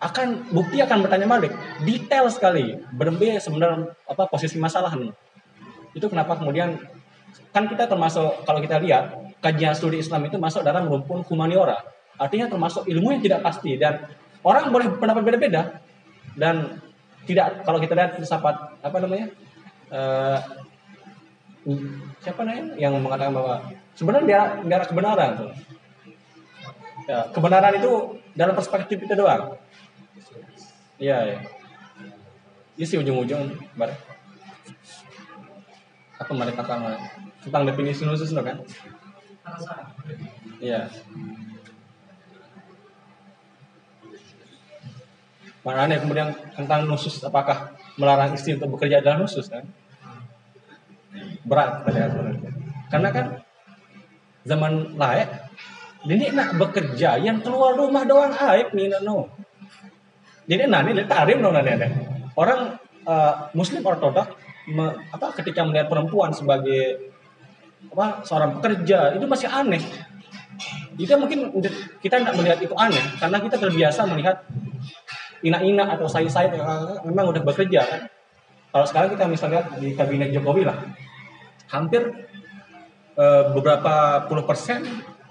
akan 0.00 0.48
bukti 0.48 0.80
akan 0.80 1.04
bertanya 1.04 1.28
balik. 1.28 1.52
Detail 1.84 2.32
sekali. 2.32 2.80
Berbeda 2.96 3.36
sebenarnya 3.36 3.92
apa 4.08 4.24
posisi 4.32 4.56
masalah 4.56 4.96
itu 5.90 6.06
kenapa 6.06 6.38
kemudian 6.38 6.78
kan 7.50 7.66
kita 7.66 7.90
termasuk 7.90 8.46
kalau 8.46 8.62
kita 8.62 8.78
lihat 8.78 9.10
kajian 9.42 9.74
studi 9.74 10.00
Islam 10.00 10.24
itu 10.24 10.40
masuk 10.40 10.64
dalam 10.64 10.88
rumpun 10.88 11.20
humaniora. 11.28 11.76
Artinya 12.16 12.48
termasuk 12.48 12.88
ilmu 12.88 13.12
yang 13.12 13.20
tidak 13.20 13.40
pasti. 13.44 13.76
Dan 13.76 14.08
orang 14.40 14.72
boleh 14.72 14.88
pendapat 14.96 15.22
beda-beda. 15.24 15.82
Dan 16.32 16.80
tidak 17.28 17.62
kalau 17.66 17.78
kita 17.82 17.92
lihat 17.96 18.16
filsafat 18.16 18.56
apa 18.80 18.96
namanya 19.00 19.26
eh, 19.92 20.38
siapa 22.20 22.40
namanya 22.44 22.76
yang 22.80 22.96
mengatakan 22.96 23.36
bahwa 23.36 23.60
sebenarnya 23.92 24.26
dia 24.26 24.40
dia 24.64 24.88
kebenaran 24.88 25.30
tuh. 25.36 25.50
Ya, 27.08 27.26
kebenaran 27.34 27.74
itu 27.74 27.92
dalam 28.38 28.54
perspektif 28.54 29.02
kita 29.02 29.18
doang. 29.18 29.58
Iya, 31.00 31.36
ya. 31.36 31.38
Ini 32.76 32.84
sih 32.86 33.00
ujung-ujung 33.00 33.56
bar. 33.76 33.92
Apa 36.20 36.32
mereka 36.36 36.60
tentang 37.40 37.64
definisi 37.64 38.04
khusus 38.04 38.36
no, 38.36 38.44
kan? 38.44 38.60
Iya. 40.60 40.86
Makanya 45.60 46.00
kemudian 46.00 46.32
tentang 46.56 46.88
nusus 46.88 47.20
apakah 47.20 47.76
melarang 48.00 48.32
istri 48.32 48.56
untuk 48.56 48.80
bekerja 48.80 49.04
dalam 49.04 49.28
nusus 49.28 49.44
kan? 49.52 49.64
Berat 51.44 51.84
pada 51.84 52.08
sebenarnya. 52.08 52.50
Karena 52.88 53.08
kan 53.12 53.26
zaman 54.48 54.96
layak 54.96 55.52
ini 56.08 56.32
nak 56.32 56.56
bekerja 56.56 57.20
yang 57.20 57.44
keluar 57.44 57.76
rumah 57.76 58.08
doang 58.08 58.32
aib 58.32 58.72
nih 58.72 58.88
no. 59.04 59.28
Jadi 60.48 60.64
nani 60.64 60.96
lihat 60.96 61.12
tarim 61.12 61.44
no 61.44 61.52
nani 61.52 61.70
ada. 61.76 61.88
Orang 62.40 62.80
eh, 63.04 63.34
muslim 63.52 63.84
ortodoks 63.84 64.32
me- 64.72 64.96
apa 65.12 65.36
ketika 65.36 65.60
melihat 65.60 65.92
perempuan 65.92 66.32
sebagai 66.32 67.12
apa 67.92 68.24
seorang 68.24 68.56
pekerja 68.56 69.12
itu 69.12 69.28
masih 69.28 69.48
aneh. 69.52 69.84
Itu 70.96 71.16
mungkin 71.20 71.52
kita 72.00 72.20
tidak 72.20 72.34
melihat 72.36 72.58
itu 72.64 72.72
aneh 72.76 73.04
karena 73.20 73.36
kita 73.44 73.56
terbiasa 73.60 74.08
melihat 74.08 74.40
ina-ina 75.40 75.88
atau 75.96 76.06
say-say 76.08 76.52
memang 77.04 77.26
udah 77.32 77.42
bekerja 77.44 77.80
kan. 77.84 78.02
Kalau 78.70 78.86
sekarang 78.86 79.10
kita 79.12 79.24
misalnya 79.26 79.66
di 79.82 79.98
kabinet 79.98 80.30
Jokowi 80.30 80.62
lah, 80.62 80.78
hampir 81.74 82.06
eh, 83.18 83.44
beberapa 83.50 84.24
puluh 84.30 84.46
persen 84.46 84.86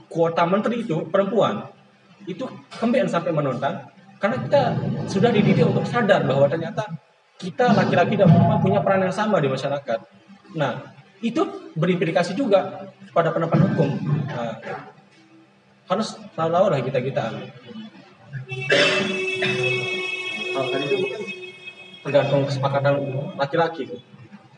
kuota 0.09 0.43
menteri 0.43 0.83
itu 0.83 1.07
perempuan 1.07 1.69
itu 2.27 2.43
kembali 2.81 3.07
sampai 3.07 3.31
menonton 3.31 3.73
karena 4.19 4.37
kita 4.43 4.61
sudah 5.07 5.31
dididik 5.31 5.63
untuk 5.63 5.87
sadar 5.87 6.27
bahwa 6.27 6.51
ternyata 6.51 6.83
kita 7.39 7.71
laki-laki 7.71 8.19
dan 8.19 8.27
perempuan 8.27 8.59
punya 8.59 8.79
peran 8.83 9.07
yang 9.07 9.15
sama 9.15 9.39
di 9.39 9.47
masyarakat. 9.47 9.99
Nah, 10.59 10.91
itu 11.23 11.71
berimplikasi 11.79 12.35
juga 12.35 12.83
pada 13.15 13.31
pendapat 13.31 13.63
hukum. 13.71 13.95
Nah, 14.27 14.59
harus 15.87 16.19
tahu 16.35 16.51
lah 16.51 16.79
kita 16.83 16.99
kita. 16.99 17.31
Kalau 18.67 19.88
itu 20.67 20.97
tergantung 22.03 22.47
kesepakatan 22.47 22.95
laki-laki. 23.35 23.87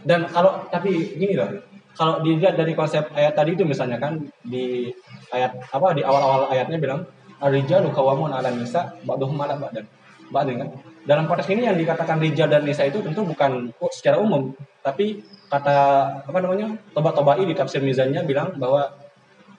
Dan 0.01 0.25
kalau 0.29 0.65
tapi 0.73 1.13
gini 1.17 1.37
loh, 1.37 1.61
kalau 1.93 2.23
dilihat 2.25 2.57
dari 2.57 2.73
konsep 2.73 3.11
ayat 3.13 3.37
tadi 3.37 3.53
itu 3.53 3.67
misalnya 3.67 4.01
kan 4.01 4.17
di 4.41 4.89
ayat 5.29 5.59
apa 5.69 5.93
di 5.93 6.01
awal-awal 6.01 6.49
ayatnya 6.49 6.79
bilang 6.81 7.01
Ar-rijalu 7.41 7.89
qawwamun 7.89 8.29
'alan 8.29 8.53
nisa 8.61 8.93
ba'dhum 9.01 9.33
'ala 9.41 9.57
ba'dan. 9.57 9.85
Ba'din 10.29 10.61
kan. 10.61 10.69
Dalam 11.09 11.25
konteks 11.25 11.49
ini 11.49 11.65
yang 11.65 11.73
dikatakan 11.73 12.21
rijal 12.21 12.45
dan 12.45 12.61
nisa 12.61 12.85
itu 12.85 13.01
tentu 13.01 13.25
bukan 13.25 13.73
secara 13.89 14.21
umum, 14.21 14.53
tapi 14.85 15.25
kata 15.49 15.77
apa 16.21 16.37
namanya? 16.37 16.77
Toba-tobai 16.93 17.41
di 17.41 17.57
tafsir 17.57 17.81
mizannya 17.81 18.21
bilang 18.29 18.53
bahwa 18.61 18.93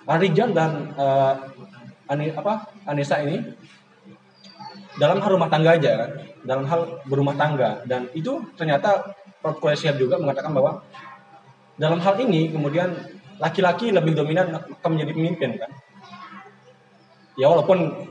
Ar-rijal 0.06 0.54
dan 0.54 0.94
eh, 0.94 1.34
ani, 2.06 2.30
apa? 2.30 2.70
Anisa 2.86 3.18
ini 3.22 3.42
dalam 5.02 5.18
rumah 5.18 5.50
tangga 5.50 5.74
aja 5.74 6.06
kan, 6.06 6.10
dalam 6.42 6.66
hal 6.66 7.02
berumah 7.06 7.34
tangga. 7.38 7.82
Dan 7.86 8.10
itu 8.12 8.42
ternyata 8.58 9.14
Prof. 9.42 9.58
Quraisyhab 9.58 9.98
juga 9.98 10.22
mengatakan 10.22 10.54
bahwa 10.54 10.86
dalam 11.74 11.98
hal 11.98 12.14
ini 12.22 12.54
kemudian 12.54 12.94
laki-laki 13.42 13.90
lebih 13.90 14.14
dominan 14.14 14.54
akan 14.54 14.88
menjadi 14.94 15.12
pemimpin 15.18 15.50
kan? 15.58 15.70
Ya 17.34 17.50
walaupun 17.50 18.06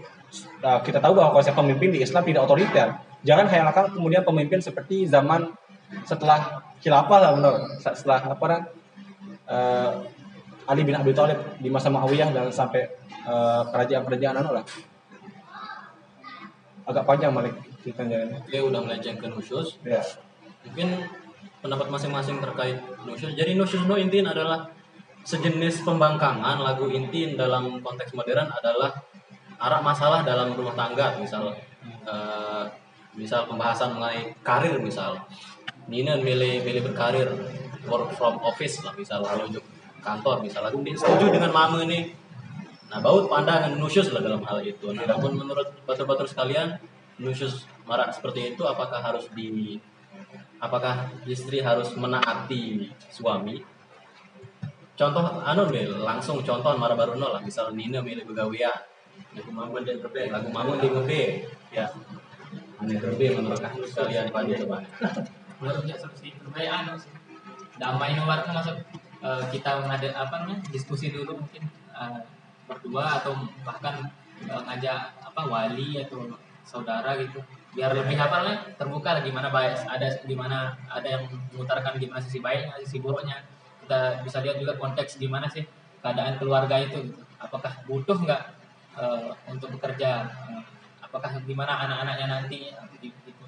uh, 0.60 0.80
kita 0.84 1.00
tahu 1.00 1.16
bahwa 1.16 1.40
konsep 1.40 1.56
pemimpin 1.56 1.96
di 1.96 2.04
Islam 2.04 2.28
tidak 2.28 2.44
otoriter. 2.44 3.00
Jangan 3.22 3.48
hayalkan 3.48 3.86
kemudian 3.96 4.26
pemimpin 4.26 4.60
seperti 4.60 5.06
zaman 5.08 5.54
setelah 6.04 6.66
khilafah 6.84 7.20
lah 7.22 7.32
benar. 7.38 7.54
Setelah 7.80 8.20
apa 8.28 8.46
kan 8.50 8.62
uh, 9.48 9.92
Ali 10.68 10.84
bin 10.84 10.98
Abi 10.98 11.16
Thalib 11.16 11.40
di 11.62 11.70
masa 11.72 11.88
Muawiyah 11.88 12.34
dan 12.34 12.52
sampai 12.52 12.92
uh, 13.24 13.72
kerajaan-kerajaan 13.72 14.36
anu 14.42 14.52
lah. 14.58 14.66
Agak 16.90 17.06
panjang 17.06 17.32
Malik 17.32 17.71
ceritanya 17.82 18.18
ini. 18.26 18.36
Oke, 18.38 18.58
udah 18.62 18.80
melenceng 18.82 19.18
ke 19.18 19.28
nusyus. 19.28 19.82
ya 19.82 20.02
Mungkin 20.66 21.10
pendapat 21.62 21.88
masing-masing 21.90 22.38
terkait 22.42 22.78
nusyus. 23.06 23.34
Jadi 23.34 23.58
nusyus 23.58 23.84
no 23.86 23.98
intin 23.98 24.26
adalah 24.26 24.70
sejenis 25.22 25.86
pembangkangan 25.86 26.62
lagu 26.62 26.90
intin 26.90 27.38
dalam 27.38 27.82
konteks 27.86 28.18
modern 28.18 28.50
adalah 28.50 28.90
arah 29.62 29.82
masalah 29.86 30.26
dalam 30.26 30.58
rumah 30.58 30.74
tangga 30.74 31.22
misal 31.22 31.54
eh, 31.86 32.66
misal 33.14 33.46
pembahasan 33.46 33.94
mengenai 33.94 34.34
karir 34.42 34.82
misal 34.82 35.22
Nina 35.86 36.18
milih 36.18 36.66
milih 36.66 36.82
berkarir 36.90 37.30
work 37.86 38.18
from 38.18 38.42
office 38.42 38.82
lah 38.82 38.94
misal 38.98 39.22
kalau 39.22 39.46
untuk 39.46 39.62
kantor 40.02 40.42
misal 40.42 40.66
aku 40.66 40.82
setuju 40.98 41.30
dengan 41.30 41.54
mama 41.54 41.86
nih 41.86 42.18
nah 42.90 42.98
baut 43.00 43.30
pandangan 43.30 43.78
nusyus 43.78 44.10
lah 44.10 44.26
dalam 44.26 44.42
hal 44.42 44.66
itu 44.66 44.90
nah, 44.92 45.06
namun 45.06 45.38
menurut 45.38 45.70
batur-batur 45.86 46.26
sekalian 46.26 46.82
nusyus 47.20 47.68
marah 47.84 48.14
seperti 48.14 48.56
itu 48.56 48.64
apakah 48.64 49.02
harus 49.04 49.28
di 49.34 49.80
apakah 50.62 51.10
istri 51.26 51.60
harus 51.60 51.92
menaati 51.98 52.94
suami? 53.10 53.60
Contoh 54.96 55.42
anu 55.42 55.74
nih 55.74 55.90
langsung 56.06 56.46
contoh 56.46 56.78
marah 56.78 56.94
baru 56.94 57.18
nol 57.18 57.34
lah. 57.36 57.42
Misal 57.42 57.74
Nina 57.74 58.00
milih 58.06 58.24
begawian 58.30 58.92
lagu 59.32 59.52
mamun 59.52 59.84
dan 59.84 60.00
rebe 60.00 60.32
lagu 60.32 60.50
mamun 60.54 60.78
di 60.78 60.88
ngebe 60.88 61.24
ya. 61.74 61.90
Ane 62.80 62.96
rebe 63.00 63.26
menurut 63.36 63.60
kamu 63.60 63.88
sekalian 63.90 64.30
pada 64.30 64.54
coba? 64.62 64.78
Menurutnya 65.62 65.96
solusi 65.98 66.34
terbaik 66.38 66.70
anu 66.70 66.94
damai 67.82 68.14
nomor 68.14 68.46
masuk 68.54 68.78
eh, 69.26 69.44
kita 69.50 69.82
mengada 69.82 70.10
apa 70.14 70.46
namanya 70.46 70.62
diskusi 70.70 71.10
dulu 71.10 71.42
mungkin 71.42 71.66
eh, 71.98 72.20
berdua 72.70 73.22
atau 73.22 73.34
bahkan 73.66 74.06
eh, 74.46 74.62
ngajak 74.70 75.18
apa 75.18 75.42
wali 75.50 75.98
atau 76.02 76.30
saudara 76.72 77.20
gitu. 77.20 77.44
Biar 77.76 77.92
lebih 77.92 78.16
apa 78.16 78.44
namanya 78.44 78.60
terbuka 78.80 79.20
lah 79.20 79.24
gimana 79.24 79.48
baik 79.52 79.84
ada 79.84 80.08
gimana 80.24 80.58
ada 80.88 81.08
yang 81.08 81.24
mengutarakan 81.52 82.00
gimana 82.00 82.24
sisi 82.24 82.40
baiknya 82.40 82.80
sisi 82.80 83.04
buruknya. 83.04 83.44
Kita 83.84 84.24
bisa 84.24 84.40
lihat 84.40 84.64
juga 84.64 84.80
konteks 84.80 85.20
gimana 85.20 85.52
sih 85.52 85.68
keadaan 86.00 86.40
keluarga 86.40 86.80
itu 86.80 87.12
gitu. 87.12 87.22
apakah 87.38 87.84
butuh 87.84 88.16
nggak 88.16 88.44
eh, 88.96 89.30
untuk 89.52 89.76
bekerja? 89.76 90.32
Apakah 91.04 91.44
gimana 91.44 91.76
anak-anaknya 91.84 92.28
nanti? 92.40 92.72
Gitu, 93.04 93.12
gitu. 93.28 93.44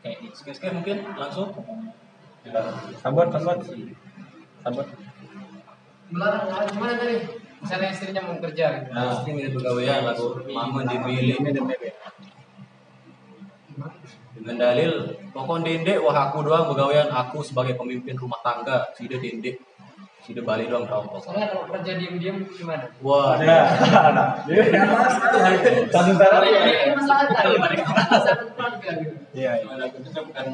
kayak 0.00 0.24
gitu. 0.24 0.72
Mungkin 0.72 0.96
langsung. 1.20 1.52
Sabar 3.00 3.26
sabar. 3.28 3.56
Sabar. 4.64 4.86
Melarang 6.12 6.68
gimana 6.68 6.94
tadi? 7.00 7.43
Misalnya 7.64 7.88
istrinya 7.96 8.20
mau 8.28 8.36
kerja 8.44 8.66
gitu. 8.76 8.90
nah 8.92 9.08
istri 9.08 9.30
milih 9.32 9.52
begawian 9.56 10.04
lagu 10.04 10.26
mamun 10.52 10.84
dimilih 10.84 11.36
dengan 14.34 14.56
dalil 14.60 14.92
pokok 15.32 15.64
dendek 15.64 15.98
wah 16.04 16.28
aku 16.28 16.44
doang 16.44 16.68
begawian 16.68 17.08
aku 17.08 17.40
sebagai 17.40 17.74
pemimpin 17.80 18.12
rumah 18.20 18.36
tangga. 18.44 18.84
Sida 18.92 19.16
dendek 19.16 19.56
sida 20.20 20.44
balik 20.44 20.68
doang 20.68 20.84
tahu 20.84 21.04
kok 21.16 21.20
Soalnya 21.24 21.52
kalau 21.52 21.64
kerja 21.72 21.92
diem-diem 21.96 22.44
gimana? 22.48 22.84
wah. 23.00 23.36
Sebentar 25.88 26.30
Ini 26.44 26.92
masalah 26.96 27.24
tadi. 27.32 27.56
Masalah 27.56 28.44
keluarga 28.52 28.90
gitu. 29.00 29.16
iya 29.32 29.52
iya. 29.64 29.84
Tuh 29.88 30.22
bukan 30.28 30.46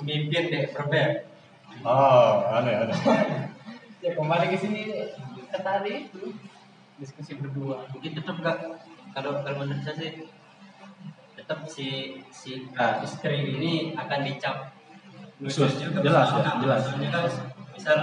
pemimpin 0.00 0.42
deh, 0.48 0.62
berbeda. 0.72 1.24
oh 1.84 2.32
aneh 2.52 2.74
aneh. 2.74 2.96
Ya 3.98 4.10
kembali 4.14 4.46
ke 4.54 4.56
sini 4.56 4.82
ke 5.48 5.58
tadi 5.60 5.94
itu 6.08 6.22
diskusi 6.98 7.32
berdua. 7.38 7.86
Mungkin 7.90 8.12
tetap 8.14 8.36
enggak 8.40 8.58
kalau 9.14 9.40
kalau 9.42 9.56
menurut 9.64 9.82
saya 9.82 9.96
sih 9.96 10.12
tetap 11.34 11.64
si 11.64 12.18
si 12.28 12.66
Ah. 12.76 13.00
istri 13.00 13.56
ini 13.56 13.94
akan 13.96 14.20
dicap 14.26 14.56
Khusus, 15.38 15.78
juga 15.78 16.02
jelas 16.02 16.28
ya, 16.34 16.50
jelas. 16.58 16.82
Misalnya 16.98 17.08
kan, 17.14 17.24
misal 17.70 17.98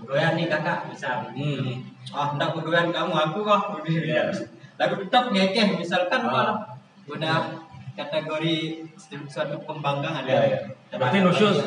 begoyan 0.00 0.32
nih 0.40 0.46
kakak 0.48 0.88
misal 0.88 1.28
hmm. 1.36 1.84
ah 2.16 2.32
hendak 2.32 2.56
begoyan 2.56 2.88
kamu 2.88 3.12
aku 3.12 3.38
kok 3.44 3.62
Iya. 3.84 4.32
lagu 4.80 4.94
tetap 5.04 5.28
ngekeh 5.32 5.76
misalkan 5.76 6.20
Ah. 6.24 6.30
malah 6.32 6.58
udah 7.06 7.60
kategori 7.96 8.84
suatu 9.28 9.56
pembangkangan 9.64 10.24
Iya, 10.24 10.40
iya. 10.48 10.60
Berarti 10.96 11.18
nusyus. 11.20 11.58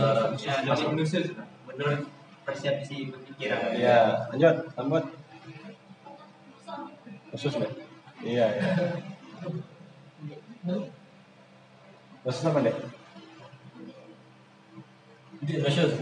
ya 0.42 0.62
dari 0.66 0.84
nusyus 0.94 1.28
menurut 1.70 2.02
persepsi 2.50 3.14
pemikiran 3.14 3.78
iya. 3.78 4.26
Lanjut 4.34 4.56
sambut 4.74 5.04
khusus 7.30 7.54
deh 7.62 7.72
iya 8.26 8.46
iya. 8.50 8.66
Khusus 12.26 12.44
apa 12.50 12.60
deh 12.66 12.76
nusyus 15.40 15.94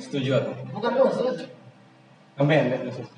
setuju 0.00 0.30
aku. 0.38 0.52
Bukan 0.72 0.92
khusus. 0.96 1.36
Kemen 2.38 2.70
deh 2.72 2.78
khusus. 2.88 3.08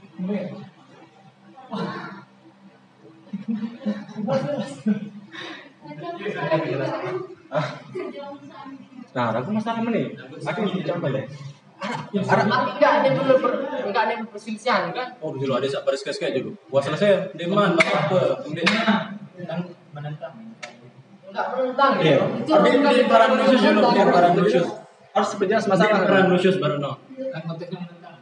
Nah 9.11 9.27
aku 9.37 9.51
masalah 9.53 9.79
apa 9.85 9.91
nih. 9.93 10.07
Aku 10.49 10.61
coba 10.65 11.09
deh 11.13 11.27
Tapi 11.81 12.71
enggak 12.77 12.93
ada 13.01 13.09
dulu 13.17 13.35
per, 13.41 13.53
enggak 13.89 14.03
ada 14.11 14.15
perselisihan 14.29 14.93
kan? 14.93 15.09
oh 15.25 15.33
dulu 15.33 15.53
ada 15.57 15.67
sak 15.71 15.83
baris 15.89 16.03
kayak 16.05 16.37
juga 16.37 16.59
wah 16.69 16.83
selesai 16.85 17.33
deman 17.39 17.79
apa? 17.79 18.45
Kemudian 18.45 18.67
kan 19.41 19.59
menentang. 19.97 20.33
Enggak 21.31 21.47
menentang. 21.57 21.93
Iya. 22.05 22.19
gitu. 22.45 22.51
Tapi 22.53 22.69
di 22.77 23.05
barang 23.09 23.31
nusyus 23.33 23.61
dulu 23.65 23.81
di 23.95 24.01
barang 24.05 24.33
nusyus 24.37 24.67
harus 25.11 25.29
sepenjelas 25.35 25.65
masalah 25.67 25.91
masalah 25.91 26.07
barang 26.07 26.27
nusyus 26.31 26.57
baru 26.61 26.77
no 26.79 26.93
kan 27.33 27.43
konteksnya 27.49 27.79
menentang. 27.81 28.15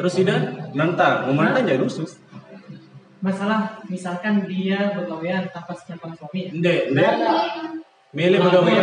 Terus 0.00 0.12
sida 0.16 0.36
nentang 0.74 1.14
mau 1.30 1.34
menentang 1.36 1.64
jadi 1.68 1.82
khusus. 1.84 2.18
Masalah 3.20 3.84
misalkan 3.92 4.48
dia 4.48 4.96
begawean 4.96 5.44
tanpa 5.52 5.76
sepengetahuan 5.76 6.16
suami 6.16 6.40
Ndek, 6.56 6.96
ndek. 6.96 7.14
Milih 8.16 8.40
begawian. 8.40 8.80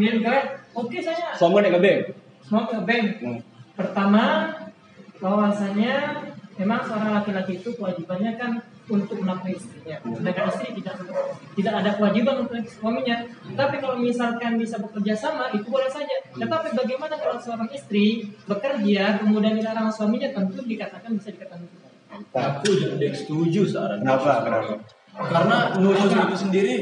dia 0.00 0.10
begawean 0.16 0.44
oke 0.72 0.98
saya. 0.98 1.36
Suami 1.36 1.60
nih 1.60 1.70
kebe 2.40 2.48
semua 2.48 2.64
ke 2.66 2.76
bank 2.82 3.06
Hmm. 3.20 3.40
pertama 3.76 4.24
bahwasanya 5.20 5.94
memang 6.56 6.80
seorang 6.84 7.12
laki-laki 7.16 7.56
itu 7.56 7.72
kewajibannya 7.72 8.36
kan 8.36 8.60
untuk 8.90 9.22
menafkahi 9.22 9.54
istrinya. 9.54 9.96
Sedangkan 10.02 10.50
istri 10.50 10.68
tidak 10.82 10.94
tidak 11.56 11.74
ada 11.78 11.90
kewajiban 11.94 12.34
untuk 12.42 12.52
menafkahi 12.58 12.74
suaminya. 12.74 13.16
Tapi 13.54 13.76
kalau 13.78 13.96
misalkan 14.02 14.58
bisa 14.58 14.76
bekerja 14.82 15.14
sama 15.14 15.48
itu 15.54 15.68
boleh 15.70 15.88
saja. 15.88 16.16
Tetapi 16.34 16.74
bagaimana 16.74 17.14
kalau 17.16 17.38
seorang 17.38 17.70
istri 17.70 18.28
bekerja 18.44 19.22
kemudian 19.22 19.56
dilarang 19.56 19.88
suaminya 19.88 20.28
tentu 20.34 20.60
dikatakan 20.64 21.14
bisa 21.16 21.30
dikatakan 21.32 21.64
Aku 22.34 22.66
tidak 22.66 23.14
setuju 23.14 23.70
saran. 23.70 24.02
Kenapa? 24.02 24.42
Kenapa? 24.42 24.74
Karena 25.30 25.56
nusyus 25.78 26.12
itu 26.12 26.36
sendiri, 26.36 26.74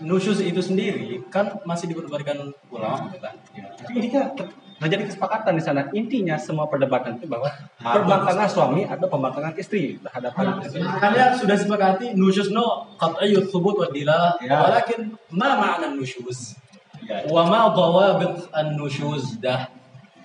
nusyus 0.00 0.38
itu 0.40 0.60
sendiri 0.62 1.18
kan 1.28 1.58
masih 1.66 1.90
diperbolehkan 1.90 2.54
ulama 2.70 3.10
gitu 3.10 3.18
kan. 3.18 3.34
Tapi 3.52 3.92
ini 3.98 4.08
kan 4.08 4.38
ter- 4.38 4.54
terjadi 4.78 5.10
kesepakatan 5.10 5.58
di 5.58 5.62
sana. 5.62 5.90
Intinya 5.90 6.38
semua 6.38 6.70
perdebatan 6.70 7.18
itu 7.18 7.26
bahwa 7.26 7.50
pembangkangan 7.82 8.48
suami 8.48 8.86
atau 8.86 9.06
pembangkangan 9.10 9.54
istri 9.58 9.98
terhadap 9.98 10.32
anak. 10.38 10.70
Kalian 10.72 11.30
sudah 11.34 11.56
sepakati 11.58 12.14
nusyus 12.14 12.54
no 12.54 12.94
qat'iyyu 12.96 13.50
thubut 13.50 13.78
wa 13.82 13.88
dilalah. 13.90 14.38
Ya. 14.38 14.62
Walakin 14.62 15.18
ma 15.34 15.58
ma'na 15.58 15.90
nusyus? 15.90 16.54
Ya. 17.02 17.26
Wa 17.26 17.46
ma 17.50 17.74
dhawabit 17.74 18.54
an-nusyuz 18.54 19.42
dah. 19.42 19.70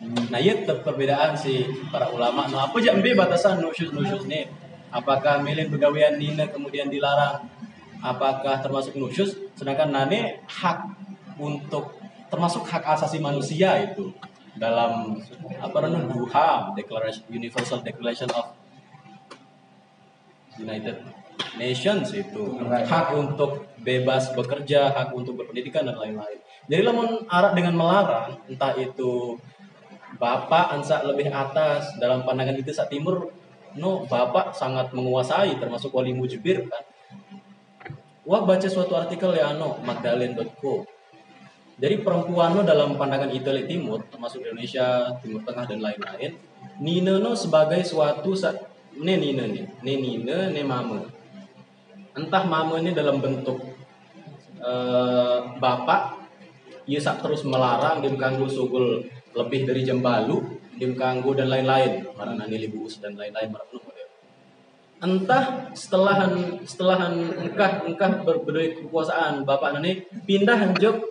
Nah, 0.04 0.40
itu 0.44 0.68
perbedaan 0.84 1.32
si 1.40 1.64
para 1.88 2.12
ulama. 2.12 2.44
Nah, 2.52 2.68
apa 2.68 2.76
aja 2.76 2.92
ambil 2.92 3.16
batasan 3.16 3.64
nusyus-nusyus 3.64 4.28
nih? 4.28 4.52
Apakah 4.94 5.42
milih 5.42 5.72
begawian 5.72 6.20
nina 6.20 6.46
kemudian 6.52 6.92
dilarang? 6.92 7.48
Apakah 8.04 8.60
termasuk 8.60 9.00
nusyus? 9.00 9.34
Sedangkan 9.56 9.90
nane 9.96 10.44
hak 10.46 10.86
untuk 11.40 11.96
termasuk 12.28 12.68
hak 12.68 12.84
asasi 13.00 13.18
manusia 13.24 13.80
itu 13.80 14.12
dalam 14.58 15.18
apa 15.58 15.78
namanya 15.82 16.14
duha 16.14 16.74
Declaration 16.78 17.26
Universal 17.30 17.82
Declaration 17.82 18.30
of 18.38 18.54
United 20.62 21.02
Nations 21.58 22.14
itu 22.14 22.42
hak 22.62 23.14
untuk 23.14 23.66
bebas 23.82 24.34
bekerja, 24.38 24.94
hak 24.94 25.14
untuk 25.14 25.38
berpendidikan 25.42 25.86
dan 25.86 25.98
lain-lain. 25.98 26.38
Jadi 26.70 26.82
lamun 26.86 27.26
arak 27.30 27.54
dengan 27.58 27.74
melarang, 27.78 28.38
entah 28.50 28.74
itu 28.78 29.38
bapak 30.18 30.78
ansa 30.78 31.02
lebih 31.04 31.34
atas 31.34 31.98
dalam 31.98 32.22
pandangan 32.22 32.58
itu 32.58 32.70
saat 32.70 32.90
timur, 32.94 33.34
no 33.78 34.06
bapak 34.06 34.54
sangat 34.54 34.94
menguasai 34.94 35.58
termasuk 35.58 35.90
wali 35.94 36.14
mujibir 36.14 36.66
kan. 36.70 36.84
Wah 38.24 38.46
baca 38.48 38.68
suatu 38.70 38.96
artikel 38.96 39.36
ya 39.36 39.58
no 39.58 39.82
magdalene.co. 39.84 40.93
Jadi 41.74 42.06
perempuan 42.06 42.54
no 42.54 42.62
dalam 42.62 42.96
pandangan 42.96 43.34
Italia 43.34 43.66
Timur 43.66 44.06
termasuk 44.06 44.46
Indonesia, 44.46 45.10
Timur 45.20 45.42
Tengah 45.42 45.66
dan 45.66 45.80
lain-lain, 45.82 46.32
Nina 46.80 47.18
no 47.18 47.34
sebagai 47.34 47.82
suatu 47.82 48.38
ne 49.02 49.14
Nina 49.18 49.50
nih, 49.50 49.66
ne 49.82 49.94
Nina, 49.98 50.38
ne 50.54 50.62
mama. 50.62 51.02
Entah 52.14 52.44
mama 52.46 52.78
ini 52.78 52.94
dalam 52.94 53.18
bentuk 53.18 53.58
eh, 54.62 55.40
bapak, 55.58 56.22
ia 56.86 57.02
sak 57.02 57.26
terus 57.26 57.42
melarang 57.42 58.06
dia 58.06 58.14
kanggu 58.14 58.46
sugul 58.46 59.02
lebih 59.34 59.66
dari 59.66 59.82
jam 59.82 59.98
balu, 59.98 60.62
dia 60.78 60.94
dan 60.94 61.48
lain-lain, 61.50 62.06
karena 62.14 62.34
nani 62.38 62.58
libus 62.62 63.02
dan 63.02 63.18
lain-lain 63.18 63.50
entah 65.04 65.76
setelahan 65.76 66.64
setelahan 66.64 67.12
engkah 67.36 67.84
engkah 67.84 68.24
ber, 68.24 68.40
berdaya 68.40 68.72
kekuasaan 68.80 69.44
bapak 69.44 69.76
nani 69.76 70.08
pindah 70.24 70.72
job 70.80 71.04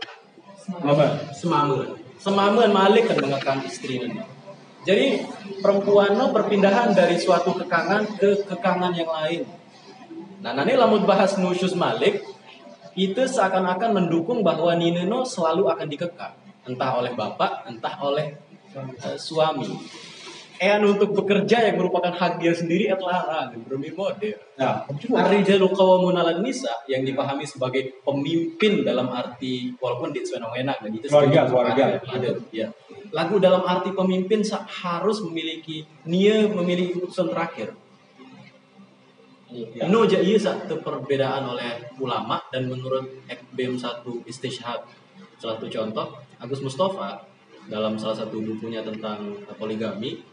Apa? 0.71 1.35
semamun. 1.35 1.99
Semamun 2.23 2.71
malik 2.71 3.11
kan 3.11 3.19
mengekang 3.19 3.67
istri 3.67 3.99
jadi 4.83 5.23
perempuan 5.63 6.19
no 6.19 6.35
perpindahan 6.35 6.91
dari 6.91 7.15
suatu 7.15 7.55
kekangan 7.55 8.19
ke 8.19 8.43
kekangan 8.51 8.91
yang 8.91 9.07
lain. 9.07 9.43
Nah 10.43 10.51
nanti 10.59 10.75
lamun 10.75 11.07
bahas 11.07 11.39
nusyus 11.39 11.79
malik 11.79 12.19
itu 12.99 13.23
seakan-akan 13.23 13.95
mendukung 13.95 14.43
bahwa 14.43 14.75
Nineno 14.75 15.23
selalu 15.23 15.71
akan 15.71 15.87
dikekang. 15.87 16.35
Entah 16.67 16.99
oleh 16.99 17.15
bapak 17.15 17.71
entah 17.71 17.95
oleh 18.03 18.35
eh, 18.75 19.19
suami 19.19 19.71
Eh 20.63 20.79
untuk 20.79 21.11
bekerja 21.11 21.59
yang 21.67 21.75
merupakan 21.75 22.15
hak 22.15 22.39
dia 22.39 22.55
sendiri 22.55 22.87
et 22.87 23.03
larang 23.03 23.51
demi 23.67 23.91
model. 23.91 24.39
Nah, 24.55 24.87
Ar-rijalu 24.87 25.67
qawwamun 25.75 26.15
'alan 26.15 26.39
nisa 26.39 26.71
yang 26.87 27.03
dipahami 27.03 27.43
sebagai 27.43 27.99
pemimpin 28.07 28.87
dalam 28.87 29.11
arti 29.11 29.75
walaupun 29.83 30.15
di 30.15 30.23
enak 30.23 30.87
dan 30.87 30.91
itu 30.95 31.11
Keluarga, 31.11 31.51
keluarga. 31.51 31.85
Ada, 31.99 32.31
ya. 32.55 32.71
Lagu 33.11 33.43
dalam 33.43 33.67
arti 33.67 33.91
pemimpin 33.91 34.47
harus 34.87 35.19
memiliki 35.27 35.83
nia 36.07 36.47
memiliki 36.47 36.95
keputusan 36.95 37.35
terakhir. 37.35 37.75
Ya. 39.51 39.91
No 39.91 40.07
ja 40.07 40.23
iya 40.23 40.39
satu 40.39 40.79
perbedaan 40.79 41.43
oleh 41.43 41.91
ulama 41.99 42.39
dan 42.55 42.71
menurut 42.71 43.27
Ekbem 43.27 43.75
satu 43.75 44.23
istishhad 44.31 44.81
salah 45.43 45.59
satu 45.59 45.67
contoh 45.69 46.07
Agus 46.39 46.63
Mustafa 46.63 47.21
dalam 47.69 47.99
salah 48.01 48.17
satu 48.17 48.41
bukunya 48.41 48.81
tentang 48.81 49.37
poligami 49.61 50.32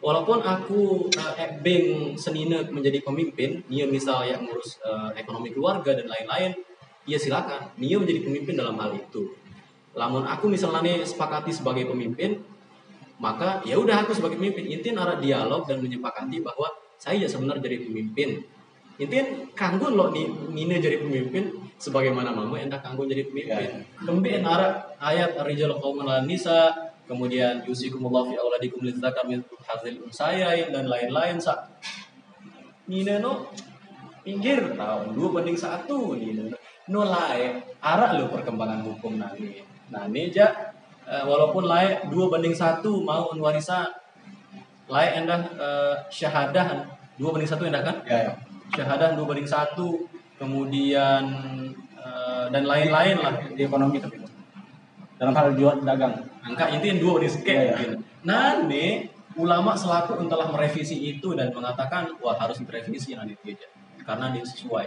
walaupun 0.00 0.44
aku 0.44 1.08
uh, 1.16 1.34
Ekbem 1.36 2.14
senina 2.14 2.60
menjadi 2.68 3.00
pemimpin 3.00 3.64
dia 3.66 3.88
misal 3.88 4.22
yang 4.28 4.44
ngurus 4.44 4.78
eh, 4.84 5.20
ekonomi 5.20 5.52
keluarga 5.52 5.96
dan 5.96 6.06
lain-lain 6.08 6.52
ya 7.08 7.16
silakan. 7.16 7.70
Dia 7.78 7.96
menjadi 7.96 8.20
pemimpin 8.26 8.54
dalam 8.58 8.76
hal 8.76 8.92
itu. 8.92 9.32
Lamun 9.96 10.28
aku 10.28 10.52
misalnya 10.52 11.00
sepakati 11.00 11.54
sebagai 11.54 11.88
pemimpin 11.88 12.36
maka 13.16 13.64
ya 13.64 13.80
udah 13.80 14.04
aku 14.04 14.12
sebagai 14.12 14.36
pemimpin. 14.36 14.68
Intinya 14.68 15.08
arah 15.08 15.16
dialog 15.16 15.64
dan 15.64 15.80
menyepakati 15.80 16.44
bahwa 16.44 16.68
saya 17.00 17.24
ya 17.24 17.28
sebenarnya 17.28 17.64
jadi 17.64 17.88
pemimpin. 17.88 18.44
Intinya 18.96 19.24
kanggun 19.56 19.96
loh 19.96 20.12
nih 20.12 20.28
Nina 20.52 20.76
jadi 20.80 21.00
pemimpin 21.00 21.52
sebagaimana 21.76 22.32
mama 22.32 22.60
endah 22.60 22.80
kanggun 22.80 23.08
jadi 23.08 23.28
pemimpin. 23.28 23.84
Kemudian 24.04 24.44
arah 24.44 24.84
ayat 25.00 25.36
rijal 25.44 25.76
qauman 25.80 26.28
nisa 26.28 26.85
kemudian 27.06 27.62
yusikumullah 27.64 28.26
fi 28.28 28.34
auladikum 28.36 28.82
lidzakar 28.82 29.24
min 29.26 29.40
hadzil 29.64 30.02
unsayain 30.04 30.74
dan 30.74 30.90
lain-lain 30.90 31.40
sa. 31.40 31.70
Nina 32.86 33.18
no 33.18 33.50
pinggir 34.22 34.74
tahun 34.78 35.14
dua 35.14 35.28
banding 35.34 35.58
satu 35.58 36.14
Nina 36.14 36.50
no. 36.50 37.02
Lae 37.02 37.62
arah 37.82 38.14
lo 38.14 38.30
perkembangan 38.30 38.82
hukum 38.86 39.18
nanti 39.18 39.58
nah 39.90 40.06
ini 40.06 40.30
ja 40.30 40.74
Eh, 41.06 41.22
walaupun 41.22 41.70
layak 41.70 42.10
dua 42.10 42.26
banding 42.26 42.50
satu 42.50 42.98
mau 42.98 43.30
warisan 43.38 43.86
layak 44.90 45.22
endah 45.22 45.38
eh, 45.54 45.94
syahadah 46.10 46.82
dua 47.14 47.30
banding 47.30 47.46
satu 47.46 47.62
endah 47.62 47.78
kan? 47.78 48.02
Ya, 48.02 48.26
ya. 48.26 48.32
syahadah 48.74 49.14
dua 49.14 49.22
banding 49.30 49.46
satu 49.46 50.02
kemudian 50.34 51.22
eh, 51.94 52.44
dan 52.50 52.66
lain-lain 52.66 53.22
lah 53.22 53.38
Di 53.54 53.70
ekonomi 53.70 54.02
tapi 54.02 54.18
dalam 55.16 55.34
hal 55.36 55.56
jual 55.56 55.80
dagang. 55.82 56.14
angka 56.46 56.70
intinya 56.70 56.96
dua 57.02 57.14
iya. 57.24 57.74
mungkin. 57.74 57.90
nah 58.22 58.62
nih 58.62 59.10
ulama 59.36 59.76
selaku 59.76 60.16
telah 60.30 60.48
merevisi 60.48 60.96
itu 60.96 61.36
dan 61.36 61.52
mengatakan 61.52 62.16
wah 62.22 62.36
harus 62.38 62.62
direvisi 62.62 63.12
nanti 63.12 63.36
aja 63.44 63.68
karena 64.06 64.32
dia 64.32 64.44
sesuai 64.46 64.86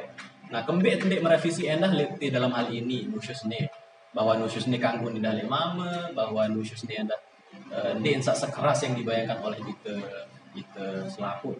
nah 0.50 0.66
kembali 0.66 0.98
tendek 0.98 1.22
merevisi 1.22 1.70
endah 1.70 1.94
di 1.94 2.34
dalam 2.34 2.50
hal 2.56 2.74
ini 2.74 3.06
nusyus 3.06 3.46
nih 3.46 3.70
bahwa 4.10 4.42
nusyus 4.42 4.66
ini 4.66 4.82
kanggun 4.82 5.14
di 5.14 5.22
dalam 5.22 5.46
mama 5.46 6.10
bahwa 6.16 6.50
nusyus 6.50 6.82
ini 6.90 7.06
endah 7.06 7.20
eh, 7.70 7.94
dia 8.02 8.18
ensak 8.18 8.34
sekeras 8.34 8.82
yang 8.82 8.98
dibayangkan 8.98 9.38
oleh 9.46 9.62
kita 9.62 9.94
kita 10.58 10.88
selaku 11.06 11.54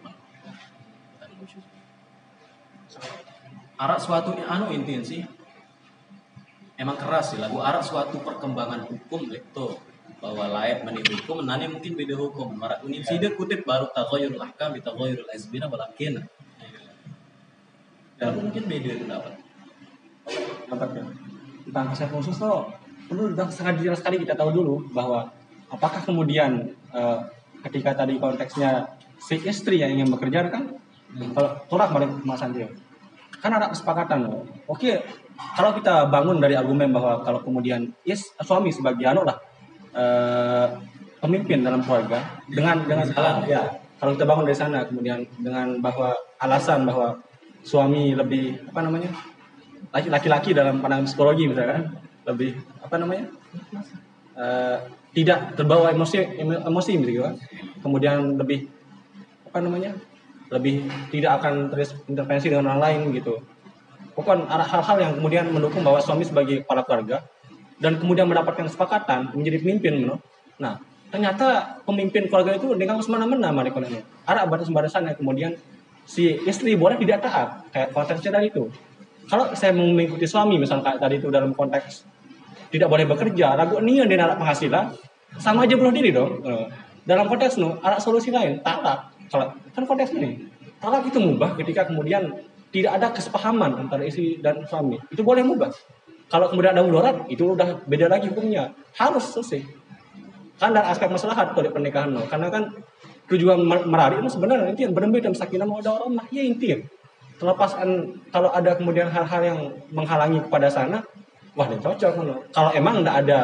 arak 3.78 4.00
suatu 4.02 4.34
anu 4.34 4.74
intinya 4.74 5.06
sih 5.06 5.22
emang 6.80 6.96
keras 6.96 7.36
sih 7.36 7.38
lagu. 7.38 7.60
Arak 7.60 7.84
suatu 7.84 8.16
perkembangan 8.24 8.88
hukum 8.88 9.28
itu 9.28 9.66
bahwa 10.20 10.44
layak 10.48 10.88
meni 10.88 11.04
hukum 11.04 11.44
nanya 11.44 11.68
mungkin 11.68 11.92
beda 11.92 12.16
hukum. 12.16 12.56
Marak 12.56 12.80
unin 12.88 13.04
sida 13.04 13.28
kutip 13.36 13.68
baru 13.68 13.92
tagoyur 13.92 14.32
ahkam 14.40 14.72
di 14.72 14.80
tagoyur 14.80 15.28
azbina 15.28 15.68
walakin. 15.68 16.24
Ya 18.16 18.32
mungkin 18.32 18.64
beda 18.64 18.90
pendapat. 18.96 19.32
Dapat 20.72 20.88
ya. 20.96 21.04
Tentang 21.68 21.86
kesan 21.92 22.08
khusus 22.16 22.36
tuh 22.40 22.72
perlu 23.12 23.36
dan 23.36 23.52
sangat 23.52 23.84
jelas 23.84 24.00
sekali 24.00 24.24
kita 24.24 24.32
tahu 24.32 24.50
dulu 24.54 24.74
bahwa 24.96 25.28
apakah 25.68 26.00
kemudian 26.00 26.72
eh, 26.96 27.18
ketika 27.68 27.92
tadi 27.92 28.16
konteksnya 28.16 28.96
si 29.20 29.36
istri 29.44 29.84
yang 29.84 29.92
ingin 29.92 30.08
bekerja 30.08 30.48
kan 30.48 30.80
kalau 31.36 31.50
tolak 31.68 31.92
balik 31.92 32.10
Mas 32.24 32.40
Andrio. 32.40 32.72
Kan 33.40 33.56
ada 33.56 33.72
kesepakatan 33.72 34.28
loh. 34.28 34.44
Oke, 34.68 35.00
kalau 35.56 35.70
kita 35.76 36.06
bangun 36.08 36.38
dari 36.38 36.54
argumen 36.56 36.90
bahwa 36.94 37.20
kalau 37.26 37.40
kemudian 37.42 37.90
yes 38.06 38.32
suami 38.40 38.70
sebagai 38.70 39.04
anu 39.04 39.26
lah 39.26 39.36
eh, 39.94 40.66
pemimpin 41.20 41.60
dalam 41.60 41.84
keluarga 41.84 42.22
dengan 42.48 42.80
dengan 42.86 43.06
Salah. 43.10 43.44
ya. 43.44 43.62
Kalau 44.00 44.16
kita 44.16 44.24
bangun 44.24 44.48
dari 44.48 44.56
sana 44.56 44.80
kemudian 44.88 45.20
dengan 45.36 45.76
bahwa 45.84 46.16
alasan 46.40 46.88
bahwa 46.88 47.20
suami 47.60 48.16
lebih 48.16 48.56
apa 48.72 48.80
namanya 48.80 49.12
laki- 49.92 50.08
laki-laki 50.08 50.50
dalam 50.56 50.80
pandangan 50.80 51.04
psikologi 51.04 51.44
misalkan 51.44 51.92
lebih 52.24 52.56
apa 52.80 52.96
namanya 52.96 53.28
eh, 54.40 54.76
tidak 55.12 55.58
terbawa 55.58 55.92
emosi 55.92 56.40
emo- 56.40 56.64
emosi 56.64 56.92
gitu 56.96 57.20
kan. 57.20 57.34
Kemudian 57.84 58.40
lebih 58.40 58.64
apa 59.50 59.58
namanya 59.60 59.92
lebih 60.50 60.86
tidak 61.12 61.42
akan 61.42 61.68
terintervensi 61.70 62.46
dengan 62.50 62.72
orang 62.74 62.80
lain 62.80 63.00
gitu 63.14 63.38
bukan 64.14 64.46
hal-hal 64.46 64.96
yang 65.00 65.12
kemudian 65.16 65.44
mendukung 65.50 65.82
bahwa 65.86 66.02
suami 66.02 66.26
sebagai 66.26 66.66
kepala 66.66 66.82
keluarga 66.84 67.22
dan 67.80 67.96
kemudian 67.96 68.28
mendapatkan 68.28 68.68
kesepakatan 68.68 69.32
menjadi 69.32 69.62
pemimpin 69.62 70.04
no? 70.04 70.20
nah 70.60 70.76
ternyata 71.10 71.80
pemimpin 71.82 72.30
keluarga 72.30 72.54
itu 72.54 72.70
dengan 72.78 73.02
semena-mena 73.02 73.50
mereka 73.50 73.82
ini 73.82 74.02
ada 74.28 74.46
batas-batasan 74.46 75.10
yang 75.10 75.16
kemudian 75.18 75.52
si 76.06 76.38
istri 76.46 76.74
boleh 76.78 76.98
tidak 76.98 77.22
taat 77.22 77.48
kayak 77.70 77.88
konteksnya 77.94 78.34
tadi 78.34 78.50
itu. 78.50 78.66
Kalau 79.30 79.54
saya 79.54 79.70
mengikuti 79.70 80.26
suami 80.26 80.58
misalnya 80.58 80.90
kayak 80.90 80.98
tadi 80.98 81.14
itu 81.22 81.30
dalam 81.30 81.54
konteks 81.54 82.02
tidak 82.70 82.90
boleh 82.90 83.06
bekerja 83.06 83.54
ragu 83.54 83.78
nih 83.78 84.06
dia 84.10 84.26
anak 84.26 84.42
penghasilan 84.42 84.94
sama 85.38 85.66
aja 85.66 85.74
bunuh 85.78 85.94
diri 85.94 86.10
dong 86.10 86.42
dalam 87.06 87.30
konteks 87.30 87.62
no 87.62 87.78
ada 87.82 88.02
solusi 88.02 88.34
lain 88.34 88.58
talak. 88.62 89.14
Kalau 89.30 89.54
kan 89.70 89.82
konteks 89.86 90.10
ini 90.18 90.50
talak 90.82 91.06
itu 91.06 91.18
mubah 91.22 91.54
ketika 91.54 91.86
kemudian 91.86 92.26
tidak 92.70 92.92
ada 92.98 93.06
kesepahaman 93.10 93.86
antara 93.86 94.06
istri 94.06 94.38
dan 94.38 94.62
suami 94.66 94.98
itu 95.10 95.22
boleh 95.22 95.42
mubah 95.42 95.70
kalau 96.30 96.46
kemudian 96.46 96.72
ada 96.72 96.86
mudarat 96.86 97.26
itu 97.26 97.42
udah 97.42 97.82
beda 97.90 98.06
lagi 98.06 98.30
hukumnya 98.30 98.70
harus 98.94 99.34
selesai 99.34 99.66
kan 100.60 100.70
dari 100.70 100.86
aspek 100.86 101.10
maslahat 101.10 101.56
kalau 101.56 101.72
pernikahan 101.72 102.14
no. 102.14 102.22
karena 102.30 102.52
kan 102.52 102.68
tujuan 103.32 103.58
mer- 103.64 103.88
merari 103.88 104.22
itu 104.22 104.30
sebenarnya 104.30 104.70
inti 104.70 104.84
benar-benar 104.86 105.32
dan 105.32 105.34
sakinah 105.34 105.66
mau 105.66 105.82
ada 105.82 105.98
orang 105.98 106.20
ya 106.30 106.42
inti 106.44 106.76
terlepas 107.40 107.80
kalau 108.28 108.52
ada 108.52 108.76
kemudian 108.76 109.08
hal-hal 109.08 109.40
yang 109.40 109.58
menghalangi 109.90 110.44
kepada 110.44 110.68
sana 110.68 111.00
wah 111.56 111.66
ini 111.66 111.80
cocok 111.80 112.12
no. 112.22 112.36
kalau 112.54 112.70
emang 112.76 113.02
tidak 113.02 113.16
ada 113.26 113.40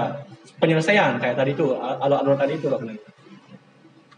penyelesaian 0.62 1.18
kayak 1.18 1.34
tadi 1.34 1.56
itu 1.56 1.74
alur-alur 1.74 2.36
tadi 2.38 2.54
itu 2.60 2.68
loh 2.70 2.78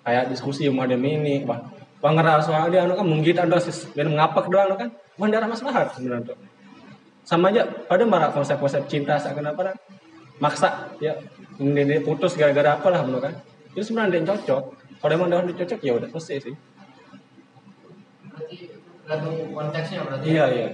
kayak 0.04 0.28
diskusi 0.28 0.66
modem 0.68 1.00
ini 1.00 1.46
wah 1.46 1.62
Bang 1.98 2.14
soal 2.46 2.70
dia 2.70 2.86
anu 2.86 2.94
kan 2.94 3.06
mungkin 3.06 3.34
ada 3.34 3.58
sis 3.58 3.90
dan 3.94 4.14
ngapak 4.14 4.46
doang 4.46 4.78
kan. 4.78 4.90
Wah 5.18 5.26
ada 5.26 5.50
maslahat 5.50 5.90
sebenarnya 5.98 6.30
tuh 6.30 6.38
sama 7.28 7.52
aja 7.52 7.68
pada 7.84 8.08
marah 8.08 8.32
konsep-konsep 8.32 8.88
cinta 8.88 9.20
seakan 9.20 9.52
apa 9.52 9.60
kan 9.68 9.76
maksa 10.40 10.88
ya. 10.96 11.12
Ini, 11.60 11.84
ini 11.84 11.96
putus 12.00 12.32
gara-gara 12.38 12.80
apa 12.80 12.88
lah 12.88 13.04
menurut 13.04 13.28
kan. 13.28 13.34
Itu 13.76 13.92
sebenarnya 13.92 14.24
yang 14.24 14.26
cocok. 14.32 14.62
Kalau 15.04 15.12
emang 15.12 15.28
yang 15.28 15.44
cocok 15.44 15.80
ya 15.84 15.92
udah 16.00 16.08
selesai 16.08 16.48
sih. 16.48 16.54
Berarti 18.32 18.56
tergantung 19.04 19.36
konteksnya 19.52 20.00
berarti. 20.08 20.24
iya 20.24 20.44
iya. 20.48 20.68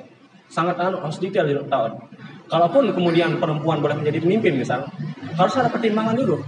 Sangat 0.46 0.78
anu 0.78 1.02
harus 1.02 1.18
detail 1.18 1.48
di 1.50 1.58
tahun. 1.66 1.92
Kalaupun 2.46 2.94
kemudian 2.94 3.42
perempuan 3.42 3.82
boleh 3.82 3.98
menjadi 3.98 4.22
pemimpin 4.22 4.54
misal 4.54 4.86
harus 5.34 5.54
ada 5.58 5.66
pertimbangan 5.72 6.14
dulu. 6.14 6.38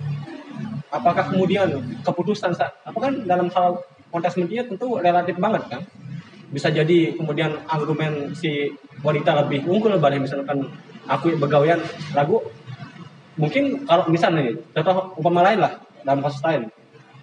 Apakah 0.92 1.34
kemudian 1.34 1.82
keputusan 2.06 2.54
saat 2.54 2.78
apa 2.86 2.98
kan 3.00 3.26
dalam 3.26 3.50
hal 3.50 3.82
konteks 4.10 4.36
media 4.38 4.64
tentu 4.66 4.98
relatif 4.98 5.36
banget 5.36 5.62
kan? 5.70 5.82
Bisa 6.50 6.70
jadi 6.70 7.14
kemudian 7.18 7.58
argumen 7.66 8.32
si 8.38 8.70
wanita 9.02 9.44
lebih 9.44 9.66
unggul 9.66 9.98
daripada 9.98 10.16
misalkan 10.22 10.70
aku 11.06 11.34
begawian 11.38 11.82
ragu 12.14 12.42
mungkin 13.36 13.84
kalau 13.84 14.08
misalnya 14.08 14.50
nih 14.50 14.54
contoh 14.72 15.14
umpama 15.20 15.44
lain 15.46 15.60
lah 15.62 15.72
dalam 16.06 16.22
kasus 16.22 16.42
lain. 16.46 16.62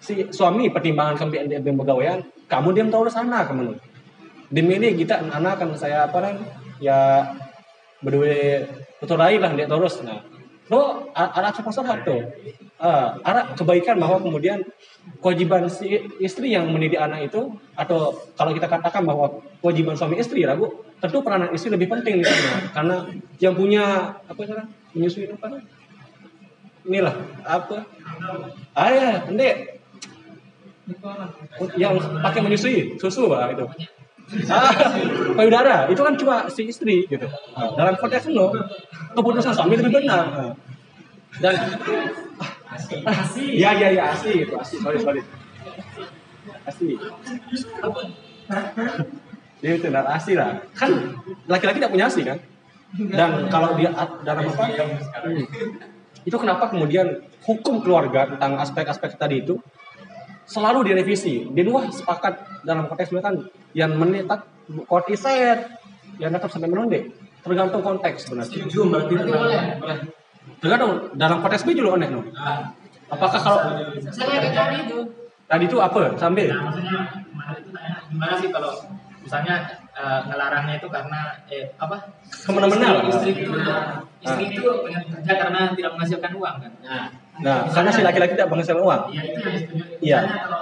Si 0.04 0.28
suami 0.36 0.68
pertimbangan 0.68 1.16
sampai 1.16 1.48
dia 1.48 1.64
begawian 1.64 2.20
kamu 2.52 2.76
diam 2.76 2.90
tahu 2.92 3.08
sana 3.08 3.48
kamu 3.48 3.80
demi 4.54 4.78
ini 4.78 4.94
kita 4.94 5.24
anak 5.24 5.64
kan 5.64 5.74
saya 5.80 6.06
apa 6.06 6.18
kan 6.20 6.36
ya 6.78 7.32
berdua 8.04 8.68
betul 9.00 9.18
lah 9.18 9.32
dia 9.32 9.66
terus. 9.66 10.04
Nah 10.04 10.33
lo 10.72 11.12
aspek 11.16 11.66
masalah 11.68 12.00
tuh? 12.08 12.24
Ah, 12.80 13.16
ada 13.24 13.56
kebaikan 13.56 13.96
bahwa 14.00 14.20
kemudian 14.20 14.60
kewajiban 15.24 15.68
si 15.72 16.04
istri 16.20 16.52
yang 16.52 16.68
mendidik 16.72 17.00
anak 17.00 17.32
itu 17.32 17.56
atau 17.76 18.16
kalau 18.36 18.52
kita 18.52 18.68
katakan 18.68 19.04
bahwa 19.08 19.44
kewajiban 19.64 19.96
suami 19.96 20.20
istri 20.20 20.44
ragu 20.44 20.84
tentu 21.00 21.24
peranan 21.24 21.52
istri 21.52 21.72
lebih 21.72 21.92
penting 21.92 22.24
sana. 22.24 22.72
Karena 22.72 22.96
yang 23.40 23.56
punya 23.56 24.16
apa 24.24 24.40
cara 24.44 24.64
menyusui 24.96 25.32
apa 25.32 25.64
inilah 26.88 27.16
apa? 27.44 27.88
Ah 28.76 28.90
ya 28.92 29.10
yang 31.80 31.96
pakai 32.20 32.44
menyusui 32.44 33.00
susu 33.00 33.32
ah, 33.32 33.48
itu 33.52 33.64
payudara 35.38 35.86
itu 35.92 36.02
kan 36.02 36.14
cuma 36.18 36.36
si 36.50 36.68
istri 36.72 37.06
gitu 37.06 37.28
Ah, 37.54 37.70
dalam 37.76 37.94
konteks 38.00 38.32
itu 38.32 38.46
keputusan 39.14 39.54
suami 39.54 39.78
lebih 39.78 40.04
benar 40.04 40.24
Ah. 40.32 40.52
dan 41.42 41.56
Iya 43.38 43.70
iya 43.78 43.88
iya 43.94 44.04
asli 44.14 44.46
itu 44.46 44.54
asli 44.58 44.78
sorry 44.82 44.98
sorry 44.98 45.22
asli. 46.64 46.96
Dia 49.62 49.72
itu 49.80 49.88
benar 49.88 50.06
asli 50.12 50.34
lah. 50.36 50.60
Kan 50.76 50.92
laki-laki 51.48 51.80
tidak 51.80 51.94
punya 51.94 52.06
asli 52.10 52.24
kan. 52.28 52.38
Dan 52.94 53.48
kalau 53.50 53.74
dia 53.80 53.90
dalam 54.26 54.44
apa? 54.50 54.64
Hmm. 54.70 55.44
Itu 56.24 56.36
kenapa 56.40 56.72
kemudian 56.72 57.24
hukum 57.44 57.84
keluarga 57.84 58.28
tentang 58.30 58.60
aspek-aspek 58.60 59.16
tadi 59.20 59.44
itu 59.44 59.60
selalu 60.46 60.94
direvisi. 60.94 61.48
Dia 61.52 61.64
wah 61.72 61.88
sepakat 61.88 62.66
dalam 62.68 62.88
konteks 62.88 63.12
mereka 63.12 63.32
kan 63.32 63.36
yang 63.76 63.92
menetap 63.96 64.48
kortiset 64.88 65.68
yang 66.22 66.32
tetap 66.32 66.50
sampai 66.52 66.70
menonde 66.70 67.10
tergantung 67.44 67.84
konteks 67.84 68.30
sebenarnya. 68.30 68.50
Setuju 68.50 68.80
berarti 68.88 69.14
boleh. 69.20 69.64
boleh. 69.84 69.98
Tergantung 70.64 70.92
dalam 71.16 71.44
konteks 71.44 71.64
B 71.68 71.76
juga 71.76 72.00
aneh 72.00 72.10
no. 72.12 72.24
Apakah 73.12 73.40
kalau 73.40 73.60
Saya 74.10 74.28
lagi 74.40 74.50
tadi 74.56 74.76
itu. 74.88 74.98
tadi 75.46 75.64
itu 75.68 75.78
apa 75.78 76.16
sambil? 76.16 76.50
Nah, 76.50 76.72
maksudnya 76.72 76.98
gimana 77.28 77.52
itu 77.60 77.70
tanya, 77.76 77.96
gimana 78.10 78.34
sih 78.40 78.50
kalau 78.50 78.72
misalnya 79.22 79.56
eh, 79.92 80.20
ngelarangnya 80.32 80.76
itu 80.80 80.88
karena 80.88 81.22
eh, 81.52 81.66
apa? 81.78 81.98
Ke 82.32 82.50
mana-mana. 82.56 83.06
Istri, 83.12 83.32
istri 83.38 83.44
itu 83.44 83.72
istri 84.24 84.44
itu 84.56 84.64
pengen 84.88 85.04
kerja 85.20 85.34
karena 85.36 85.62
tidak 85.76 85.92
menghasilkan 86.00 86.32
uang 86.40 86.56
kan. 86.64 86.72
Nah, 86.82 87.06
Nah, 87.42 87.66
karena 87.66 87.90
si 87.90 88.06
laki-laki 88.06 88.38
tidak 88.38 88.50
menghasilkan 88.54 88.84
uang. 88.86 89.02
Iya 89.10 89.22
itu 89.26 89.40
yang 89.42 89.58
setuju. 89.58 89.84
Iya. 90.04 90.20
Misalnya 90.22 90.38
kalau 90.46 90.62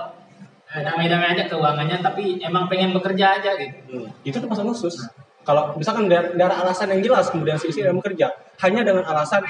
eh, 0.71 0.81
damai-damai 0.87 1.27
aja 1.35 1.43
keuangannya 1.51 1.97
tapi 1.99 2.23
emang 2.39 2.63
pengen 2.71 2.95
bekerja 2.95 3.25
aja 3.41 3.51
gitu. 3.59 3.75
Hmm. 3.91 4.07
Itu 4.23 4.39
tuh 4.39 4.47
masalah 4.47 4.71
khusus. 4.71 4.95
Kalau 5.41 5.73
misalkan 5.75 6.05
dari, 6.07 6.37
dari 6.37 6.53
alasan 6.53 6.93
yang 6.95 7.01
jelas 7.01 7.33
kemudian 7.33 7.57
si 7.57 7.73
istri 7.73 7.83
tidak 7.83 7.97
bekerja, 7.99 8.29
hanya 8.61 8.81
dengan 8.85 9.03
alasan 9.09 9.41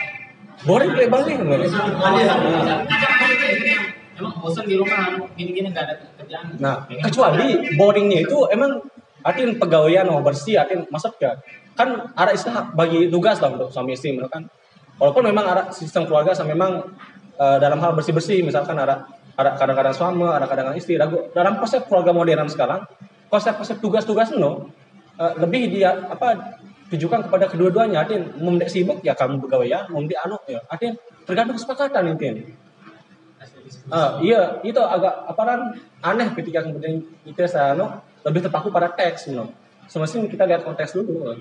boring 0.65 0.95
kayak 0.95 1.09
balik 1.11 1.38
Ada 1.38 1.59
Nah, 2.01 2.80
Emang 4.22 4.38
bosan 4.38 4.69
di 4.69 4.78
rumah 4.78 5.17
gini-gini 5.34 5.74
nggak 5.74 5.86
ada 5.88 5.95
kerjaan. 6.19 6.45
Nah, 6.61 6.86
kecuali 7.01 7.74
boringnya 7.74 8.22
itu 8.22 8.38
emang 8.53 8.78
artinya 9.26 9.57
pegawaian 9.57 10.05
mau 10.05 10.22
bersih, 10.22 10.61
artinya 10.61 10.86
maksud 10.93 11.17
gak? 11.17 11.41
Kan 11.74 12.13
ada 12.13 12.30
istilah 12.30 12.69
bagi 12.78 13.09
tugas 13.09 13.41
lah 13.41 13.49
untuk 13.49 13.74
suami 13.74 13.97
istri, 13.97 14.13
kan. 14.30 14.45
Walaupun 15.01 15.26
memang 15.34 15.45
ada 15.49 15.63
sistem 15.74 16.05
keluarga 16.05 16.38
sama 16.38 16.53
memang 16.53 16.86
eh, 17.41 17.57
dalam 17.57 17.81
hal 17.81 17.97
bersih-bersih, 17.97 18.45
misalkan 18.45 18.77
ada 18.77 19.09
ada 19.33 19.57
kadang-kadang 19.57 19.95
suami, 19.97 20.29
ada 20.29 20.45
kadang-kadang 20.45 20.77
istri. 20.77 21.01
Dalam 21.33 21.57
konsep 21.57 21.89
keluarga 21.89 22.13
modern 22.13 22.45
sekarang, 22.51 22.85
konsep-konsep 23.31 23.81
tugas-tugas 23.81 24.29
no 24.37 24.69
eh, 25.17 25.33
lebih 25.41 25.73
dia 25.73 25.97
apa 26.05 26.59
tujukan 26.91 27.25
kepada 27.25 27.47
kedua-duanya. 27.47 28.03
Artinya 28.03 28.35
mau 28.43 28.51
mendik 28.53 28.67
sibuk 28.67 28.99
ya 29.01 29.15
kamu 29.15 29.39
pegawai 29.47 29.67
ya, 29.67 29.79
mendik 29.87 30.19
anu 30.19 30.37
ya. 30.45 30.59
Artinya 30.67 30.99
tergantung 31.23 31.55
kesepakatan 31.55 32.13
intinya. 32.13 32.43
Ah, 33.87 34.19
iya, 34.19 34.59
itu 34.67 34.79
agak 34.79 35.31
apa 35.31 35.41
kan 35.47 35.59
aneh 36.03 36.27
ketika 36.35 36.63
kemudian 36.63 37.03
kita 37.23 37.47
sano 37.47 38.03
lebih 38.27 38.43
terpaku 38.43 38.67
pada 38.69 38.91
teks, 38.91 39.31
no. 39.31 39.51
Semestinya 39.87 40.27
kita 40.27 40.43
lihat 40.47 40.61
konteks 40.67 40.95
dulu. 40.95 41.35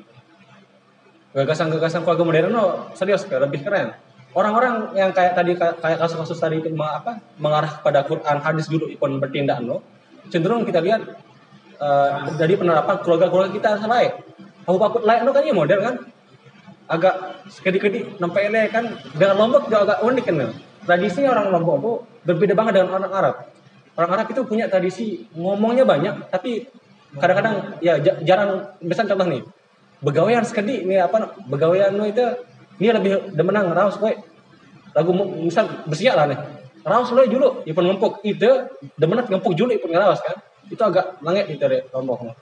Gagasan-gagasan 1.35 2.03
keluarga 2.03 2.25
modern 2.27 2.51
no, 2.55 2.65
serius 2.95 3.27
lebih 3.27 3.63
keren. 3.67 3.95
Orang-orang 4.31 4.95
yang 4.95 5.11
kayak 5.11 5.35
tadi 5.35 5.59
kayak 5.59 5.99
kasus-kasus 5.99 6.39
tadi 6.39 6.63
itu 6.63 6.71
apa 6.79 7.19
mengarah 7.43 7.83
kepada 7.83 8.07
Quran 8.07 8.39
hadis 8.39 8.71
dulu 8.71 8.87
ikon 8.87 9.19
bertindak 9.19 9.59
no, 9.59 9.83
cenderung 10.31 10.63
kita 10.63 10.79
lihat 10.79 11.03
eh, 11.83 12.11
dari 12.39 12.55
penerapan 12.55 13.03
keluarga-keluarga 13.03 13.51
kita 13.51 13.83
lain. 13.91 14.13
Abu 14.71 14.79
Bakar 14.79 15.03
lain 15.03 15.21
no 15.27 15.35
kan? 15.35 15.43
Ya 15.43 15.55
modern 15.55 15.83
kan, 15.83 15.95
agak 16.87 17.15
sekedik-kedik 17.51 18.23
nampak 18.23 18.47
ele 18.47 18.71
kan? 18.71 18.95
Dengan 19.19 19.35
Lombok 19.35 19.67
juga 19.67 19.79
agak 19.83 19.99
unik 20.07 20.25
kan? 20.27 20.37
No. 20.39 20.47
tradisinya 20.87 21.29
orang 21.35 21.47
Lombok 21.51 21.77
itu 21.83 21.93
berbeda 22.31 22.55
banget 22.55 22.73
dengan 22.79 23.03
orang 23.03 23.13
Arab. 23.15 23.35
Orang 23.99 24.11
Arab 24.15 24.27
itu 24.31 24.41
punya 24.47 24.71
tradisi 24.71 25.27
ngomongnya 25.35 25.83
banyak 25.83 26.31
tapi 26.31 26.71
kadang-kadang 27.19 27.83
ya 27.83 27.99
ja- 27.99 28.23
jarang. 28.23 28.79
Misalnya 28.79 29.19
contoh 29.19 29.27
nih 29.27 29.43
begawean 30.01 30.47
sekedik 30.47 30.87
nih 30.87 31.03
apa 31.05 31.35
begawean 31.51 31.93
nu 31.99 32.09
itu 32.09 32.23
ini 32.81 32.89
lebih 32.91 33.37
demenang 33.37 33.71
raus 33.77 34.01
kowe 34.01 34.11
lagu 34.91 35.11
misal 35.45 35.87
bersiap 35.87 36.17
lah 36.17 36.27
nih 36.27 36.39
raus 36.85 37.13
lo 37.13 37.23
dulu 37.29 37.49
ipun 37.69 37.85
ngempuk 37.85 38.25
itu 38.25 38.49
demenang 38.97 39.29
ngempuk 39.29 39.53
dulu 39.53 39.71
ipun 39.77 39.93
ngerawas 39.93 40.25
kan 40.25 40.37
itu 40.71 40.81
agak 40.81 41.19
langit 41.21 41.51
itu 41.51 41.65
deh 41.67 41.83
no. 41.93 42.35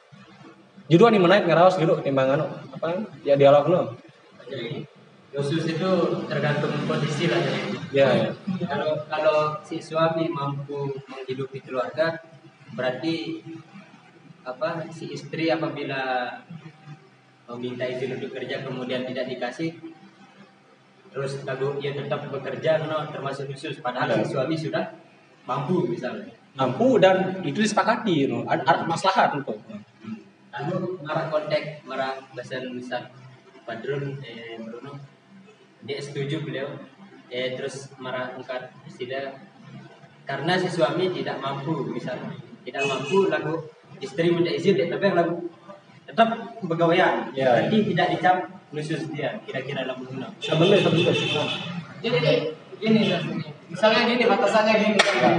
Judul 0.89 1.13
nih 1.13 1.21
menaik 1.21 1.45
ngerawas 1.45 1.77
dulu 1.77 2.01
timbangan 2.01 2.49
apa 2.73 3.05
ya 3.27 3.35
dialog 3.35 3.65
no. 3.69 3.81
Jadi 4.49 4.85
khusus 5.35 5.65
itu 5.69 5.91
tergantung 6.27 6.73
kondisi 6.89 7.29
lah 7.29 7.41
jadi. 7.41 7.61
Ya, 7.93 8.09
ya. 8.13 8.31
kalau 8.69 9.01
kalau 9.09 9.39
si 9.65 9.81
suami 9.81 10.29
mampu 10.29 10.93
menghidupi 11.09 11.61
keluarga 11.65 12.21
berarti 12.73 13.45
apa 14.45 14.89
si 14.93 15.13
istri 15.13 15.53
apabila 15.53 16.33
meminta 17.49 17.85
izin 17.89 18.17
untuk 18.17 18.33
kerja 18.33 18.65
kemudian 18.65 19.09
tidak 19.09 19.29
dikasih 19.29 19.73
terus 21.09 21.41
lalu 21.45 21.81
ia 21.81 21.97
tetap 21.97 22.29
bekerja 22.29 22.85
no, 22.85 23.09
termasuk 23.09 23.49
khusus 23.53 23.81
padahal 23.81 24.21
si 24.23 24.35
suami 24.35 24.55
sudah 24.55 24.85
mampu 25.49 25.89
misalnya. 25.89 26.33
Mampu 26.59 26.99
dan 26.99 27.39
itu 27.47 27.63
disepakati 27.63 28.29
no. 28.29 28.45
ada, 28.45 28.85
maslahat 28.85 29.33
untuk 29.33 29.57
lalu 30.49 30.99
marah 31.07 31.31
kontak 31.31 31.85
marah 31.87 32.19
bahasa 32.35 32.61
Indonesia. 32.61 33.09
Padrun 33.63 34.17
eh, 34.25 34.57
Bruno. 34.65 34.97
Dia 35.85 36.01
setuju 36.01 36.41
beliau. 36.41 36.73
Eh 37.29 37.53
terus 37.53 37.93
marah 38.01 38.33
angkat 38.33 38.73
istilah 38.89 39.37
karena 40.25 40.57
si 40.57 40.69
suami 40.73 41.13
tidak 41.13 41.37
mampu 41.39 41.93
misalnya. 41.93 42.33
Tidak 42.65 42.85
mampu 42.85 43.29
lalu 43.29 43.61
istri 44.01 44.33
minta 44.33 44.53
izin 44.53 44.77
dia 44.77 44.89
tapi 44.89 45.13
lalu 45.13 45.47
tetap 46.09 46.29
pegawaian. 46.65 47.29
Ya, 47.37 47.61
berarti 47.61 47.79
tidak 47.93 48.07
dicap 48.17 48.37
khusus 48.69 49.09
dia 49.13 49.41
kira-kira 49.45 49.85
dalam 49.85 50.01
undang 50.05 50.33
sebenarnya 50.39 50.81
sebenarnya 50.85 51.45
Jadi 51.99 52.55
gini. 52.79 53.03
Misalnya 53.69 54.01
gini 54.07 54.23
batasannya 54.25 54.75
gini 54.81 54.99
kan. 55.03 55.35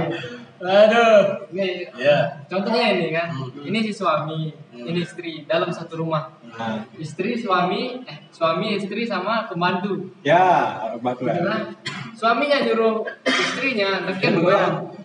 Aduh, 0.60 1.48
ini 1.56 1.88
ya 1.96 2.44
contohnya 2.44 3.00
ini 3.00 3.16
kan. 3.16 3.32
Hmm. 3.32 3.64
Ini 3.64 3.78
si 3.80 3.92
suami, 3.96 4.52
ini 4.76 5.00
istri 5.00 5.48
dalam 5.48 5.72
satu 5.72 6.04
rumah. 6.04 6.36
nah 6.52 6.84
Istri, 7.00 7.40
suami, 7.40 8.04
eh 8.04 8.28
suami, 8.28 8.76
istri 8.76 9.08
sama 9.08 9.48
pembantu. 9.48 10.12
ya 10.20 10.76
Gitu 11.00 11.24
kan. 11.48 11.72
Suaminya 12.12 12.60
nyuruh 12.60 13.08
istrinya, 13.24 14.04
tapi 14.04 14.20
kan 14.20 14.34
gue 14.36 14.56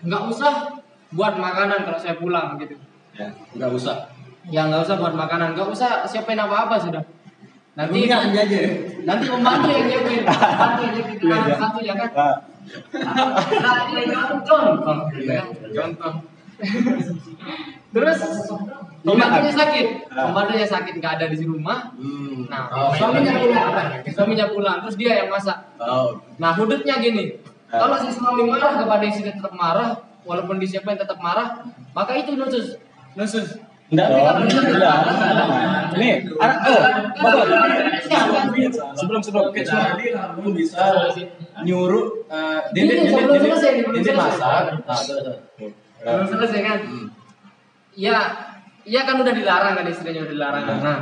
nggak 0.04 0.24
usah 0.28 0.76
buat 1.16 1.40
makanan 1.40 1.88
kalau 1.88 2.00
saya 2.04 2.20
pulang 2.20 2.60
gitu. 2.60 2.76
ya 3.16 3.32
Nggak 3.56 3.72
usah. 3.80 4.12
Ya 4.52 4.68
nggak 4.68 4.84
usah 4.84 5.00
buat 5.00 5.16
makanan, 5.16 5.56
nggak 5.56 5.72
usah 5.72 6.04
siapin 6.04 6.36
apa-apa 6.36 6.76
sudah. 6.84 7.04
Nanti 7.76 8.08
aja. 8.08 8.60
nanti 9.04 9.24
pembantu 9.28 9.68
yang 9.68 9.86
nyiapin, 9.92 10.24
pembantu 10.24 10.82
yang 10.88 10.96
Iya, 10.96 11.36
iya. 11.44 11.56
satu 11.60 11.80
ya 11.84 11.94
kan. 11.94 12.10
Nah, 12.16 12.36
Nah, 13.62 13.78
ini 13.92 14.04
contoh, 14.10 14.62
kan. 14.82 15.46
contoh. 15.76 16.14
Terus 17.92 18.20
pembantunya 19.04 19.52
sakit, 19.54 19.88
Ah. 20.10 20.24
pembantunya 20.32 20.68
sakit 20.68 20.94
nggak 20.98 21.14
ada 21.20 21.26
di 21.28 21.38
rumah. 21.44 21.92
Hmm. 22.00 22.48
Nah, 22.48 22.64
Oh, 22.72 22.92
suaminya 22.92 23.36
iya. 23.36 23.44
pulang, 23.44 23.92
suaminya 24.08 24.46
pulang, 24.50 24.78
terus 24.82 24.96
dia 24.96 25.12
yang 25.24 25.30
masak. 25.30 25.60
Oh, 25.78 26.16
Nah, 26.40 26.52
hudutnya 26.56 26.96
gini. 27.00 27.36
Ah. 27.70 27.86
Kalau 27.86 27.96
si 28.00 28.10
suami 28.10 28.48
marah 28.48 28.80
kepada 28.80 29.04
istri 29.04 29.30
tetap 29.30 29.52
marah, 29.52 30.00
walaupun 30.24 30.58
disiapin 30.58 30.96
tetap 30.96 31.20
marah, 31.20 31.60
maka 31.92 32.16
itu 32.16 32.34
nusus. 32.34 32.80
Nusus. 33.14 33.60
Enggak 33.86 34.08
dong 34.10 34.24
enggak 34.50 34.98
ini 35.96 36.10
ada 36.42 36.56
oh 36.66 36.82
bagus 37.22 38.76
sebelum 38.98 39.22
sebelum 39.22 39.48
kecuali 39.54 40.06
kamu 40.12 40.50
bisa 40.52 40.84
nyuruh 41.64 42.06
uh, 42.28 42.60
ini 42.74 43.08
belum 43.08 43.32
Dede 43.32 44.12
selesai. 44.12 44.16
masak. 44.16 44.64
Nah, 44.84 45.00
terus, 45.00 45.22
terus. 45.24 45.40
Belum 46.04 46.28
selesai 46.28 46.60
kan? 46.62 46.80
Hmm. 46.84 47.08
Ya, 47.96 48.18
ya 48.84 49.02
kan 49.08 49.16
udah 49.24 49.34
dilarang 49.34 49.74
kan 49.80 49.86
istrinya 49.88 50.22
udah 50.28 50.34
dilarang. 50.36 50.64
kan. 50.68 50.78
Nah, 50.84 51.00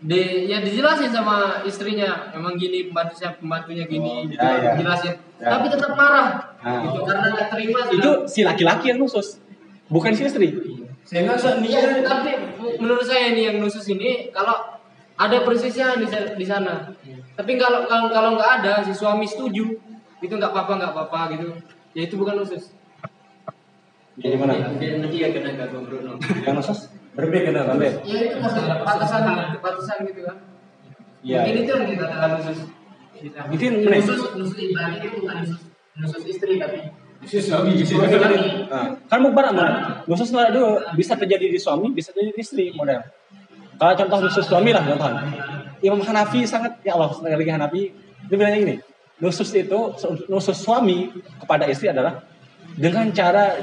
di 0.00 0.48
ya 0.48 0.60
dijelasin 0.60 1.08
sama 1.08 1.64
istrinya, 1.64 2.32
emang 2.32 2.56
gini 2.56 2.88
pembantunya 2.88 3.28
pembantunya 3.36 3.84
gini, 3.88 4.12
Oh, 4.12 4.28
gitu, 4.28 4.40
ya, 4.40 4.52
ya. 4.60 4.70
dijelasin. 4.76 5.14
Ya. 5.40 5.48
Tapi 5.56 5.66
tetap 5.72 5.92
marah, 5.96 6.28
Nah. 6.60 6.80
gitu 6.84 6.98
karena 7.08 7.26
nggak 7.32 7.48
terima. 7.52 7.80
itu 7.88 8.10
si 8.28 8.40
laki-laki 8.44 8.92
yang 8.92 9.00
nusus 9.00 9.40
bukan 9.88 10.12
si 10.12 10.28
istri 10.28 10.48
Sehingga 11.04 11.34
saat 11.34 11.58
Iya, 11.64 11.98
dia 11.98 12.06
tapi 12.06 12.30
menurut 12.78 13.02
saya 13.02 13.34
ini 13.34 13.50
yang 13.50 13.56
nusus 13.58 13.82
ini 13.90 14.30
kalau 14.30 14.78
ada 15.20 15.36
persisian 15.44 16.00
di, 16.00 16.06
sa- 16.08 16.32
di 16.32 16.46
sana. 16.46 16.88
Tapi 17.36 17.60
kalau 17.60 17.84
kalau 17.84 18.08
kalau 18.08 18.30
nggak 18.38 18.50
ada 18.62 18.72
si 18.86 18.92
suami 18.94 19.26
setuju, 19.28 19.68
itu 20.20 20.32
nggak 20.32 20.52
apa-apa 20.52 20.72
nggak 20.80 20.92
apa-apa 20.96 21.20
gitu. 21.36 21.46
Ya 21.92 22.06
itu 22.06 22.14
bukan 22.16 22.40
nusus. 22.40 22.72
jadi 24.20 24.36
mana 24.36 24.52
dia 24.76 25.00
nanti 25.00 25.16
ya 25.16 25.32
kena 25.32 25.56
gak 25.56 25.72
Bruno 25.72 26.20
yang 26.44 26.52
nusus 26.52 26.92
berbeda 27.16 27.56
kan 27.56 27.80
Bang? 27.80 28.04
Ya 28.04 28.18
itu 28.28 28.36
masalah 28.36 28.84
batasan 28.84 29.22
batasan 29.64 29.96
gitu 30.04 30.20
kan. 30.28 30.36
Iya. 31.24 31.40
Mungkin 31.40 31.56
itu 31.64 31.70
yang 31.72 31.86
dikatakan 31.88 32.30
nusus. 32.36 32.58
Mungkin 33.48 33.70
nusus 33.88 34.20
nusus 34.36 34.58
ibadah 34.60 34.92
itu 35.00 35.08
bukan 35.24 35.36
nusus 35.40 35.60
nusus 35.96 36.22
istri 36.28 36.60
tapi 36.60 36.92
suami. 37.28 37.84
Nah, 38.70 38.96
kan 39.04 39.18
mau 39.20 39.32
barang 39.32 39.52
mana? 39.52 39.72
Nusus 40.08 40.32
nggak 40.32 40.56
dulu 40.56 40.70
bisa 40.96 41.12
terjadi 41.20 41.46
di 41.52 41.60
suami, 41.60 41.92
bisa 41.92 42.16
terjadi 42.16 42.32
di 42.32 42.40
istri 42.40 42.72
model. 42.72 43.04
Kalau 43.76 43.92
contoh 43.96 44.18
nusus 44.28 44.44
suami 44.44 44.70
lah 44.72 44.84
contoh. 44.84 45.08
Imam 45.80 46.00
Hanafi 46.04 46.44
sangat 46.44 46.80
ya 46.84 46.96
Allah 46.96 47.12
lagi 47.24 47.52
Hanafi 47.52 47.82
dia 48.28 48.36
bilangnya 48.36 48.58
gini, 48.60 48.76
nusus 49.20 49.48
itu 49.56 49.96
nusus 50.28 50.56
suami 50.60 51.08
kepada 51.40 51.64
istri 51.68 51.88
adalah 51.88 52.20
dengan 52.76 53.08
cara 53.12 53.56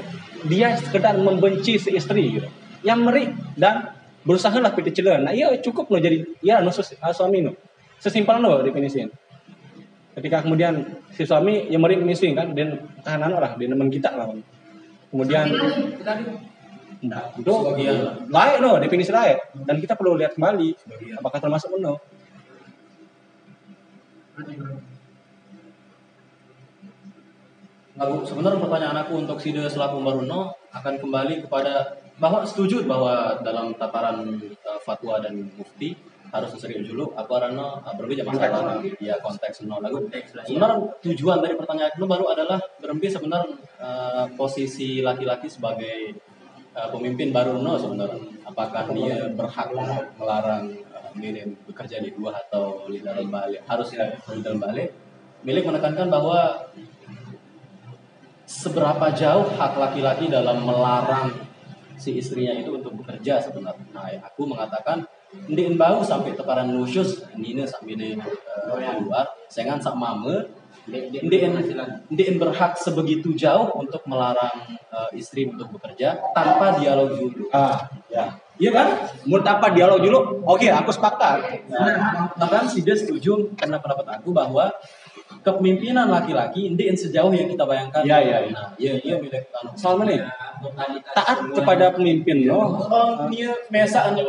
dia 0.46 0.74
sekedar 0.78 1.14
membenci 1.18 1.78
si 1.78 1.94
istri 1.94 2.38
gitu. 2.38 2.48
Yang 2.82 2.98
meri 3.02 3.24
dan 3.58 3.94
berusaha 4.22 4.54
lah 4.58 4.74
piti 4.74 4.90
celah. 4.94 5.22
Nah, 5.22 5.34
iya 5.34 5.50
cukup 5.58 5.90
loh 5.90 5.98
jadi 6.02 6.22
ya 6.42 6.62
nusus 6.62 6.94
uh, 6.98 7.14
suami 7.14 7.42
no. 7.42 7.54
Sesimpel 7.98 8.38
loh 8.38 8.62
definisiin. 8.62 9.10
Ketika 10.18 10.42
kemudian 10.42 10.82
si 11.14 11.22
suami 11.22 11.70
yang 11.70 11.78
meri 11.78 11.94
mising 12.02 12.34
kan 12.34 12.50
dan 12.50 12.74
tahanan 13.06 13.38
lah, 13.38 13.54
dia 13.54 13.70
nemen 13.70 13.86
kita 13.86 14.10
lah. 14.18 14.26
Kemudian 15.14 15.46
Nah, 16.98 17.30
itu 17.38 17.54
layak 18.26 18.58
no, 18.58 18.74
definisi 18.82 19.14
layak. 19.14 19.54
Dan 19.54 19.78
kita 19.78 19.94
perlu 19.94 20.18
lihat 20.18 20.34
kembali 20.34 20.74
apakah 21.22 21.38
termasuk 21.38 21.70
no. 21.78 21.94
Lalu 27.98 28.16
sebenarnya 28.26 28.62
pertanyaan 28.62 28.98
aku 29.02 29.12
untuk 29.18 29.38
Side 29.42 29.58
selaku 29.70 29.98
Maruno 29.98 30.54
akan 30.70 30.94
kembali 31.02 31.46
kepada 31.46 31.98
bahwa 32.18 32.46
setuju 32.46 32.86
bahwa 32.86 33.38
dalam 33.42 33.74
tataran 33.74 34.22
uh, 34.38 34.78
fatwa 34.82 35.18
dan 35.22 35.50
mufti 35.54 35.98
harus 36.28 36.50
serius 36.60 36.84
dulu. 36.88 37.12
Aku 37.16 37.30
karena 37.36 37.80
uh, 37.80 37.94
berbeda 37.96 38.22
masalah 38.24 38.80
ya 39.00 39.16
konteks 39.20 39.64
no 39.64 39.80
lagu 39.80 40.04
sebenarnya 40.44 40.78
tujuan 41.00 41.38
dari 41.40 41.54
pertanyaan 41.56 41.92
itu 41.96 42.06
baru 42.06 42.26
adalah 42.32 42.58
berempi 42.80 43.08
sebenarnya 43.08 43.56
uh, 43.80 44.24
posisi 44.36 45.00
laki-laki 45.00 45.48
sebagai 45.48 46.16
uh, 46.76 46.88
pemimpin 46.92 47.32
baru 47.32 47.60
no 47.60 47.80
sebenarnya. 47.80 48.44
Apakah 48.44 48.92
dia 48.92 49.28
berhak 49.32 49.68
melarang 50.16 50.72
uh, 50.92 51.10
minim 51.16 51.56
bekerja 51.64 52.00
di 52.00 52.12
dua 52.12 52.36
atau 52.48 52.88
di 52.88 53.00
dalam 53.00 53.28
balik? 53.32 53.64
Harus 53.64 53.92
di 53.92 54.42
dalam 54.44 54.60
balik. 54.60 54.92
Milik 55.46 55.64
menekankan 55.70 56.10
bahwa 56.10 56.66
seberapa 58.48 59.12
jauh 59.12 59.46
hak 59.54 59.76
laki-laki 59.76 60.26
dalam 60.32 60.64
melarang 60.64 61.30
si 62.00 62.16
istrinya 62.16 62.56
itu 62.56 62.80
untuk 62.80 62.96
bekerja 63.04 63.42
sebenarnya. 63.42 63.86
Nah, 63.92 64.08
ya, 64.08 64.18
aku 64.24 64.48
mengatakan 64.48 65.04
ndin 65.48 65.76
bau 65.76 66.00
sampai 66.00 66.32
tekaran 66.32 66.72
nusyus, 66.72 67.24
ini 67.36 67.64
sampai 67.64 67.94
di 67.96 68.08
eh, 68.16 68.94
luar, 69.04 69.28
sengan 69.52 69.76
sak 69.76 69.92
mame, 69.96 70.48
ndin 70.88 71.52
ndin 72.08 72.34
berhak 72.40 72.80
sebegitu 72.80 73.36
jauh 73.36 73.68
untuk 73.76 74.00
melarang 74.08 74.72
eh, 74.72 75.10
istri 75.20 75.44
untuk 75.48 75.68
bekerja 75.76 76.16
tanpa 76.32 76.80
dialog 76.80 77.12
dulu. 77.12 77.52
Ah, 77.52 77.76
ya. 78.08 78.40
Iya 78.58 78.74
kan? 78.74 78.88
Menurut 79.22 79.46
apa 79.46 79.70
dialog 79.70 80.02
dulu? 80.02 80.42
Oke, 80.42 80.66
aku 80.66 80.90
sepakat. 80.90 81.70
Nah, 81.70 82.26
bahkan 82.34 82.66
si 82.66 82.82
dia 82.82 82.98
setuju 82.98 83.54
karena 83.54 83.78
pendapat 83.78 84.18
aku 84.18 84.34
bahwa 84.34 84.66
kepemimpinan 85.46 86.10
laki-laki 86.10 86.72
ndin 86.74 86.98
sejauh 86.98 87.30
yang 87.30 87.46
kita 87.46 87.62
bayangkan. 87.62 88.02
Iya, 88.02 88.18
iya, 88.18 88.38
iya. 88.42 88.50
Nah, 88.50 88.68
iya, 88.74 88.92
iya 88.98 89.14
milik 89.22 89.46
anu. 89.54 89.70
Soal 89.78 89.94
mana? 90.00 90.10
nih? 90.10 90.20
Taat 91.14 91.38
kepada 91.54 91.94
pemimpin 91.94 92.50
no. 92.50 92.82
Oh, 92.82 93.30
dia 93.30 93.54
biasa 93.70 94.10
aja 94.10 94.22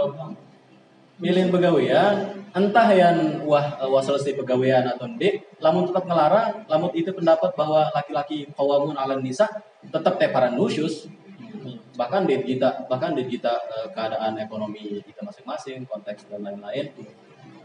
milih 1.19 1.51
pegawaian 1.51 2.31
entah 2.55 2.89
yang 2.95 3.43
wah 3.43 3.77
wah 3.85 4.01
selesai 4.01 4.39
pegawaian 4.39 4.87
atau 4.87 5.05
ndik 5.05 5.59
lamun 5.59 5.91
tetap 5.91 6.07
ngelarang 6.07 6.63
lamun 6.65 6.91
itu 6.95 7.11
pendapat 7.11 7.51
bahwa 7.53 7.91
laki-laki 7.93 8.47
kawamun 8.55 8.95
ala 8.95 9.19
nisa 9.19 9.45
tetap 9.83 10.15
teparan 10.15 10.55
nusyus 10.55 11.11
bahkan 11.99 12.23
di 12.23 12.39
kita 12.39 12.87
bahkan 12.87 13.11
di 13.11 13.27
kita 13.27 13.51
eh, 13.51 13.87
keadaan 13.91 14.39
ekonomi 14.39 15.03
kita 15.03 15.19
masing-masing 15.19 15.83
konteks 15.83 16.31
dan 16.31 16.39
lain-lain 16.39 16.87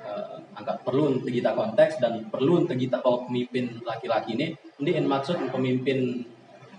eh, 0.02 0.36
angkat 0.58 0.82
perlu 0.82 1.14
untuk 1.14 1.30
kita 1.30 1.54
konteks 1.54 2.02
dan 2.02 2.26
perlu 2.26 2.66
untuk 2.66 2.74
kita 2.74 2.98
bahwa 2.98 3.30
pemimpin 3.30 3.78
laki-laki 3.86 4.34
ini 4.34 4.58
ini 4.82 4.90
maksud 5.06 5.38
pemimpin 5.54 6.26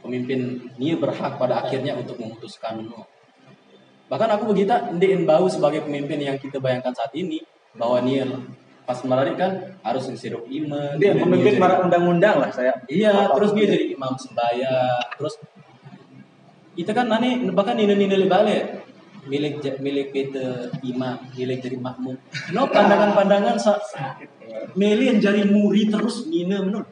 pemimpin 0.05 0.61
ini 0.77 0.93
berhak 1.01 1.41
pada 1.41 1.65
akhirnya 1.65 1.97
untuk 1.97 2.21
memutuskan. 2.21 2.85
Bahkan 4.15 4.31
aku 4.31 4.55
begitu 4.55 4.71
ndiin 4.95 5.27
bau 5.27 5.43
sebagai 5.51 5.83
pemimpin 5.83 6.23
yang 6.23 6.39
kita 6.39 6.63
bayangkan 6.63 6.95
saat 6.95 7.11
ini 7.19 7.43
bahwa 7.75 7.99
dia 7.99 8.23
pas 8.87 8.95
melari 9.03 9.35
kan 9.35 9.75
harus 9.83 10.07
ngisirup 10.07 10.47
iman 10.47 10.95
Dia 10.95 11.19
pemimpin 11.19 11.59
para 11.59 11.83
undang-undang 11.83 12.39
lah 12.39 12.47
saya. 12.55 12.71
Iya, 12.87 13.35
terus 13.35 13.51
dia 13.51 13.67
jadi 13.67 13.91
imam 13.91 14.15
sembahyang, 14.15 15.19
terus 15.19 15.35
itu 16.79 16.91
kan 16.95 17.11
nani 17.11 17.43
bahkan 17.51 17.75
ini 17.75 17.91
nini 17.91 18.23
balik. 18.23 18.87
milik 19.25 19.57
milik 19.81 20.13
PT 20.13 20.35
imam 20.85 21.17
milik 21.33 21.65
dari 21.65 21.81
makmum. 21.81 22.13
No 22.53 22.69
pandangan-pandangan 22.69 23.57
sa 23.57 23.81
milih 24.77 25.17
yang 25.17 25.19
jari 25.19 25.43
muri 25.49 25.89
terus 25.89 26.29
ngine 26.29 26.61
menurut 26.61 26.85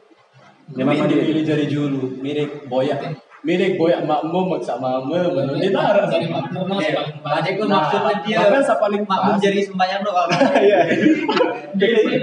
memang 0.74 1.06
milih 1.06 1.46
jari 1.46 1.70
julu 1.70 2.18
milik 2.18 2.66
boyak 2.66 3.22
milik 3.44 3.76
boyak 3.76 4.08
makmum 4.08 4.56
sama 4.64 5.04
mama 5.04 5.28
menurut 5.28 5.60
dia 5.60 5.70
nara 5.70 6.08
Jadi 6.08 6.32
makmum 6.32 6.80
Iya. 6.80 7.00
paling 7.20 7.54
tuh 7.60 7.68
maksudnya 7.68 8.14
dia 8.24 8.36
bahkan 8.40 8.62
sa 8.64 8.74
paling 8.80 9.04
makmum 9.04 9.36
pas 9.36 9.40
jadi 9.44 9.60
sembahyang 9.60 10.00
doang. 10.00 10.28
Iya. 10.64 10.80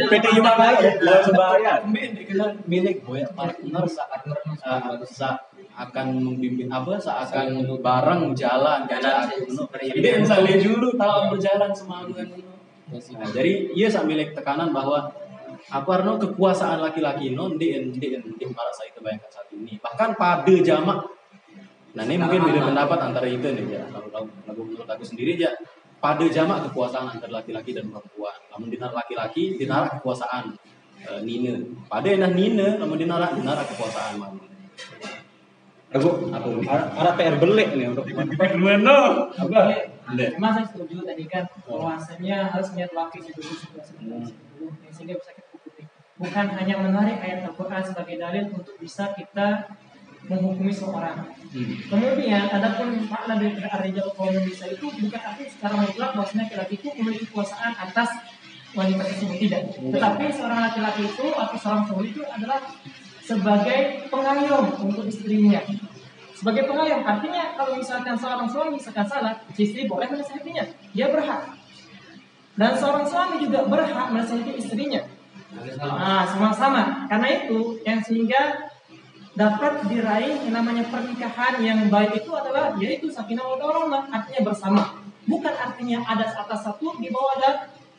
PT 0.10 0.26
Imam 0.34 0.58
lagi 0.58 0.88
sembahyang. 1.00 1.82
milik 2.66 3.06
boyak 3.06 3.32
partner 3.38 3.86
saat 3.86 4.22
uh, 4.66 4.98
saat 5.06 5.52
akan 5.72 6.08
membimbing 6.20 6.68
apa 6.68 7.00
seakan 7.00 7.64
bareng 7.80 8.36
jalan 8.36 8.84
jalan 8.86 9.26
jadi 9.80 10.20
misalnya 10.20 10.56
dulu 10.60 10.94
tahu 11.00 11.36
berjalan 11.36 11.72
semangat 11.72 12.28
nah, 12.92 13.30
jadi 13.32 13.72
iya 13.72 13.88
sak 13.88 14.04
milik 14.04 14.36
tekanan 14.36 14.76
bahwa 14.76 15.08
apa 15.70 15.90
arno 16.02 16.18
kekuasaan 16.18 16.82
laki-laki 16.82 17.38
non 17.38 17.62
di 17.62 17.78
di 17.94 18.18
di 18.18 18.46
para 18.56 18.74
saya 18.74 18.90
bayangkan 18.98 19.30
saat 19.30 19.48
ini. 19.54 19.78
Bahkan 19.78 20.18
pada 20.18 20.56
jamak. 20.66 21.00
Nah 21.92 22.04
ini 22.08 22.16
mungkin 22.18 22.42
beda 22.48 22.72
pendapat 22.72 23.00
antara 23.04 23.28
itu 23.28 23.46
nih 23.46 23.66
ya. 23.68 23.84
Kalau 23.92 24.08
kalau 24.10 24.28
kalau 24.48 24.64
menurut 24.66 24.90
aku 24.90 25.04
sendiri 25.06 25.38
ya 25.38 25.52
pada 26.02 26.26
jamak 26.26 26.66
kekuasaan 26.70 27.14
antara 27.14 27.44
laki-laki 27.44 27.78
dan 27.78 27.92
perempuan. 27.92 28.38
Namun 28.50 28.68
dinar 28.72 28.92
laki-laki 28.96 29.60
dinar 29.60 29.92
kekuasaan 30.00 30.58
eh, 31.06 31.22
nina. 31.22 31.54
Pada 31.86 32.10
nah 32.18 32.32
nina 32.32 32.82
namun 32.82 32.98
dinar 32.98 33.36
dinar 33.38 33.62
kekuasaan 33.68 34.18
mama 34.18 34.52
Aku 35.92 36.32
aku 36.32 36.50
ada 36.72 37.12
PR 37.20 37.36
belik 37.36 37.76
nih 37.76 37.92
untuk? 37.92 38.08
Belik. 38.08 38.32
Memang 40.40 40.52
saya 40.56 40.66
setuju 40.72 41.04
tadi 41.04 41.28
kan 41.28 41.44
bahwasanya 41.68 42.48
harus 42.48 42.72
niat 42.72 42.96
lapis 42.96 43.28
itu 43.28 43.44
dulu 43.44 44.24
sehingga 44.88 45.20
bisa 45.20 45.32
kita. 45.36 45.51
Bukan 46.22 46.46
hanya 46.54 46.76
menarik 46.78 47.18
ayat 47.18 47.50
Al-Quran 47.50 47.82
sebagai 47.82 48.16
dalil 48.22 48.54
untuk 48.54 48.78
bisa 48.78 49.10
kita 49.18 49.66
menghukumi 50.30 50.70
seorang. 50.70 51.34
Kemudian 51.90 52.46
adapun 52.54 53.10
makna 53.10 53.42
dari 53.42 53.58
ar-rijal 53.58 54.14
kaum 54.14 54.38
bisa 54.46 54.70
itu 54.70 54.86
bukan 54.86 55.18
arti 55.18 55.50
secara 55.50 55.82
mutlak 55.82 56.14
bahwasanya 56.14 56.46
laki-laki 56.46 56.78
itu 56.78 56.88
memiliki 57.02 57.26
kekuasaan 57.26 57.74
atas 57.74 58.10
wanita 58.78 59.02
tersebut 59.02 59.38
tidak. 59.42 59.62
Tetapi 59.82 60.26
seorang 60.30 60.60
laki-laki 60.62 61.10
itu 61.10 61.26
atau 61.34 61.58
seorang 61.58 61.84
suami 61.90 62.06
itu 62.14 62.22
adalah 62.30 62.60
sebagai 63.26 63.80
pengayom 64.14 64.66
untuk 64.78 65.06
istrinya. 65.10 65.62
Sebagai 66.38 66.70
pengayom 66.70 67.02
artinya 67.02 67.54
kalau 67.58 67.78
misalkan 67.78 68.14
seorang 68.14 68.46
suami 68.46 68.78
misalkan 68.78 69.06
salah, 69.10 69.42
istri 69.58 69.90
boleh 69.90 70.06
menasihatinya. 70.06 70.70
Dia 70.94 71.10
berhak. 71.10 71.58
Dan 72.56 72.72
seorang 72.78 73.06
suami 73.10 73.42
juga 73.42 73.66
berhak 73.66 74.08
menasihati 74.14 74.54
istrinya. 74.58 75.02
Nah, 75.82 76.24
sama-sama. 76.24 77.06
Karena 77.12 77.28
itu 77.28 77.80
yang 77.84 78.00
sehingga 78.00 78.72
dapat 79.32 79.88
diraih 79.88 80.44
yang 80.48 80.60
namanya 80.60 80.84
pernikahan 80.92 81.60
yang 81.64 81.88
baik 81.88 82.24
itu 82.24 82.32
adalah 82.36 82.76
yaitu 82.76 83.08
sakinah 83.08 83.44
wa 83.44 83.56
warahmah, 83.60 84.12
artinya 84.12 84.42
bersama. 84.52 84.82
Bukan 85.28 85.54
artinya 85.54 86.04
ada 86.04 86.28
atas 86.28 86.66
satu, 86.66 87.00
di 87.00 87.08
bawah 87.14 87.32
ada 87.40 87.52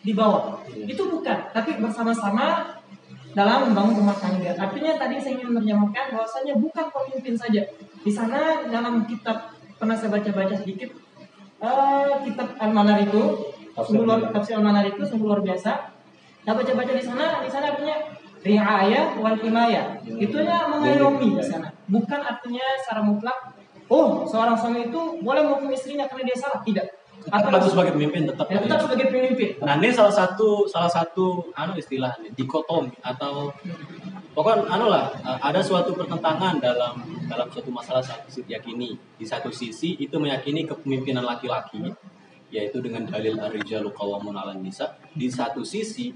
di 0.02 0.12
bawah. 0.12 0.60
Itu 0.68 1.08
bukan, 1.08 1.38
tapi 1.54 1.78
bersama-sama 1.78 2.76
dalam 3.32 3.72
membangun 3.72 4.04
rumah 4.04 4.16
tangga. 4.18 4.52
Artinya 4.52 5.00
tadi 5.00 5.16
saya 5.16 5.40
ingin 5.40 5.56
menerjemahkan 5.56 6.12
bahwasanya 6.12 6.54
bukan 6.60 6.86
pemimpin 6.92 7.34
saja. 7.38 7.64
Di 8.02 8.12
sana 8.12 8.68
dalam 8.68 9.08
kitab 9.08 9.56
pernah 9.80 9.96
saya 9.96 10.12
baca-baca 10.12 10.52
sedikit 10.52 10.92
eh, 11.62 12.12
kitab 12.28 12.48
Al-Manar 12.60 13.08
itu 13.08 13.22
tafsir 13.72 14.54
Al-Manar 14.60 14.84
itu 14.84 15.02
sungguh 15.06 15.26
luar 15.26 15.40
biasa. 15.40 15.91
Saya 16.42 16.54
baca-baca 16.58 16.92
di 16.94 17.04
sana, 17.04 17.26
di 17.38 17.50
sana 17.50 17.66
artinya 17.70 17.96
riayah 18.42 19.14
wal 19.22 19.38
himayah. 19.38 19.98
Itunya 20.02 20.58
mengayomi 20.66 21.38
di 21.38 21.44
sana. 21.46 21.70
Bukan 21.86 22.20
artinya 22.20 22.66
secara 22.82 23.00
mutlak 23.06 23.38
oh, 23.92 24.24
seorang 24.24 24.56
suami 24.56 24.88
itu 24.88 25.00
boleh 25.20 25.42
menghukum 25.44 25.70
istrinya 25.70 26.08
karena 26.08 26.32
dia 26.32 26.38
salah, 26.40 26.60
tidak. 26.64 26.86
Tetap 27.22 27.70
sebagai 27.70 27.94
pemimpin 27.94 28.26
tetap. 28.26 28.50
ya, 28.50 28.58
tetap 28.58 28.82
sebagai 28.82 29.06
pemimpin. 29.14 29.54
Nah 29.62 29.78
ini 29.78 29.94
salah 29.94 30.10
satu 30.10 30.66
salah 30.66 30.90
satu 30.90 31.54
anu 31.54 31.78
istilahnya 31.78 32.34
dikotomi 32.34 32.98
atau 32.98 33.54
pokoknya 34.34 34.66
anu 34.66 34.90
lah 34.90 35.14
ada 35.38 35.62
suatu 35.62 35.94
pertentangan 35.94 36.58
dalam 36.58 36.98
dalam 37.30 37.46
suatu 37.46 37.70
masalah 37.70 38.02
satu 38.02 38.26
sisi 38.26 38.50
yakini 38.50 38.98
di 39.14 39.22
satu 39.22 39.54
sisi 39.54 39.94
itu 40.02 40.18
meyakini 40.18 40.66
kepemimpinan 40.66 41.22
laki-laki 41.22 41.94
yaitu 42.50 42.82
dengan 42.82 43.06
dalil 43.06 43.38
ar-rijalu 43.38 43.94
qawwamun 43.94 44.34
'alan 44.34 44.58
nisa 44.58 44.98
di 45.14 45.30
satu 45.30 45.62
sisi 45.62 46.10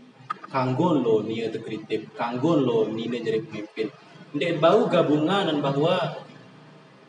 kanggo 0.48 0.96
lo 0.96 1.22
nia 1.26 1.50
kritik 1.50 2.14
kanggo 2.14 2.56
lo 2.56 2.88
nina 2.90 3.18
jadi 3.20 3.42
pemimpin 3.42 3.88
Ndek 4.36 4.60
bau 4.60 4.84
gabungan 4.90 5.48
dan 5.48 5.58
bahwa 5.64 5.96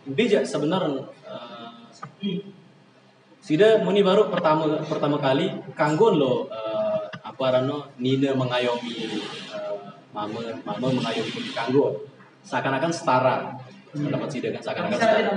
bijak 0.08 0.48
sebenarnya 0.48 1.04
eh, 1.28 2.40
Sida 3.42 3.80
muni 3.80 4.04
baru 4.04 4.28
pertama 4.28 4.80
pertama 4.86 5.18
kali 5.20 5.52
kanggon 5.76 6.20
lo 6.20 6.48
eh, 6.52 7.04
apa 7.24 7.46
rano 7.58 7.92
Nina 8.00 8.32
mengayomi 8.38 8.96
eh, 9.52 9.76
mama 10.16 10.40
mama 10.64 10.88
mengayomi 10.94 11.52
kanggo 11.52 12.08
seakan-akan 12.48 12.92
setara 12.94 13.36
pendapat 13.92 14.30
Sida 14.32 14.48
kan 14.56 14.62
seakan-akan 14.64 15.00
setara. 15.00 15.32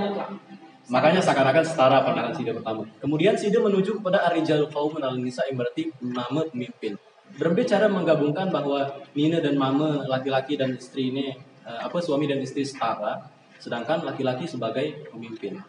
Makanya 0.91 1.21
seakan-akan 1.23 1.63
setara 1.63 1.97
pandangan 2.03 2.33
Sida 2.35 2.51
pertama. 2.51 2.83
Kemudian 2.99 3.35
Sida 3.35 3.59
menuju 3.63 3.99
kepada 4.01 4.27
Arijal 4.27 4.67
kaum 4.67 4.95
al 4.99 5.15
nisa 5.19 5.43
yang 5.47 5.59
berarti 5.59 5.91
mama 6.03 6.43
pemimpin. 6.51 6.99
Berbicara 7.39 7.87
menggabungkan 7.87 8.51
bahwa 8.51 9.05
Nina 9.15 9.39
dan 9.39 9.55
mama 9.55 10.03
laki-laki 10.07 10.59
dan 10.59 10.75
istri 10.75 11.11
ini 11.13 11.31
eh, 11.63 11.79
apa 11.81 11.97
suami 12.03 12.27
dan 12.27 12.43
istri 12.43 12.67
setara, 12.67 13.31
sedangkan 13.61 14.03
laki-laki 14.03 14.49
sebagai 14.49 15.07
pemimpin. 15.09 15.61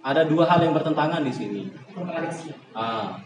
Ada 0.00 0.24
dua 0.24 0.46
hal 0.46 0.62
yang 0.64 0.72
bertentangan 0.72 1.20
di 1.20 1.32
sini. 1.34 1.62
Kontradiksi. 1.92 2.54
Ah. 2.72 3.20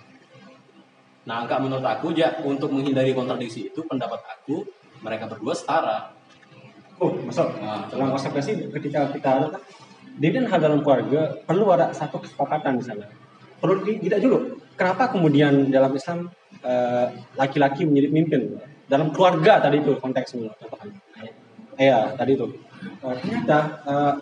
Nah, 1.23 1.47
angka 1.47 1.63
menurut 1.63 1.87
aku 1.87 2.11
ya 2.19 2.43
untuk 2.43 2.75
menghindari 2.75 3.15
kontradiksi 3.15 3.71
itu 3.71 3.81
pendapat 3.87 4.19
aku 4.27 4.67
mereka 5.05 5.31
berdua 5.31 5.55
setara. 5.55 6.11
Oh, 6.99 7.15
masuk. 7.23 7.47
Nah, 7.63 7.87
Dalam 7.87 8.11
konsekuensi 8.11 8.73
ketika 8.75 9.11
kita 9.15 9.29
ada 9.39 9.49
di 10.13 10.29
dan 10.29 10.45
hal 10.51 10.59
dalam 10.61 10.81
keluarga 10.83 11.35
perlu 11.47 11.71
ada 11.71 11.95
satu 11.95 12.19
kesepakatan 12.21 12.79
di 12.79 12.85
sana. 12.85 13.07
Perlu 13.63 13.87
di- 13.87 14.03
tidak 14.03 14.19
dulu. 14.19 14.59
Kenapa 14.75 15.15
kemudian 15.15 15.71
dalam 15.71 15.95
Islam 15.95 16.27
eh, 16.61 17.07
laki-laki 17.41 17.89
menjadi 17.89 18.07
pemimpin 18.13 18.41
dalam 18.91 19.09
keluarga 19.17 19.63
tadi 19.65 19.81
itu 19.81 19.97
contohnya. 19.97 20.53
Iya, 21.81 22.13
tadi 22.15 22.37
itu. 22.37 22.47
Eh, 23.03 23.15
ternyata 23.25 23.59
eh, 23.89 24.15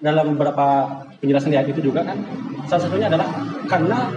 dalam 0.00 0.36
beberapa 0.36 1.00
penjelasan 1.20 1.52
di 1.52 1.56
ayat 1.56 1.68
itu 1.72 1.88
juga 1.88 2.04
kan 2.04 2.20
salah 2.68 2.82
satunya 2.88 3.08
adalah 3.08 3.28
karena 3.64 4.12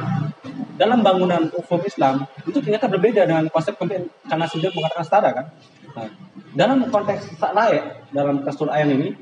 dalam 0.78 1.00
bangunan 1.02 1.50
hukum 1.50 1.82
Islam 1.88 2.28
itu 2.46 2.60
ternyata 2.62 2.86
berbeda 2.92 3.26
dengan 3.26 3.50
konsep 3.50 3.80
pemimpin 3.80 4.12
karena 4.28 4.46
sudah 4.46 4.70
mengatakan 4.76 5.04
setara 5.08 5.30
kan. 5.34 5.46
Nah, 5.98 6.08
dalam 6.54 6.78
konteks 6.94 7.40
tak 7.42 7.52
layak 7.58 8.06
dalam 8.14 8.46
kasur 8.46 8.70
ayat 8.70 8.94
ini 8.94 9.18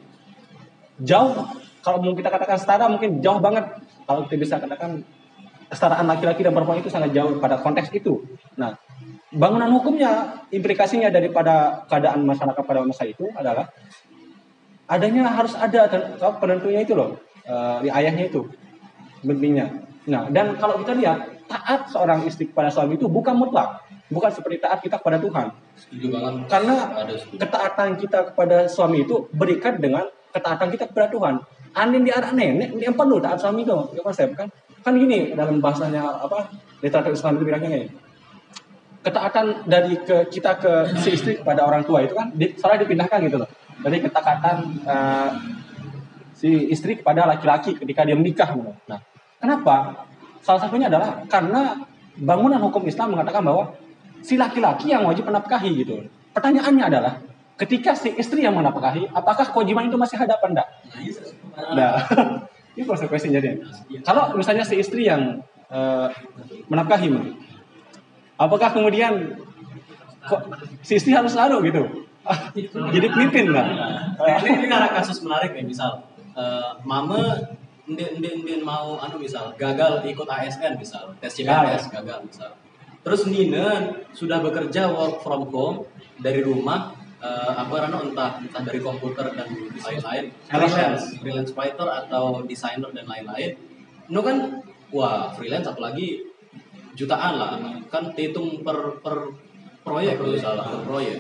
jauh 0.99 1.47
kalau 1.79 2.01
mau 2.01 2.17
kita 2.17 2.33
katakan 2.33 2.57
setara 2.59 2.89
mungkin 2.89 3.21
jauh 3.23 3.39
banget 3.39 3.63
kalau 4.03 4.27
kita 4.27 4.35
bisa 4.41 4.55
katakan 4.59 5.05
kesetaraan 5.69 6.05
laki-laki 6.05 6.45
dan 6.45 6.53
perempuan 6.53 6.79
itu 6.79 6.91
sangat 6.91 7.11
jauh 7.11 7.37
pada 7.41 7.57
konteks 7.59 7.89
itu. 7.91 8.21
Nah, 8.57 8.77
bangunan 9.33 9.69
hukumnya 9.73 10.41
implikasinya 10.53 11.09
daripada 11.09 11.85
keadaan 11.89 12.23
masyarakat 12.23 12.63
pada 12.63 12.81
masa 12.85 13.03
itu 13.09 13.27
adalah 13.33 13.67
adanya 14.85 15.25
harus 15.33 15.57
ada 15.57 15.89
penentunya 16.37 16.85
itu 16.85 16.93
loh 16.93 17.17
eh, 17.45 17.77
di 17.85 17.89
ayahnya 17.89 18.29
itu 18.29 18.45
pentingnya. 19.25 19.67
Nah, 20.05 20.29
dan 20.29 20.53
kalau 20.61 20.77
kita 20.85 20.93
lihat 20.93 21.17
taat 21.49 21.89
seorang 21.89 22.21
istri 22.29 22.49
kepada 22.49 22.69
suami 22.69 22.97
itu 22.97 23.09
bukan 23.09 23.33
mutlak, 23.33 23.81
bukan 24.09 24.29
seperti 24.29 24.61
taat 24.61 24.79
kita 24.85 25.01
kepada 25.01 25.17
Tuhan. 25.17 25.49
Setuju 25.73 26.07
banget. 26.13 26.33
Karena 26.45 26.75
ketaatan 27.33 27.89
kita 27.97 28.19
kepada 28.33 28.69
suami 28.69 29.01
itu 29.01 29.25
berikat 29.33 29.81
dengan 29.81 30.05
ketaatan 30.29 30.69
kita 30.69 30.85
kepada 30.93 31.09
Tuhan. 31.09 31.35
Andin 31.75 32.07
di 32.07 32.11
anak 32.13 32.31
nenek, 32.31 32.77
dia 32.79 32.93
perlu 32.93 33.19
taat 33.19 33.41
suami 33.41 33.67
itu, 33.67 33.75
itu 33.91 33.99
konsep 33.99 34.31
kan? 34.31 34.47
Kan 34.85 34.93
gini 35.01 35.33
dalam 35.33 35.57
bahasanya 35.57 36.21
apa 36.21 36.53
literatur 36.85 37.17
Islam 37.17 37.41
itu 37.41 37.45
bilangnya 37.49 37.69
gini. 37.73 37.87
Ketaatan 39.01 39.65
dari 39.65 39.97
ke 39.97 40.29
kita 40.29 40.61
ke 40.61 40.73
si 41.01 41.17
istri 41.17 41.41
kepada 41.41 41.65
orang 41.65 41.81
tua 41.81 42.05
itu 42.05 42.13
kan 42.13 42.29
di, 42.29 42.53
salah 42.53 42.77
dipindahkan 42.77 43.17
gitu 43.25 43.41
loh. 43.41 43.49
Dari 43.81 43.97
ketaatan 43.97 44.55
eh, 44.85 45.29
si 46.37 46.69
istri 46.69 47.01
kepada 47.01 47.25
laki-laki 47.25 47.73
ketika 47.73 48.05
dia 48.05 48.13
menikah. 48.13 48.53
gitu. 48.53 48.77
Nah, 48.85 49.01
kenapa? 49.41 50.05
Salah 50.45 50.61
satunya 50.61 50.85
adalah 50.85 51.25
karena 51.25 51.81
bangunan 52.21 52.61
hukum 52.61 52.85
Islam 52.85 53.17
mengatakan 53.17 53.41
bahwa 53.41 53.73
si 54.21 54.37
laki-laki 54.37 54.93
yang 54.93 55.01
wajib 55.09 55.25
menafkahi 55.25 55.81
gitu. 55.81 56.05
Pertanyaannya 56.29 56.85
adalah 56.85 57.13
ketika 57.57 57.97
si 57.97 58.13
istri 58.21 58.45
yang 58.45 58.53
menafkahi, 58.53 59.09
apakah 59.15 59.49
kewajiban 59.49 59.89
itu 59.89 59.97
masih 59.97 60.21
ada 60.21 60.37
apa 60.37 60.45
enggak? 60.45 60.67
Nah, 61.73 61.93
Ini 62.75 62.83
konsekuensinya 62.83 63.39
jadi. 63.39 63.59
Kalau 64.03 64.35
misalnya 64.35 64.67
si 64.67 64.75
istri 64.79 65.07
yang 65.07 65.39
eh, 65.71 66.07
menafkahi, 66.67 67.09
apakah 68.35 68.69
kemudian 68.75 69.39
kok 70.27 70.41
si 70.83 70.99
istri 70.99 71.15
harus 71.15 71.31
selalu 71.31 71.71
gitu? 71.71 71.83
Jadi 72.95 73.05
pemimpin 73.13 73.53
nggak? 73.53 73.67
ini, 74.41 74.65
ini 74.65 74.73
ada 74.73 74.89
kasus 74.89 75.21
menarik 75.21 75.53
nih 75.53 75.61
misal 75.61 76.09
eh, 76.33 76.73
mama 76.81 77.37
ndin 77.85 78.65
mau 78.65 78.97
anu 78.97 79.21
misal 79.21 79.53
gagal 79.53 80.01
ikut 80.09 80.25
ASN 80.25 80.73
misal 80.73 81.13
tes 81.21 81.29
CPNS 81.37 81.93
gagal 81.93 82.25
misal 82.25 82.49
terus 83.05 83.29
Nina 83.29 83.93
sudah 84.09 84.41
bekerja 84.41 84.89
work 84.89 85.21
from 85.21 85.45
home 85.53 85.85
dari 86.17 86.41
rumah 86.41 86.97
eh, 87.21 87.51
apa 87.55 87.73
rano 87.87 88.11
entah 88.11 88.39
entah 88.39 88.61
dari 88.63 88.79
komputer 88.79 89.31
dan 89.35 89.47
lain-lain. 89.75 90.25
Freelance. 90.47 91.19
Freelance. 91.19 91.51
Writer 91.55 91.87
atau 91.87 92.43
desainer 92.43 92.89
dan 92.91 93.05
lain-lain. 93.07 93.51
Itu 94.05 94.21
kan 94.21 94.37
wah 94.91 95.31
freelance 95.33 95.67
apalagi 95.69 96.23
jutaan 96.95 97.39
lah. 97.39 97.51
Kan 97.91 98.15
dihitung 98.15 98.63
per 98.63 98.99
per 98.99 99.31
proyek 99.85 100.17
kalau 100.17 100.35
salah 100.39 100.65
per 100.65 100.81
proyek. 100.83 101.19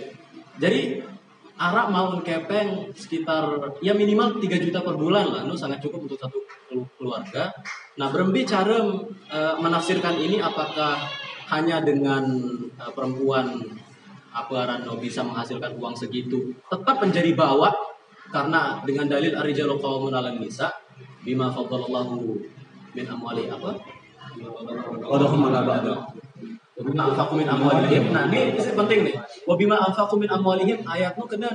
Jadi 0.57 1.03
Arak 1.55 1.87
mau 1.87 2.19
kepeng 2.19 2.91
sekitar 2.91 3.47
ya 3.79 3.95
minimal 3.95 4.43
3 4.43 4.59
juta 4.59 4.83
per 4.83 4.99
bulan 4.99 5.23
lah, 5.31 5.41
nu 5.47 5.55
sangat 5.55 5.79
cukup 5.79 6.03
untuk 6.03 6.19
satu 6.19 6.35
kelu- 6.67 6.91
keluarga. 6.99 7.47
Nah, 7.95 8.11
berembi 8.11 8.43
cara 8.43 8.75
eh, 9.31 9.55
menafsirkan 9.63 10.19
ini 10.19 10.43
apakah 10.43 10.99
hanya 11.55 11.79
dengan 11.79 12.27
eh, 12.75 12.91
perempuan 12.91 13.55
apa 14.35 14.67
rano 14.67 14.99
bisa 14.99 15.23
menghasilkan 15.23 15.79
uang 15.79 15.95
segitu 15.95 16.51
tetap 16.67 16.99
menjadi 16.99 17.31
bawa 17.31 17.71
karena 18.27 18.83
dengan 18.83 19.07
dalil 19.07 19.31
arijalu 19.31 19.79
qawmun 19.79 20.11
'alan 20.11 20.35
nisa 20.43 20.67
bima 21.23 21.47
faddalallahu 21.47 22.35
min 22.95 23.05
amwali 23.07 23.47
apa? 23.47 23.75
Wadahum 25.05 25.47
ala 25.51 25.63
ba'd. 25.63 25.87
Wabima 26.75 27.07
anfaqu 27.07 27.33
min 27.39 27.47
amwalihim. 27.47 28.11
Nah, 28.11 28.27
ini, 28.27 28.51
ini 28.51 28.71
penting 28.75 28.99
nih. 29.07 29.15
Wabima 29.47 29.79
anfaqu 29.79 30.19
min 30.19 30.27
amwalihim 30.27 30.83
ayatnya 30.83 31.25
kena 31.27 31.51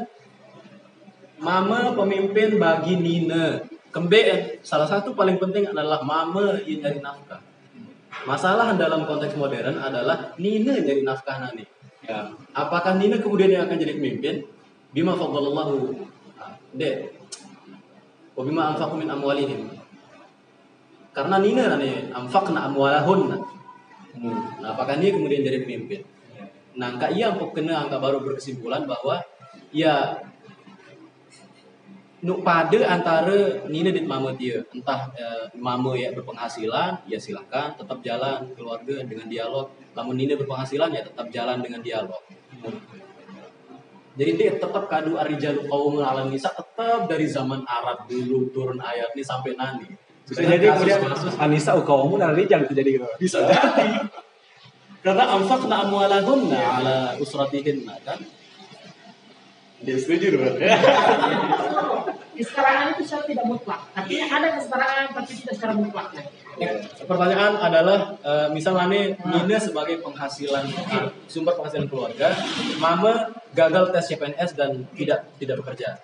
Mama 1.41 1.97
pemimpin 1.97 2.61
bagi 2.61 3.01
Nina. 3.01 3.65
Kembe 3.89 4.61
salah 4.61 4.85
satu 4.85 5.17
paling 5.17 5.41
penting 5.41 5.65
adalah 5.73 6.05
mama 6.05 6.61
yang 6.69 6.85
nyari 6.85 7.01
nafkah. 7.01 7.41
Masalah 8.29 8.77
dalam 8.77 9.09
konteks 9.09 9.41
modern 9.41 9.81
adalah 9.81 10.37
Nina 10.37 10.77
jadi 10.77 11.01
nafkah 11.01 11.41
nani. 11.41 11.65
Ya. 12.05 12.33
Apakah 12.57 12.97
Nina 12.97 13.21
kemudian 13.21 13.53
yang 13.53 13.69
akan 13.69 13.77
jadi 13.77 13.97
pemimpin? 14.01 14.45
Bima 14.91 15.15
faddalallahu 15.15 15.95
de 16.75 17.13
Wabima 18.35 18.73
anfaqu 18.73 18.97
min 18.97 19.11
amwalihim. 19.11 19.69
Karena 21.13 21.37
Nina 21.43 21.77
nani 21.77 22.09
anfaqna 22.09 22.73
amwalahunna. 22.73 23.37
Nah, 24.21 24.69
apakah 24.73 24.97
dia 24.97 25.13
kemudian 25.13 25.45
jadi 25.45 25.61
pemimpin? 25.61 26.01
Nah, 26.79 26.97
angka 26.97 27.13
iya 27.13 27.35
kena 27.37 27.85
angka 27.85 28.01
baru 28.01 28.25
berkesimpulan 28.25 28.89
bahwa 28.89 29.21
ya 29.75 30.25
nu 32.21 32.45
pada 32.45 32.79
antara 32.85 33.65
Nina 33.69 33.91
dan 33.93 34.05
mama 34.05 34.37
dia. 34.37 34.61
Entah 34.73 35.09
eh, 35.17 35.45
mama 35.57 35.97
ya 35.97 36.13
berpenghasilan 36.13 37.05
ya 37.09 37.17
silahkan 37.17 37.73
tetap 37.77 37.99
jalan 38.05 38.53
keluarga 38.53 39.01
dengan 39.05 39.27
dialog. 39.27 39.73
Namun 39.97 40.15
Nina 40.17 40.37
berpenghasilan 40.37 40.93
ya 40.93 41.03
tetap 41.05 41.33
jalan 41.33 41.65
dengan 41.65 41.81
dialog. 41.81 42.21
Jadi 44.21 44.31
dia 44.37 44.53
tetap 44.53 44.85
kadu 44.91 45.17
arijalu 45.17 45.65
kaum 45.65 45.97
alam 46.03 46.29
nisa 46.29 46.53
tetap 46.53 47.09
dari 47.09 47.25
zaman 47.25 47.65
Arab 47.65 48.05
dulu 48.05 48.53
turun 48.53 48.77
ayat 48.83 49.17
ini 49.17 49.25
sampai 49.25 49.57
nani 49.57 49.87
Bisa 50.29 50.45
jadi 50.45 50.77
kemudian 50.77 51.01
Anissa 51.41 51.73
ukawamu 51.79 52.21
dan 52.21 52.37
Rijal 52.37 52.69
bisa 52.69 52.75
jadi. 52.77 52.91
Gitu. 53.01 53.07
bisa 53.17 53.39
jadi. 53.49 54.07
Karena 55.01 55.25
anfaqna 55.33 55.89
amwalahunna 55.89 56.59
ala 56.61 56.97
usratihinna 57.17 57.97
kan 58.05 58.21
Dia 59.81 59.97
setuju 59.97 60.27
dong. 60.37 60.57
Kesetaraan 62.37 62.97
itu 62.97 63.03
secara 63.05 63.25
tidak 63.29 63.47
mutlak. 63.49 63.81
Artinya 63.93 64.27
ada 64.33 64.49
kesetaraan 64.57 65.05
tapi 65.13 65.33
tidak 65.45 65.55
secara 65.57 65.73
mutlak. 65.77 66.09
pertanyaan 67.09 67.57
adalah 67.57 68.21
eh, 68.21 68.49
misalnya 68.53 68.85
nih 68.93 69.05
Nina 69.25 69.57
sebagai 69.57 70.05
penghasilan 70.05 70.69
sumber 71.25 71.57
penghasilan 71.57 71.89
keluarga 71.89 72.37
mama 72.77 73.33
gagal 73.57 73.89
tes 73.97 74.13
CPNS 74.13 74.61
dan 74.61 74.85
tidak 74.93 75.25
tidak 75.41 75.57
bekerja 75.65 75.97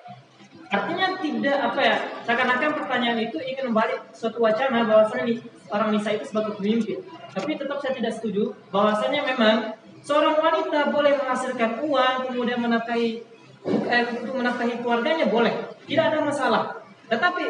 Artinya 0.66 1.14
tidak 1.22 1.57
apa 1.62 1.81
ya, 1.81 1.97
seakan-akan 2.27 2.70
pertanyaan 2.74 3.18
itu 3.22 3.39
ingin 3.39 3.70
membalik 3.70 4.03
suatu 4.11 4.43
wacana 4.43 4.83
bahwasanya 4.83 5.31
nih, 5.31 5.39
orang 5.70 5.95
nisa 5.95 6.11
itu 6.11 6.27
sebagai 6.27 6.59
pemimpin. 6.59 6.99
Tapi 7.31 7.55
tetap 7.55 7.79
saya 7.79 7.95
tidak 7.95 8.12
setuju 8.18 8.51
bahwasanya 8.74 9.20
memang 9.31 9.79
seorang 10.03 10.35
wanita 10.43 10.91
boleh 10.91 11.22
menghasilkan 11.22 11.87
uang 11.87 12.14
kemudian 12.31 12.59
menafkahi 12.59 13.22
eh, 13.67 14.05
untuk 14.23 14.35
menafkahi 14.39 14.81
keluarganya 14.81 15.27
boleh, 15.29 15.55
tidak 15.87 16.05
ada 16.14 16.19
masalah. 16.23 16.64
Tetapi 17.07 17.45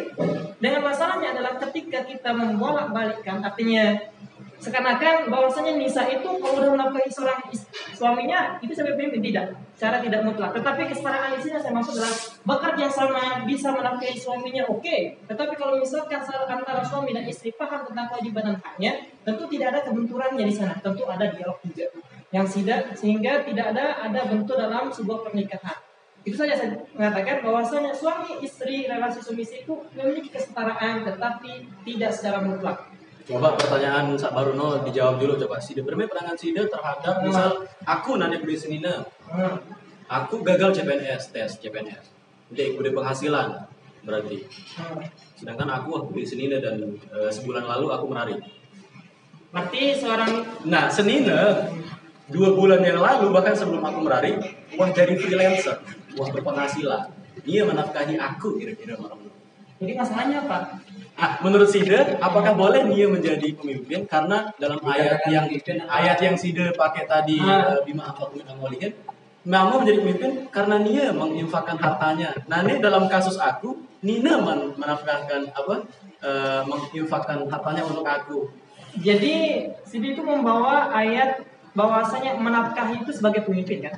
dengan 0.61 0.85
masalahnya 0.85 1.33
adalah 1.33 1.57
ketika 1.57 2.05
kita 2.05 2.31
membolak-balikkan, 2.37 3.41
artinya 3.41 3.97
seakan-akan 4.57 5.29
bahwasanya 5.29 5.77
nisa 5.77 6.09
itu 6.09 6.29
kalau 6.41 6.61
udah 6.61 6.73
menafkahi 6.73 7.09
seorang 7.13 7.41
suaminya 7.93 8.57
itu 8.65 8.73
sebagai 8.73 8.97
pemimpin 8.97 9.33
tidak, 9.33 9.53
secara 9.77 10.01
tidak 10.01 10.25
mutlak. 10.25 10.53
Tetapi 10.57 10.83
kesetaraan 10.93 11.37
sini 11.37 11.61
saya 11.61 11.73
maksud 11.77 11.97
adalah 11.97 12.13
bekerja 12.45 12.87
sama 12.89 13.23
bisa 13.45 13.69
menafkahi 13.73 14.17
suaminya 14.17 14.65
oke. 14.69 14.97
Tetapi 15.29 15.55
kalau 15.57 15.77
misalkan 15.77 16.21
antara 16.25 16.81
suami 16.85 17.13
dan 17.13 17.25
istri 17.29 17.53
paham 17.57 17.85
tentang 17.85 18.09
kewajiban 18.13 18.53
dan 18.53 18.57
haknya, 18.61 18.93
tentu 19.25 19.45
tidak 19.49 19.77
ada 19.77 19.81
kebenturannya 19.85 20.45
di 20.45 20.55
sana. 20.55 20.77
Tentu 20.81 21.05
ada 21.05 21.25
dialog 21.29 21.61
juga 21.65 21.87
yang 22.33 22.45
tidak 22.49 22.97
sehingga 22.97 23.45
tidak 23.47 23.77
ada 23.77 24.03
ada 24.09 24.21
bentuk 24.29 24.57
dalam 24.57 24.89
sebuah 24.91 25.31
pernikahan. 25.31 25.86
Itu 26.27 26.35
saja 26.35 26.59
saya 26.59 26.75
mengatakan 26.91 27.39
bahwasanya 27.41 27.95
suami 27.95 28.43
istri 28.43 28.91
relasi 28.91 29.23
suami 29.23 29.47
istri 29.47 29.63
itu 29.63 29.79
memiliki 29.95 30.35
kesetaraan 30.35 31.07
tetapi 31.07 31.51
tidak 31.87 32.11
secara 32.11 32.43
mutlak. 32.43 32.83
coba 33.27 33.59
pertanyaan 33.59 34.15
Sak 34.15 34.35
Baruno 34.35 34.83
dijawab 34.83 35.19
dulu 35.19 35.35
coba 35.35 35.59
Sida 35.59 35.83
bermain 35.83 36.07
perangan 36.07 36.39
Sida 36.39 36.63
terhadap 36.67 37.27
misal 37.27 37.59
aku 37.83 38.19
nanti 38.19 38.39
beli 38.39 38.55
senina 38.55 39.03
Hmm. 39.27 39.59
aku 40.07 40.47
gagal 40.47 40.71
CPNS 40.71 41.35
tes 41.35 41.59
CPNS 41.59 42.07
jadi 42.51 42.79
udah 42.79 42.93
penghasilan 42.95 43.49
berarti 44.03 44.47
Hmm. 44.79 45.03
sedangkan 45.35 45.67
aku 45.75 46.07
beli 46.07 46.23
senina 46.23 46.63
dan 46.63 46.79
eh, 46.95 47.31
sebulan 47.31 47.67
lalu 47.67 47.87
aku 47.91 48.07
menari 48.07 48.39
Berarti 49.51 49.83
seorang 49.97 50.31
Nah, 50.63 50.87
Senina 50.87 51.67
dua 52.29 52.53
bulan 52.53 52.83
yang 52.83 52.99
lalu 52.99 53.31
bahkan 53.31 53.55
sebelum 53.55 53.81
aku 53.81 54.03
merari, 54.03 54.35
wah 54.75 54.91
jadi 54.91 55.15
freelancer, 55.15 55.79
wah 56.17 56.29
berpenghasilan. 56.33 57.13
Dia 57.45 57.63
menafkahi 57.69 58.17
aku 58.17 58.57
kira-kira 58.59 58.97
malam 58.97 59.27
jadi 59.77 59.93
masalahnya 59.93 60.41
apa? 60.49 60.81
Ah, 61.17 61.37
menurut 61.45 61.69
Sida, 61.69 62.17
apakah 62.21 62.57
boleh 62.57 62.89
dia 62.93 63.09
menjadi 63.09 63.53
pemimpin? 63.53 64.09
Karena 64.09 64.49
dalam 64.57 64.81
ayat 64.85 65.21
yang 65.29 65.45
ayat 65.89 66.19
yang 66.21 66.37
Sida 66.37 66.73
pakai 66.73 67.05
tadi 67.05 67.37
Ah. 67.41 67.77
eh, 67.77 67.81
bima 67.85 68.09
afakum 68.09 68.41
min 68.41 68.49
amwalihim, 68.49 68.93
Mama 69.47 69.79
menjadi 69.79 70.03
pemimpin 70.03 70.31
karena 70.51 70.83
dia 70.83 71.15
menginfakkan 71.15 71.79
hartanya. 71.79 72.35
Nah 72.51 72.67
ini 72.67 72.83
dalam 72.83 73.07
kasus 73.07 73.39
aku, 73.39 73.79
Nina 74.03 74.43
men- 74.43 74.75
menafkahkan 74.75 75.53
apa? 75.53 75.85
eh, 76.25 76.61
menginfakkan 76.65 77.45
hartanya 77.47 77.85
untuk 77.85 78.03
aku. 78.03 78.49
Jadi 78.99 79.69
Sidi 79.85 80.17
itu 80.17 80.25
membawa 80.25 80.89
ayat 80.91 81.45
bahwasanya 81.77 82.41
menafkahi 82.41 83.05
itu 83.05 83.13
sebagai 83.13 83.45
pemimpin 83.45 83.87
kan? 83.87 83.95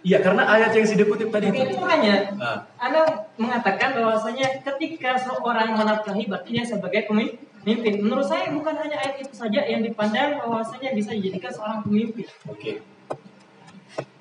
Iya, 0.00 0.24
karena 0.24 0.48
ayat 0.48 0.72
yang 0.72 0.86
Sida 0.88 1.04
kutip 1.04 1.28
tadi 1.28 1.52
itu. 1.52 1.60
itu 1.60 1.76
makanya 1.76 2.32
Ah. 2.40 2.58
Anda 2.80 3.28
mengatakan 3.36 3.92
bahwasanya 4.00 4.64
ketika 4.64 5.20
seorang 5.20 5.76
menafkahi 5.76 6.24
berarti 6.24 6.56
dia 6.56 6.64
sebagai 6.64 7.04
pemimpin. 7.04 8.00
Menurut 8.00 8.24
saya 8.24 8.48
bukan 8.48 8.72
hanya 8.80 8.96
ayat 8.96 9.20
itu 9.20 9.36
saja 9.36 9.60
yang 9.68 9.84
dipandang 9.84 10.40
bahwasanya 10.40 10.96
bisa 10.96 11.12
dijadikan 11.12 11.52
seorang 11.52 11.84
pemimpin. 11.84 12.24
Oke. 12.48 12.80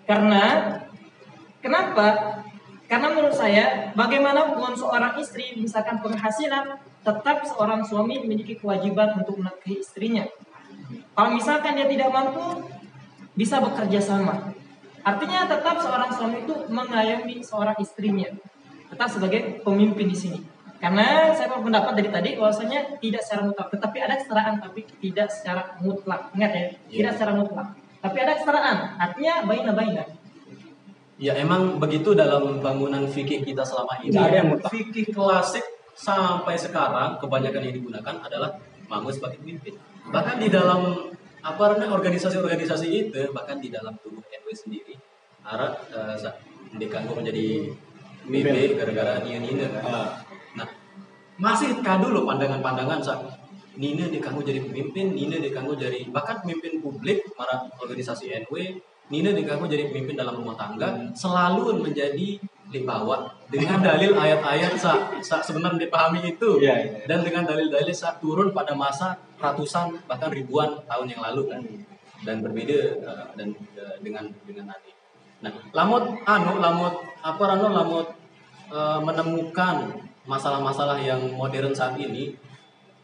Karena 0.04 0.44
kenapa? 1.64 2.08
Karena 2.90 3.08
menurut 3.16 3.36
saya 3.38 3.94
bagaimanapun 3.96 4.76
seorang 4.76 5.16
istri 5.22 5.56
misalkan 5.56 6.04
penghasilan 6.04 6.76
tetap 7.06 7.48
seorang 7.48 7.86
suami 7.88 8.20
memiliki 8.20 8.60
kewajiban 8.60 9.16
untuk 9.16 9.40
menafkahi 9.40 9.80
istrinya. 9.80 10.28
Kalau 11.16 11.30
misalkan 11.32 11.80
dia 11.80 11.88
tidak 11.88 12.10
mampu 12.12 12.68
bisa 13.38 13.64
bekerja 13.64 14.02
sama. 14.04 14.52
Artinya 15.04 15.48
tetap 15.48 15.80
seorang 15.80 16.12
suami 16.12 16.44
itu 16.44 16.56
mengayomi 16.68 17.40
seorang 17.44 17.76
istrinya. 17.80 18.30
Tetap 18.90 19.08
sebagai 19.08 19.62
pemimpin 19.64 20.10
di 20.10 20.18
sini. 20.18 20.40
Karena 20.80 21.36
saya 21.36 21.52
berpendapat 21.52 21.92
dari 22.00 22.08
tadi 22.08 22.30
bahwasanya 22.40 23.04
tidak 23.04 23.20
secara 23.20 23.52
mutlak, 23.52 23.68
tetapi 23.68 23.98
ada 24.00 24.16
kesetaraan 24.16 24.56
tapi 24.64 24.82
tidak 25.04 25.28
secara 25.28 25.62
mutlak. 25.84 26.32
Ingat 26.32 26.52
ya, 26.56 26.66
tidak 26.88 27.12
secara 27.20 27.32
mutlak. 27.36 27.68
Tapi 28.00 28.18
ada 28.24 28.32
kesetaraan, 28.40 28.78
artinya 28.96 29.34
baina 29.44 29.72
baina. 29.76 30.04
Ya 31.20 31.36
emang 31.36 31.84
begitu 31.84 32.16
dalam 32.16 32.64
bangunan 32.64 33.04
fikih 33.12 33.44
kita 33.44 33.68
selama 33.68 34.00
ini. 34.08 34.16
Nggak 34.16 34.24
ada 34.32 34.38
yang 34.40 34.50
mutlak. 34.56 34.72
Fikih 34.72 35.12
klasik 35.12 35.66
sampai 36.00 36.56
sekarang 36.56 37.20
kebanyakan 37.20 37.60
yang 37.60 37.76
digunakan 37.76 38.16
adalah 38.24 38.56
mama 38.88 39.12
sebagai 39.12 39.44
pemimpin. 39.44 39.76
Bahkan 40.08 40.40
di 40.40 40.48
dalam 40.48 41.12
apa 41.44 41.64
namanya 41.76 41.92
organisasi-organisasi 41.92 42.88
itu, 42.88 43.20
bahkan 43.36 43.60
di 43.60 43.68
dalam 43.68 44.00
tubuh 44.00 44.24
NW 44.50 44.58
sendiri, 44.58 44.96
Arab 45.46 45.78
uh, 45.94 46.18
dikanggu 46.74 47.14
menjadi 47.14 47.70
pemimpin 48.26 48.74
gara-gara 48.74 49.22
Nina 49.22 49.46
Nina. 49.46 49.66
Kan. 49.70 49.84
Ah. 49.86 50.10
Nah, 50.58 50.68
masih 51.38 51.78
kado 51.86 52.10
loh 52.10 52.26
pandangan-pandangan 52.26 52.98
saat 52.98 53.22
Nina 53.78 54.10
dikanggu 54.10 54.42
jadi 54.42 54.66
pemimpin, 54.66 55.14
Nina 55.14 55.38
dikanggu 55.38 55.78
jadi 55.78 56.10
bahkan 56.10 56.42
pemimpin 56.42 56.82
publik, 56.82 57.30
para 57.38 57.70
organisasi 57.78 58.34
NW, 58.50 58.82
Nina 59.14 59.38
dikanggu 59.38 59.70
jadi 59.70 59.94
pemimpin 59.94 60.18
dalam 60.18 60.34
rumah 60.42 60.58
tangga, 60.58 61.14
selalu 61.14 61.86
menjadi 61.86 62.42
dibawa 62.74 63.30
dengan 63.54 63.82
dalil 63.94 64.18
ayat-ayat 64.18 64.74
sa, 64.82 65.14
sa 65.22 65.46
sebenarnya 65.46 65.86
dipahami 65.86 66.26
itu. 66.26 66.58
Iya, 66.58 66.74
iya. 66.74 67.06
dan 67.06 67.22
dengan 67.22 67.46
dalil-dalil 67.46 67.94
saat 67.94 68.18
turun 68.18 68.50
pada 68.50 68.74
masa 68.74 69.14
ratusan 69.38 70.02
bahkan 70.10 70.34
ribuan 70.34 70.82
tahun 70.90 71.08
yang 71.14 71.22
lalu. 71.22 71.46
Kan 71.46 71.62
dan 72.24 72.44
berbeda 72.44 72.80
eh, 73.00 73.28
dan 73.36 73.48
eh, 73.76 73.96
dengan 74.04 74.28
dengan 74.44 74.72
nanti. 74.72 74.92
Nah, 75.40 75.52
lamut 75.72 76.20
anu 76.28 76.60
lamut 76.60 76.94
apa 77.24 77.44
rano 77.44 77.68
lamut 77.72 78.08
eh, 78.72 79.00
menemukan 79.00 79.96
masalah-masalah 80.28 81.00
yang 81.00 81.24
modern 81.34 81.72
saat 81.72 81.96
ini 81.98 82.36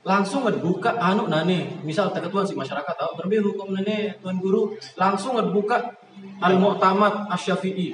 langsung 0.06 0.46
ngebuka 0.46 1.02
anu 1.02 1.26
nane 1.26 1.82
misal 1.82 2.14
ketua 2.14 2.46
si 2.46 2.54
masyarakat 2.54 2.94
tahu 2.94 3.18
berbeda 3.18 3.42
hukum 3.42 3.74
nane 3.74 4.14
tuan 4.22 4.38
guru 4.38 4.78
langsung 4.94 5.40
ngebuka 5.40 5.98
al 6.38 6.62
mu'tamad 6.62 7.26
asy-syafi'i 7.34 7.90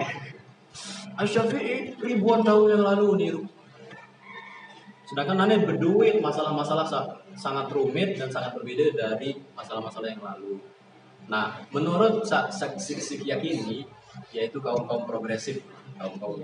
ribuan 2.02 2.42
tahun 2.44 2.76
yang 2.76 2.84
lalu 2.84 3.08
niru. 3.16 3.42
Sedangkan 5.08 5.44
nane 5.44 5.64
berduit 5.64 6.20
masalah-masalah 6.20 6.88
sa- 6.88 7.08
sangat 7.36 7.72
rumit 7.72 8.20
dan 8.20 8.28
sangat 8.28 8.56
berbeda 8.56 8.96
dari 8.96 9.36
masalah-masalah 9.56 10.08
yang 10.12 10.24
lalu 10.24 10.60
nah 11.30 11.62
menurut 11.70 12.26
sik 12.26 13.22
yakini 13.28 13.86
yaitu 14.32 14.58
kaum 14.64 14.88
kaum 14.88 15.04
progresif 15.06 15.62
kaum 16.00 16.16
kaum 16.18 16.42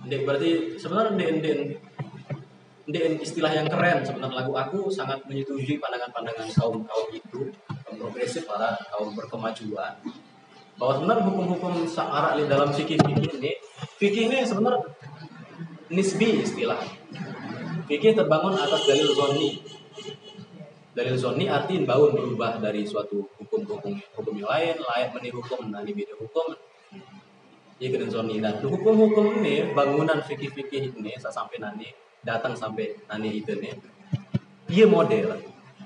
Dek, 0.00 0.24
berarti 0.24 0.80
sebenarnya 0.80 1.12
den 1.12 1.34
den 1.44 1.60
den 2.88 3.12
istilah 3.20 3.52
yang 3.52 3.68
keren 3.68 4.00
sebenarnya 4.00 4.42
lagu 4.42 4.52
aku 4.56 4.88
sangat 4.88 5.20
menyetujui 5.28 5.76
pandangan-pandangan 5.76 6.48
kaum 6.56 6.80
kaum 6.88 7.06
itu 7.12 7.52
kaum 7.84 7.96
progresif 8.00 8.48
para 8.48 8.80
kaum 8.88 9.12
berkemajuan. 9.12 10.00
Bahwa 10.80 10.92
sebenarnya 10.96 11.28
hukum-hukum 11.28 11.84
syarat 11.84 12.40
di 12.40 12.48
dalam 12.48 12.72
fikih 12.72 12.96
fikih 12.96 13.28
ini 13.36 13.52
fikih 14.00 14.22
ini 14.32 14.38
sebenarnya 14.48 14.88
nisbi 15.92 16.40
istilah. 16.40 16.80
Fikih 17.84 18.16
terbangun 18.16 18.56
atas 18.56 18.88
dalil 18.88 19.12
zonni 19.12 19.60
dalil 20.90 21.14
zonni 21.14 21.46
artinya 21.46 21.94
baun 21.94 22.10
berubah 22.18 22.58
dari 22.58 22.82
suatu 22.82 23.22
hukum-hukum 23.38 23.94
hukum 23.94 24.34
yang 24.34 24.50
lain 24.50 24.74
layak 24.82 25.14
meniru 25.14 25.38
hukum 25.38 25.70
dan 25.70 25.86
beda 25.86 26.14
hukum. 26.18 26.58
Ya 27.80 27.88
kena 27.88 28.12
zonni 28.12 28.42
dan 28.42 28.60
hukum-hukum 28.60 29.40
ini 29.40 29.72
bangunan 29.72 30.20
fikih-fikih 30.20 31.00
ini 31.00 31.16
saya 31.16 31.32
sampai 31.32 31.62
nanti 31.62 31.88
datang 32.20 32.52
sampai 32.52 32.92
nanti 33.08 33.40
itu 33.40 33.56
nih 33.56 33.72
dia 34.68 34.86
model. 34.86 35.38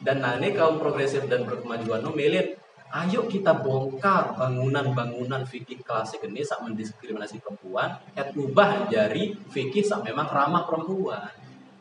Dan 0.04 0.20
nanti 0.20 0.52
kaum 0.52 0.76
progresif 0.76 1.24
dan 1.32 1.48
berkemajuan 1.48 2.04
no 2.04 2.12
melihat 2.12 2.60
ayo 2.92 3.24
kita 3.24 3.56
bongkar 3.56 4.36
bangunan-bangunan 4.36 5.48
fikih 5.48 5.80
klasik 5.80 6.28
ini 6.28 6.44
sak 6.44 6.60
mendiskriminasi 6.60 7.40
perempuan 7.40 7.96
et 8.12 8.28
ubah 8.36 8.92
jadi 8.92 9.32
fikih 9.48 9.80
sak 9.80 10.04
memang 10.04 10.28
ramah 10.28 10.68
perempuan. 10.68 11.32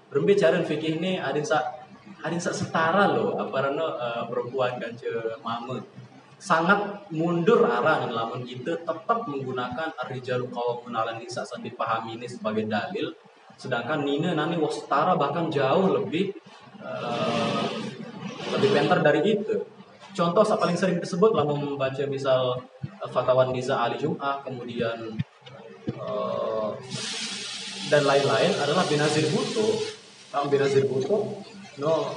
Berbicara 0.08 0.62
fikih 0.64 1.04
ini 1.04 1.20
ada 1.20 1.42
sak 1.44 1.83
ada 2.24 2.38
sak 2.40 2.56
setara 2.56 3.12
loh 3.12 3.36
apa 3.36 3.68
rano 3.68 4.00
eh, 4.00 4.24
perempuan 4.32 4.80
kan 4.80 4.96
mama 5.44 5.84
sangat 6.44 7.08
mundur 7.16 7.64
arah 7.64 8.04
lamun 8.12 8.44
itu 8.44 8.68
tetap 8.68 9.24
menggunakan 9.32 9.96
arijalu 9.96 10.52
kaum 10.52 10.84
menalan 10.84 11.16
nisa 11.16 11.48
saat 11.48 11.64
dipahami 11.64 12.20
ini 12.20 12.28
sebagai 12.28 12.68
dalil. 12.68 13.16
Sedangkan 13.56 14.04
Nina 14.04 14.36
nani 14.36 14.60
setara 14.68 15.16
bahkan 15.16 15.48
jauh 15.48 15.96
lebih 15.96 16.36
eh, 16.84 17.64
lebih 18.52 18.70
pintar 18.76 19.00
dari 19.00 19.24
itu. 19.24 19.56
Contoh 20.12 20.44
yang 20.44 20.60
paling 20.60 20.78
sering 20.78 21.00
disebut 21.00 21.32
lamun 21.32 21.64
membaca 21.64 22.04
misal 22.12 22.60
eh, 22.84 23.08
fatwa 23.08 23.48
Niza 23.48 23.80
Ali 23.80 23.96
Jum'ah 23.96 24.44
kemudian 24.44 25.16
eh, 25.88 26.70
dan 27.88 28.04
lain-lain 28.04 28.52
adalah 28.60 28.84
Benazir 28.84 29.32
Bhutto. 29.32 29.80
Tahu 30.28 30.46
Benazir 30.52 30.84
Bhutto 30.92 31.40
no 31.82 32.14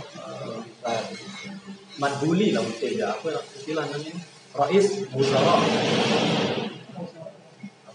eh, 0.85 1.05
madbuli 1.97 2.53
lah 2.53 2.63
mungkin 2.65 2.93
ya. 2.97 3.17
Apa 3.17 3.29
istilah 3.57 3.85
namanya? 3.89 4.15
Rais 4.57 4.89
Wuzara 5.13 5.57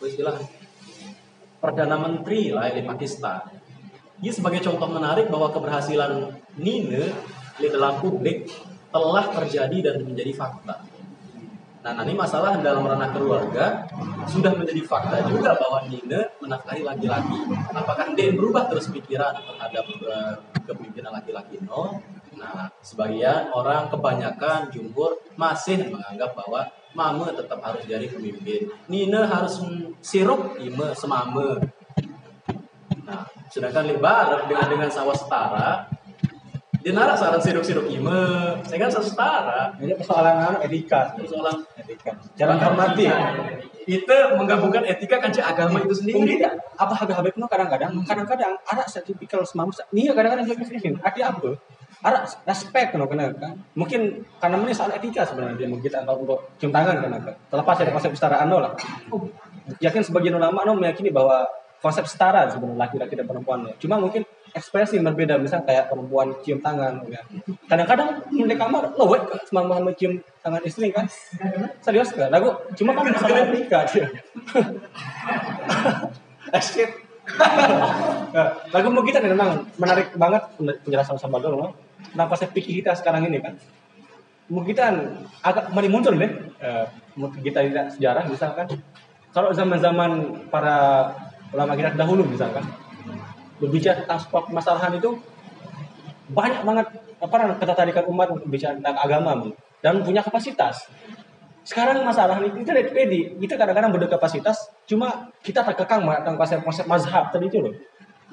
apa 0.01 0.09
istilah? 0.09 0.33
Perdana 1.61 1.93
Menteri 2.01 2.49
lah 2.49 2.73
di 2.73 2.81
Pakistan. 2.81 3.45
Ini 4.17 4.33
sebagai 4.33 4.65
contoh 4.65 4.89
menarik 4.89 5.29
bahwa 5.29 5.53
keberhasilan 5.53 6.33
Nina 6.57 7.05
di 7.61 7.69
dalam 7.69 8.01
publik 8.01 8.49
telah 8.89 9.29
terjadi 9.29 9.77
dan 9.85 10.01
menjadi 10.01 10.33
fakta. 10.33 10.81
Nah, 11.85 11.93
nanti 11.93 12.17
masalah 12.17 12.57
dalam 12.65 12.81
ranah 12.81 13.13
keluarga 13.13 13.85
sudah 14.25 14.57
menjadi 14.57 14.81
fakta 14.89 15.21
juga 15.29 15.53
bahwa 15.53 15.85
Nina 15.85 16.30
menafkahi 16.51 16.83
laki-laki. 16.83 17.39
Apakah 17.71 18.11
dia 18.11 18.35
berubah 18.35 18.67
terus 18.67 18.91
pikiran 18.91 19.31
terhadap 19.39 19.87
eh, 19.87 20.33
kepemimpinan 20.67 21.15
laki-laki? 21.15 21.63
No. 21.63 22.03
Nah, 22.35 22.67
sebagian 22.83 23.55
orang 23.55 23.87
kebanyakan 23.87 24.67
jumhur 24.67 25.15
masih 25.39 25.87
menganggap 25.87 26.35
bahwa 26.35 26.67
mama 26.91 27.31
tetap 27.31 27.63
harus 27.63 27.87
jadi 27.87 28.11
pemimpin. 28.11 28.67
Nina 28.91 29.23
harus 29.23 29.63
sirup 30.03 30.59
ima 30.59 30.91
semama. 30.91 31.63
Nah, 33.07 33.23
sedangkan 33.47 33.87
lebar 33.87 34.43
dengan 34.51 34.67
dengan 34.67 34.89
sawah 34.91 35.15
setara, 35.15 35.87
dia 36.81 36.91
narak 36.97 37.13
saran 37.13 37.37
sirup-sirup 37.37 37.85
ima, 37.93 38.57
saya 38.65 38.77
kan 38.81 38.89
setara. 38.89 39.61
Ini 39.77 39.93
persoalan 39.95 40.35
anu, 40.49 40.57
etika. 40.65 41.13
Persoalan 41.13 41.61
Etika. 41.77 42.11
Cara 42.33 42.57
menghormati. 42.57 43.05
Itu 43.91 44.15
menggabungkan 44.39 44.87
etika 44.87 45.19
kan 45.19 45.35
cek 45.35 45.43
agama 45.43 45.83
itu 45.83 45.91
Mungkin 45.91 45.99
sendiri 45.99 46.39
tidak. 46.39 46.53
Apa 46.79 46.93
habib 46.95 47.35
no 47.35 47.45
kadang-kadang, 47.51 47.91
kadang-kadang 48.07 48.55
ada 48.63 48.83
sertifikal 48.87 49.43
semampu. 49.43 49.75
Nih 49.91 50.07
kadang-kadang 50.15 50.47
juga 50.47 50.63
ini. 50.63 50.95
Arti 51.03 51.19
apa? 51.19 51.59
Ada 52.01 52.19
respect 52.47 52.95
no 52.95 53.05
kena 53.11 53.35
kan. 53.35 53.59
Mungkin 53.75 54.23
karena 54.39 54.55
ini 54.63 54.71
soal 54.71 54.95
etika 54.95 55.27
sebenarnya 55.27 55.59
dia 55.59 55.67
mungkin 55.67 55.91
atau 55.91 56.15
untuk 56.23 56.39
cium 56.55 56.71
tangan 56.71 57.03
kan 57.03 57.11
kan. 57.19 57.35
Terlepas 57.51 57.75
dari 57.83 57.91
konsep 57.91 58.09
kesetaraan 58.15 58.47
no 58.47 58.57
lah. 58.63 58.71
Yakin 59.83 60.01
sebagian 60.07 60.39
ulama 60.39 60.63
no 60.63 60.79
meyakini 60.79 61.11
bahwa 61.11 61.43
konsep 61.83 62.07
setara 62.07 62.47
sebenarnya 62.47 62.87
laki-laki 62.87 63.13
dan 63.19 63.27
perempuan. 63.27 63.67
no. 63.67 63.75
Cuma 63.75 63.99
mungkin 63.99 64.23
ekspresi 64.51 64.99
yang 64.99 65.07
berbeda. 65.11 65.39
Misal 65.39 65.63
kayak 65.63 65.89
perempuan 65.91 66.35
cium 66.43 66.59
tangan 66.59 67.03
ya. 67.07 67.21
kadang-kadang 67.65 68.23
di 68.31 68.55
kamar 68.55 68.95
lo 68.95 69.05
wek 69.09 69.23
sama 69.47 69.91
cium 69.95 70.19
tangan 70.43 70.61
istri 70.63 70.91
kan? 70.91 71.07
Serius 71.83 72.11
kan 72.13 72.29
lagu 72.31 72.53
cuma 72.75 72.95
kan 72.95 73.09
masalah 73.11 73.47
etika 73.47 73.79
dia 73.89 74.07
Nah, 78.31 78.47
lagu 78.73 78.87
mau 78.91 79.05
kita 79.05 79.23
nih 79.23 79.31
memang 79.31 79.63
menarik 79.77 80.11
banget 80.17 80.41
penjelasan 80.57 81.15
sama 81.15 81.37
dulu 81.39 81.71
kenapa 82.11 82.33
saya 82.35 82.49
pikir 82.51 82.83
kita 82.83 82.97
sekarang 82.97 83.29
ini 83.29 83.39
kan. 83.39 83.55
Mau 84.51 84.67
kita 84.67 84.91
agak 85.39 85.71
mari 85.71 85.87
mundur 85.87 86.11
deh 86.17 86.51
Eh, 86.61 86.85
mungkin 87.17 87.41
kita 87.41 87.65
tidak 87.65 87.85
sejarah 87.97 88.23
misalkan. 88.29 88.69
Kalau 89.33 89.49
zaman-zaman 89.49 90.43
para 90.53 91.09
ulama 91.55 91.73
kita 91.73 91.95
dahulu 91.97 92.21
misalkan 92.27 92.61
berbicara 93.61 94.01
tentang 94.01 94.19
permasalahan 94.27 94.97
itu 94.97 95.21
banyak 96.33 96.61
banget 96.65 96.87
apa 97.21 97.35
ketertarikan 97.61 98.03
umat 98.09 98.27
untuk 98.33 98.49
bicara 98.49 98.73
tentang 98.73 98.97
agama 98.97 99.31
dan 99.85 100.01
punya 100.01 100.25
kapasitas. 100.25 100.89
Sekarang 101.61 102.01
masalah 102.01 102.41
ini 102.41 102.65
kita 102.65 102.73
lihat 102.73 102.89
pedi, 102.89 103.37
kita 103.37 103.53
kadang-kadang 103.53 103.93
berkapasitas, 103.93 104.73
cuma 104.89 105.29
kita 105.45 105.61
terkekang 105.61 106.01
tentang 106.01 106.33
konsep-konsep 106.33 106.89
mazhab 106.89 107.29
tadi 107.29 107.45
itu 107.45 107.61
loh. 107.61 107.73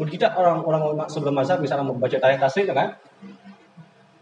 Menurut 0.01 0.11
kita 0.15 0.33
orang-orang 0.33 1.05
sebelum 1.13 1.37
mazhab 1.37 1.61
misalnya 1.61 1.85
membaca 1.85 2.17
tarikh 2.17 2.41
tasrif 2.41 2.73
kan, 2.73 2.97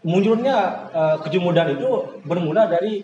munculnya 0.03 0.55
eh, 0.91 1.15
kejumudan 1.23 1.79
itu 1.79 2.19
bermula 2.27 2.67
dari 2.67 2.99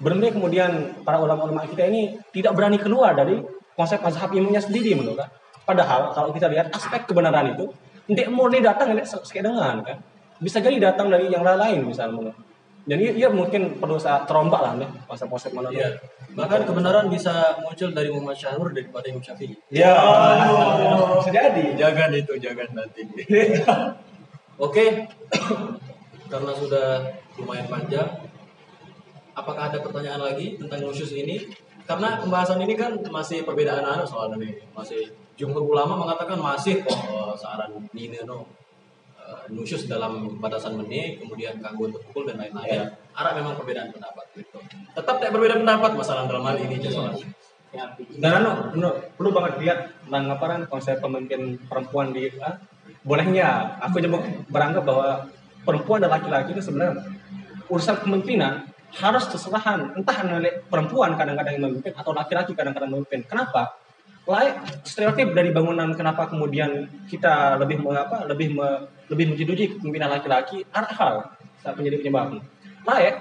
bermula 0.00 0.32
kemudian 0.32 0.70
para 1.04 1.20
ulama-ulama 1.20 1.68
kita 1.68 1.92
ini 1.92 2.16
tidak 2.32 2.56
berani 2.56 2.80
keluar 2.80 3.12
dari 3.12 3.44
konsep 3.76 4.00
mazhab 4.00 4.32
ilmunya 4.32 4.64
sendiri 4.64 4.96
menurut 4.96 5.20
kan. 5.20 5.28
Padahal 5.64 6.12
kalau 6.12 6.30
kita 6.36 6.46
lihat 6.52 6.68
aspek 6.72 7.08
kebenaran 7.08 7.56
itu, 7.56 7.72
tidak 8.12 8.28
murni 8.32 8.60
datang 8.60 8.92
tidak 8.92 9.08
sesuai 9.08 9.40
dengan 9.40 9.80
kan. 9.80 9.98
Bisa 10.40 10.60
jadi 10.60 10.92
datang 10.92 11.08
dari 11.08 11.32
yang 11.32 11.40
lain 11.40 11.88
misalnya. 11.88 12.20
menurut. 12.20 12.36
Jadi 12.84 13.16
ia 13.16 13.32
mungkin 13.32 13.80
perlu 13.80 13.96
saat 13.96 14.28
terombak 14.28 14.60
lah 14.60 14.76
nih 14.76 14.88
konsep-konsep 15.08 15.56
mana 15.56 15.72
Iya. 15.72 15.96
Bahkan 16.36 16.68
kebenaran 16.68 17.08
bisa 17.08 17.56
muncul 17.64 17.96
dari 17.96 18.12
Muhammad 18.12 18.36
Syahrul 18.36 18.76
daripada 18.76 19.08
Imam 19.08 19.24
Syafi'i. 19.24 19.56
Ya, 19.72 19.94
bisa 21.16 21.30
jadi. 21.32 21.64
Jangan 21.80 22.10
itu, 22.12 22.34
jangan 22.36 22.68
nanti. 22.76 23.06
Oke, 24.66 25.08
karena 26.32 26.52
sudah 26.58 27.08
lumayan 27.40 27.66
panjang, 27.70 28.06
apakah 29.32 29.72
ada 29.72 29.78
pertanyaan 29.80 30.20
lagi 30.20 30.60
tentang 30.60 30.84
nusyus 30.84 31.14
ini? 31.16 31.48
Karena 31.88 32.20
pembahasan 32.20 32.60
ini 32.60 32.74
kan 32.76 33.00
masih 33.08 33.46
perbedaan 33.48 33.86
anu 33.86 34.04
soalnya 34.04 34.44
nih, 34.44 34.60
masih 34.76 35.08
jumhur 35.34 35.62
ulama 35.66 35.98
mengatakan 35.98 36.38
masih 36.38 36.82
kok 36.86 36.94
eh, 36.94 37.34
saran 37.38 37.74
ini 37.94 38.22
no 38.22 38.46
eh, 39.18 39.50
nusyus 39.50 39.86
dalam 39.90 40.38
batasan 40.38 40.78
menit, 40.78 41.22
kemudian 41.22 41.58
gangguan 41.58 41.90
terpukul 41.90 42.26
dan 42.26 42.38
lain-lain. 42.38 42.90
Arah 43.14 43.32
memang 43.34 43.54
perbedaan 43.58 43.90
pendapat 43.90 44.26
gitu. 44.38 44.58
Tetap 44.94 45.14
tidak 45.22 45.32
berbeda 45.34 45.62
pendapat 45.62 45.90
masalah 45.94 46.26
dalam 46.26 46.44
hal 46.46 46.56
ini 46.58 46.78
aja 46.78 46.90
soalnya. 46.90 47.26
Dan 48.22 48.30
anu, 48.38 48.70
perlu 49.18 49.34
banget 49.34 49.58
lihat 49.58 49.78
tentang 50.06 50.30
apa 50.30 50.44
kan 50.46 50.60
konsep 50.70 51.02
pemimpin 51.02 51.58
perempuan 51.66 52.14
di 52.14 52.30
ah, 52.38 52.54
bolehnya 53.02 53.78
aku 53.82 53.98
coba 53.98 54.22
beranggap 54.46 54.86
bahwa 54.86 55.26
perempuan 55.66 55.98
dan 55.98 56.14
laki-laki 56.14 56.54
itu 56.54 56.62
sebenarnya 56.62 57.02
urusan 57.66 57.98
kepemimpinan 57.98 58.70
harus 58.94 59.26
kesalahan 59.26 59.90
entah 59.98 60.22
oleh 60.22 60.62
perempuan 60.70 61.18
kadang-kadang 61.18 61.58
yang 61.58 61.64
memimpin 61.66 61.92
atau 61.98 62.14
laki-laki 62.14 62.54
kadang-kadang 62.54 62.94
memimpin. 62.94 63.26
Kenapa? 63.26 63.74
Lain 64.24 64.56
stereotip 64.88 65.36
dari 65.36 65.52
bangunan 65.52 65.92
kenapa 65.92 66.24
kemudian 66.32 66.88
kita 67.12 67.60
lebih 67.60 67.84
mengapa 67.84 68.24
lebih 68.24 68.56
me, 68.56 68.88
lebih 69.12 69.36
menjuduji 69.36 69.76
kepemimpinan 69.76 70.16
laki-laki? 70.16 70.64
Ada 70.72 70.88
hal 70.96 71.14
saat 71.60 71.76
menjadi 71.76 72.00
penyebab. 72.00 72.40
Lain 72.88 73.14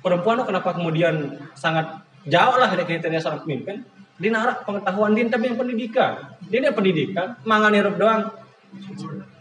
perempuan 0.00 0.40
itu 0.40 0.44
kenapa 0.48 0.70
kemudian 0.72 1.36
sangat 1.52 2.00
jauh 2.24 2.56
lah 2.56 2.72
dari 2.72 2.88
kriteria 2.88 3.20
seorang 3.20 3.44
pemimpin? 3.44 3.84
Dia 4.16 4.30
narak 4.32 4.64
pengetahuan 4.64 5.12
dia 5.12 5.28
tapi 5.28 5.52
yang 5.52 5.60
pendidikan. 5.60 6.32
Ini 6.48 6.72
pendidikan 6.72 7.36
mangan 7.44 7.72
hirup 7.76 8.00
doang. 8.00 8.32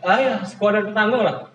Ah 0.04 0.20
ya 0.20 0.34
sekolah 0.44 0.92
dan 0.92 0.94
tanggung 0.94 1.24
lah. 1.24 1.48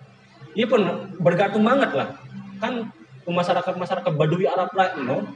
Dia 0.57 0.65
pun 0.65 0.81
bergantung 1.21 1.69
banget 1.69 1.93
lah. 1.93 2.09
Kan 2.57 2.89
masyarakat 3.29 3.77
masyarakat 3.77 4.13
Badui 4.17 4.49
Arab 4.49 4.73
lain 4.73 4.97
no? 5.05 5.29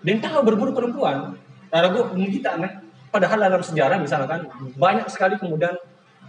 Dia 0.00 0.16
tahu 0.16 0.48
berburu 0.48 0.72
perempuan. 0.72 1.36
Karena 1.68 1.92
gue 1.92 2.02
kita 2.40 2.56
nih 2.56 2.83
padahal 3.14 3.38
dalam 3.46 3.62
sejarah 3.62 4.02
misalkan 4.02 4.50
banyak 4.74 5.06
sekali 5.06 5.38
kemudian 5.38 5.78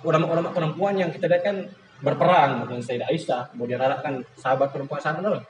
ulama-ulama 0.06 0.53
perempuan 0.53 0.94
yang 0.94 1.10
kita 1.10 1.26
lihat 1.26 1.41
kan 1.41 1.57
berperang 2.06 2.70
dengan 2.70 2.86
Sayyidah 2.86 3.10
Aisyah 3.10 3.41
kemudian 3.57 3.82
ada 3.82 3.98
kan 4.06 4.22
sahabat 4.38 4.70
perempuan 4.70 5.02
sana 5.02 5.26
loh. 5.26 5.41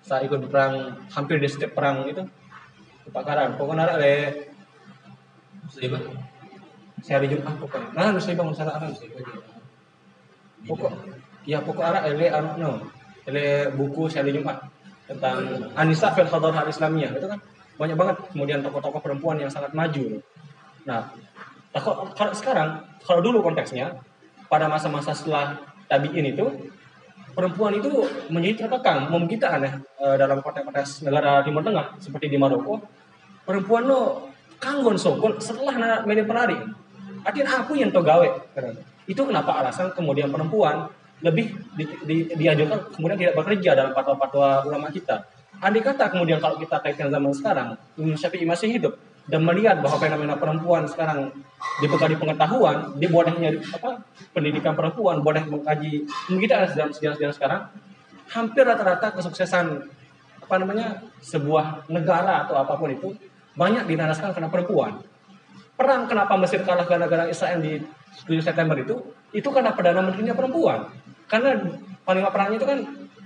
Saat 0.00 0.24
ikut 0.24 0.48
perang 0.48 1.04
hampir 1.12 1.36
di 1.36 1.48
setiap 1.48 1.76
perang 1.76 2.08
itu 2.08 2.24
kebakaran. 3.08 3.60
Pokoknya 3.60 3.92
ada 3.92 3.94
le 4.00 4.14
Muslimah. 5.64 6.00
saya 7.04 7.20
hari 7.20 7.36
Jumat 7.36 7.60
pokoknya. 7.60 7.88
Nah 7.92 8.16
lu 8.16 8.20
saya 8.20 8.36
bangun 8.40 8.56
salah 8.56 8.80
apa 8.80 8.88
sih 8.96 9.12
pokok 10.64 10.92
ya 11.44 11.60
pokok 11.60 11.84
arah 11.84 12.02
ele 12.08 12.32
anu 12.32 12.50
no 12.56 12.70
ele 13.28 13.68
buku 13.76 14.08
saya 14.08 14.24
hari 14.24 14.40
Jumat 14.40 14.64
tentang 15.04 15.68
Anissa 15.76 16.12
fil 16.16 16.28
Hadarah 16.28 16.64
Islamiyah 16.64 17.12
itu 17.12 17.28
kan 17.28 17.40
banyak 17.76 17.96
banget 17.96 18.16
kemudian 18.32 18.64
tokoh-tokoh 18.64 19.02
perempuan 19.02 19.36
yang 19.36 19.50
sangat 19.52 19.76
maju. 19.76 20.16
nah 20.16 20.33
nah, 20.84 21.10
kalau, 21.74 22.08
kalau 22.14 22.32
sekarang 22.32 22.68
kalau 23.02 23.20
dulu 23.20 23.42
konteksnya 23.42 23.98
pada 24.46 24.70
masa-masa 24.70 25.10
setelah 25.10 25.58
tabiin 25.90 26.32
itu 26.36 26.46
perempuan 27.34 27.74
itu 27.76 28.06
menjadi 28.30 28.64
terkekang 28.64 29.10
mem 29.10 29.26
kita 29.26 29.58
aneh 29.58 29.74
eh, 29.98 30.16
dalam 30.16 30.38
konteks-konteks 30.38 31.02
negara 31.04 31.42
Timur 31.42 31.66
Tengah 31.66 31.98
seperti 31.98 32.30
di 32.30 32.38
Maroko 32.38 32.78
perempuan 33.42 33.84
lo 33.84 34.30
kanggon 34.62 34.96
sokol 34.96 35.36
setelah 35.36 36.00
media 36.08 36.24
penari. 36.24 36.56
Artinya 37.24 37.64
aku 37.64 37.76
yang 37.76 37.92
to 37.92 38.00
gawe 38.00 38.28
itu 39.04 39.20
kenapa 39.20 39.60
alasan 39.60 39.92
kemudian 39.92 40.32
perempuan 40.32 40.88
lebih 41.20 41.52
di, 41.76 41.84
di, 42.04 42.16
dianjurkan 42.36 42.92
kemudian 42.96 43.18
tidak 43.20 43.34
bekerja 43.36 43.70
dalam 43.76 43.92
fatwa-fatwa 43.92 44.64
ulama 44.64 44.88
kita? 44.88 45.24
Andai 45.60 45.84
kata 45.84 46.12
kemudian 46.12 46.40
kalau 46.40 46.56
kita 46.60 46.80
kaitkan 46.80 47.08
zaman 47.12 47.32
sekarang 47.32 47.68
Imam 47.96 48.16
Syafi'i 48.16 48.44
masih 48.48 48.68
hidup 48.72 48.96
dan 49.24 49.40
melihat 49.40 49.80
bahwa 49.80 49.96
fenomena 49.96 50.36
perempuan 50.36 50.84
sekarang 50.84 51.32
dibekali 51.80 52.14
pengetahuan, 52.20 52.92
dia 53.00 53.08
bolehnya 53.08 53.56
apa 53.72 54.04
pendidikan 54.36 54.76
perempuan, 54.76 55.24
boleh 55.24 55.42
mengkaji 55.48 56.04
kita 56.28 56.68
dalam 56.76 56.92
sejarah-sejarah 56.92 57.34
sekarang 57.34 57.60
hampir 58.28 58.64
rata-rata 58.64 59.16
kesuksesan 59.16 59.88
apa 60.44 60.54
namanya 60.60 61.00
sebuah 61.24 61.88
negara 61.88 62.44
atau 62.44 62.60
apa 62.60 62.76
pun 62.76 62.92
itu 62.92 63.16
banyak 63.56 63.88
dinanaskan 63.88 64.36
karena 64.36 64.52
perempuan. 64.52 65.00
Perang 65.74 66.06
kenapa 66.06 66.36
Mesir 66.38 66.62
kalah 66.62 66.86
gara-gara 66.86 67.26
Israel 67.26 67.58
di 67.58 67.80
7 68.28 68.44
September 68.44 68.76
itu 68.78 69.00
itu 69.34 69.48
karena 69.50 69.72
perdana 69.72 70.04
menterinya 70.04 70.36
perempuan. 70.36 70.86
Karena 71.26 71.58
panglima 72.04 72.30
perangnya 72.30 72.56
itu 72.60 72.66
kan 72.68 72.78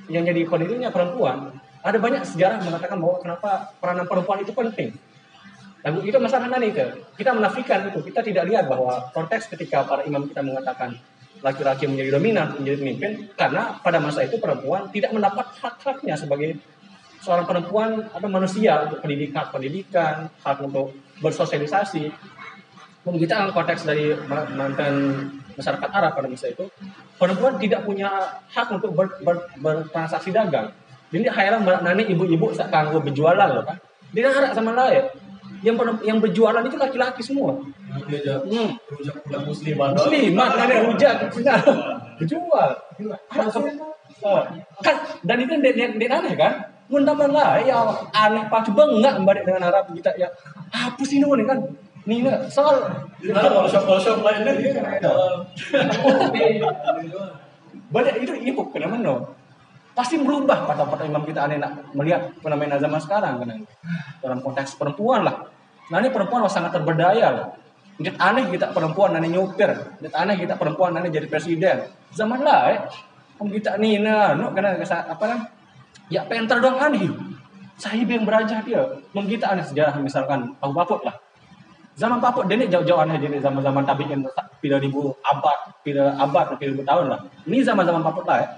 yang 0.09 0.25
jadi 0.25 0.47
kondisinya 0.47 0.89
perempuan. 0.95 1.53
Ada 1.83 1.99
banyak 2.01 2.23
sejarah 2.25 2.63
mengatakan 2.65 2.97
bahwa 3.03 3.17
kenapa 3.21 3.51
peranan 3.83 4.07
perempuan 4.09 4.39
itu 4.41 4.53
penting. 4.55 4.97
Lagu 5.79 6.03
itu 6.03 6.19
masalah 6.19 6.51
nih 6.59 6.75
ke? 6.75 6.87
Kita 7.15 7.31
menafikan 7.31 7.87
itu. 7.87 8.03
Kita 8.03 8.21
tidak 8.23 8.51
lihat 8.51 8.67
bahwa 8.67 9.15
konteks 9.15 9.47
ketika 9.55 9.87
para 9.87 10.03
imam 10.03 10.27
kita 10.27 10.43
mengatakan 10.43 10.99
laki-laki 11.39 11.87
menjadi 11.87 12.19
dominan 12.19 12.59
menjadi 12.59 12.83
pemimpin 12.83 13.11
karena 13.39 13.79
pada 13.79 14.03
masa 14.03 14.27
itu 14.27 14.43
perempuan 14.43 14.91
tidak 14.91 15.15
mendapat 15.15 15.47
hak-haknya 15.63 16.19
sebagai 16.19 16.59
seorang 17.23 17.47
perempuan 17.47 18.11
atau 18.11 18.27
manusia 18.27 18.91
untuk 18.91 18.99
pendidikan 19.07 19.47
pendidikan 19.55 20.27
hak 20.43 20.59
untuk 20.67 20.99
bersosialisasi. 21.23 22.11
Kita 23.09 23.41
dalam 23.41 23.57
konteks 23.57 23.89
dari 23.89 24.13
mantan 24.29 24.95
masyarakat 25.55 25.89
Arab 25.95 26.13
pada 26.19 26.29
masa 26.29 26.51
itu 26.51 26.67
perempuan 27.17 27.57
tidak 27.57 27.87
punya 27.87 28.11
hak 28.53 28.69
untuk 28.69 28.93
ber, 28.93 29.09
ber, 29.25 29.49
bertransaksi 29.63 30.35
dagang. 30.35 30.75
Jadi 31.09 31.25
hayang 31.25 31.65
nani 31.65 32.05
ibu-ibu 32.05 32.53
kanggo 32.69 33.01
berjualan 33.01 33.49
loh 33.49 33.65
kan 33.65 33.79
dia 34.13 34.29
harap 34.29 34.53
sama 34.57 34.73
lain 34.73 35.05
yang 35.63 35.75
yang 36.07 36.19
berjualan 36.23 36.63
itu 36.63 36.77
laki-laki 36.79 37.23
semua. 37.23 37.59
Dia 38.07 38.39
Hmm. 38.45 38.79
rujak 38.95 39.43
musliman. 39.43 39.91
Muslimat 39.97 40.51
kan 40.55 40.67
ada 40.71 40.77
hujat 40.87 41.17
berjual. 42.19 42.69
Eh, 44.19 44.45
kan 44.83 44.97
dan 45.23 45.39
itu 45.43 45.55
dia 45.63 46.09
aneh 46.11 46.35
kan? 46.35 46.53
Mun 46.89 47.05
taman 47.05 47.31
lah 47.31 47.61
ya 47.61 47.85
aneh 48.17 48.49
pak 48.49 48.65
coba 48.71 48.89
enggak 48.89 49.21
balik 49.23 49.45
dengan 49.45 49.69
Arab 49.69 49.93
kita 49.93 50.15
ya 50.17 50.29
apa 50.73 51.03
sih 51.05 51.21
nih 51.21 51.47
kan? 51.47 51.59
Nina 52.09 52.49
soal 52.49 52.89
kalau 53.21 53.69
shop 53.69 53.85
kalau 53.85 54.01
shop 54.01 54.25
lainnya 54.25 54.57
kan 54.73 55.05
banyak 57.93 58.15
itu 58.25 58.33
ibu 58.49 58.63
kenapa 58.73 58.97
no? 58.97 59.37
Pasti 59.99 60.15
berubah 60.15 60.63
kata-kata 60.71 61.11
imam 61.11 61.27
kita 61.27 61.51
aneh 61.51 61.59
nak 61.59 61.91
melihat 61.91 62.31
fenomena 62.39 62.79
zaman 62.79 63.03
sekarang 63.03 63.43
kan 63.43 63.51
dalam 64.23 64.39
konteks 64.39 64.79
perempuan 64.79 65.27
lah. 65.27 65.51
Nah 65.91 65.99
ini 65.99 66.15
perempuan 66.15 66.47
sangat 66.47 66.71
terberdaya 66.79 67.27
lah. 67.35 67.47
Lihat 67.99 68.15
aneh 68.15 68.47
kita 68.47 68.71
perempuan 68.71 69.19
nanti 69.19 69.27
nyupir, 69.35 69.75
lihat 69.99 70.15
aneh 70.15 70.39
kita 70.39 70.55
perempuan 70.55 70.95
nanti 70.95 71.11
jadi 71.11 71.27
presiden. 71.27 71.91
Zaman 72.15 72.47
lah, 72.47 72.71
eh. 72.71 72.81
Om 73.43 73.51
kita 73.51 73.75
nih, 73.75 73.99
nah, 73.99 74.39
no, 74.39 74.55
karena 74.55 74.79
kesa- 74.79 75.11
apa 75.11 75.25
kan? 75.27 75.41
Ya 76.07 76.23
penter 76.23 76.63
dong 76.63 76.79
aneh. 76.79 77.11
Sahib 77.75 78.07
yang 78.07 78.23
berajah 78.23 78.63
dia. 78.63 79.03
Kita 79.11 79.51
aneh 79.51 79.67
sejarah 79.67 79.99
misalkan 79.99 80.55
Pak 80.63 80.71
Paput 80.79 81.03
lah. 81.03 81.19
Zaman 81.99 82.23
Paput 82.23 82.47
dia 82.47 82.71
jauh-jauh 82.71 83.03
aneh 83.03 83.19
jadi 83.19 83.43
zaman-zaman 83.43 83.83
tabiin 83.83 84.23
pila 84.63 84.79
ribu 84.79 85.11
abad, 85.27 85.75
pila 85.83 86.15
abad, 86.23 86.55
pila 86.55 86.71
ribu 86.71 86.87
tahun 86.87 87.11
lah. 87.11 87.19
Ini 87.51 87.67
zaman-zaman 87.67 88.07
Paput 88.07 88.23
lah 88.31 88.47
ya. 88.47 88.49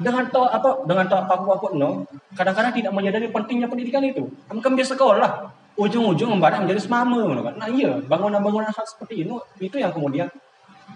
Dengan 0.00 0.26
to 0.30 0.42
apa 0.42 0.82
dengan 0.88 1.06
to 1.06 1.14
Pak 1.14 1.38
Paput 1.46 1.72
no, 1.78 2.02
kadang-kadang 2.34 2.74
tidak 2.74 2.92
menyadari 2.94 3.30
pentingnya 3.30 3.70
pendidikan 3.70 4.02
itu. 4.02 4.26
Kamu 4.50 4.58
kan 4.58 4.74
biasa 4.74 4.98
sekolah, 4.98 5.30
ujung-ujung 5.78 6.34
membadak 6.34 6.66
menjadi 6.66 6.82
semama 6.82 7.22
gitu 7.22 7.42
kan. 7.42 7.54
Nah 7.58 7.68
iya, 7.70 7.98
bangunan-bangunan 8.02 8.70
seperti 8.74 9.26
ini 9.26 9.38
itu 9.62 9.76
yang 9.78 9.94
kemudian 9.94 10.26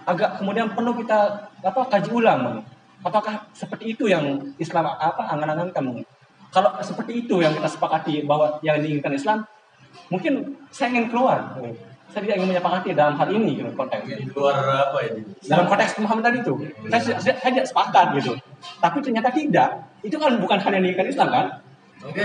agak 0.03 0.43
kemudian 0.43 0.73
perlu 0.75 0.95
kita 0.99 1.51
apa 1.62 1.81
kaji 1.87 2.11
ulang. 2.11 2.39
Bang. 2.43 2.59
Apakah 3.07 3.47
seperti 3.55 3.95
itu 3.95 4.11
yang 4.11 4.43
Islam 4.59 4.91
apa 4.91 5.31
angan-angan 5.31 5.70
kamu? 5.70 6.03
Kalau 6.51 6.70
seperti 6.83 7.23
itu 7.27 7.39
yang 7.39 7.55
kita 7.55 7.69
sepakati 7.70 8.27
bahwa 8.27 8.59
yang 8.65 8.81
diinginkan 8.83 9.15
Islam, 9.15 9.39
mungkin 10.11 10.59
saya 10.73 10.91
ingin 10.97 11.07
keluar. 11.12 11.55
Saya 12.09 12.25
tidak 12.25 12.37
ingin 12.41 12.49
menyepakati 12.57 12.97
dalam 12.97 13.15
hal 13.15 13.29
ini 13.29 13.61
gitu, 13.61 13.69
konteks 13.77 14.01
Di 14.09 14.25
luar 14.33 14.57
apa 14.65 14.99
ini? 15.05 15.21
dalam 15.45 15.69
konteks 15.69 15.93
pemahaman 15.95 16.25
tadi 16.25 16.39
itu 16.41 16.55
saya, 16.89 17.03
saya, 17.21 17.35
saya 17.37 17.51
tidak 17.53 17.67
sepakat 17.69 18.07
gitu 18.17 18.33
tapi 18.81 18.97
ternyata 19.05 19.29
tidak 19.29 19.69
itu 20.01 20.17
kan 20.17 20.33
bukan 20.41 20.57
hal 20.57 20.73
yang 20.73 20.83
diinginkan 20.89 21.09
Islam 21.09 21.29
kan 21.29 21.47
Oke. 21.99 22.23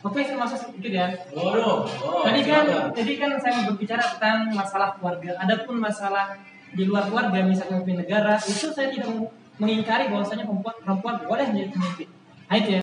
Oke, 0.00 0.20
saya 0.24 0.36
masuk 0.36 0.56
sedikit 0.64 0.92
ya. 0.92 1.06
Waduh. 1.32 1.84
Oh, 1.84 2.24
Tadi 2.24 2.40
kan, 2.40 2.64
silakan. 2.64 2.88
tadi 2.92 3.12
kan 3.16 3.30
saya 3.36 3.68
berbicara 3.68 4.00
tentang 4.16 4.48
masalah 4.48 4.96
keluarga. 4.96 5.36
Adapun 5.36 5.76
masalah 5.76 6.40
di 6.72 6.88
luar 6.88 7.04
keluarga, 7.04 7.36
misalnya 7.44 7.80
pemimpin 7.80 8.00
negara, 8.00 8.40
itu 8.40 8.72
saya 8.72 8.88
tidak 8.88 9.08
mengingkari 9.56 10.08
bahwasanya 10.08 10.48
perempuan 10.48 10.72
perempuan 10.80 11.14
boleh 11.20 11.44
menjadi 11.48 11.68
pemimpin. 11.72 12.08
Nah 12.48 12.56
itu 12.56 12.68
ya. 12.68 12.78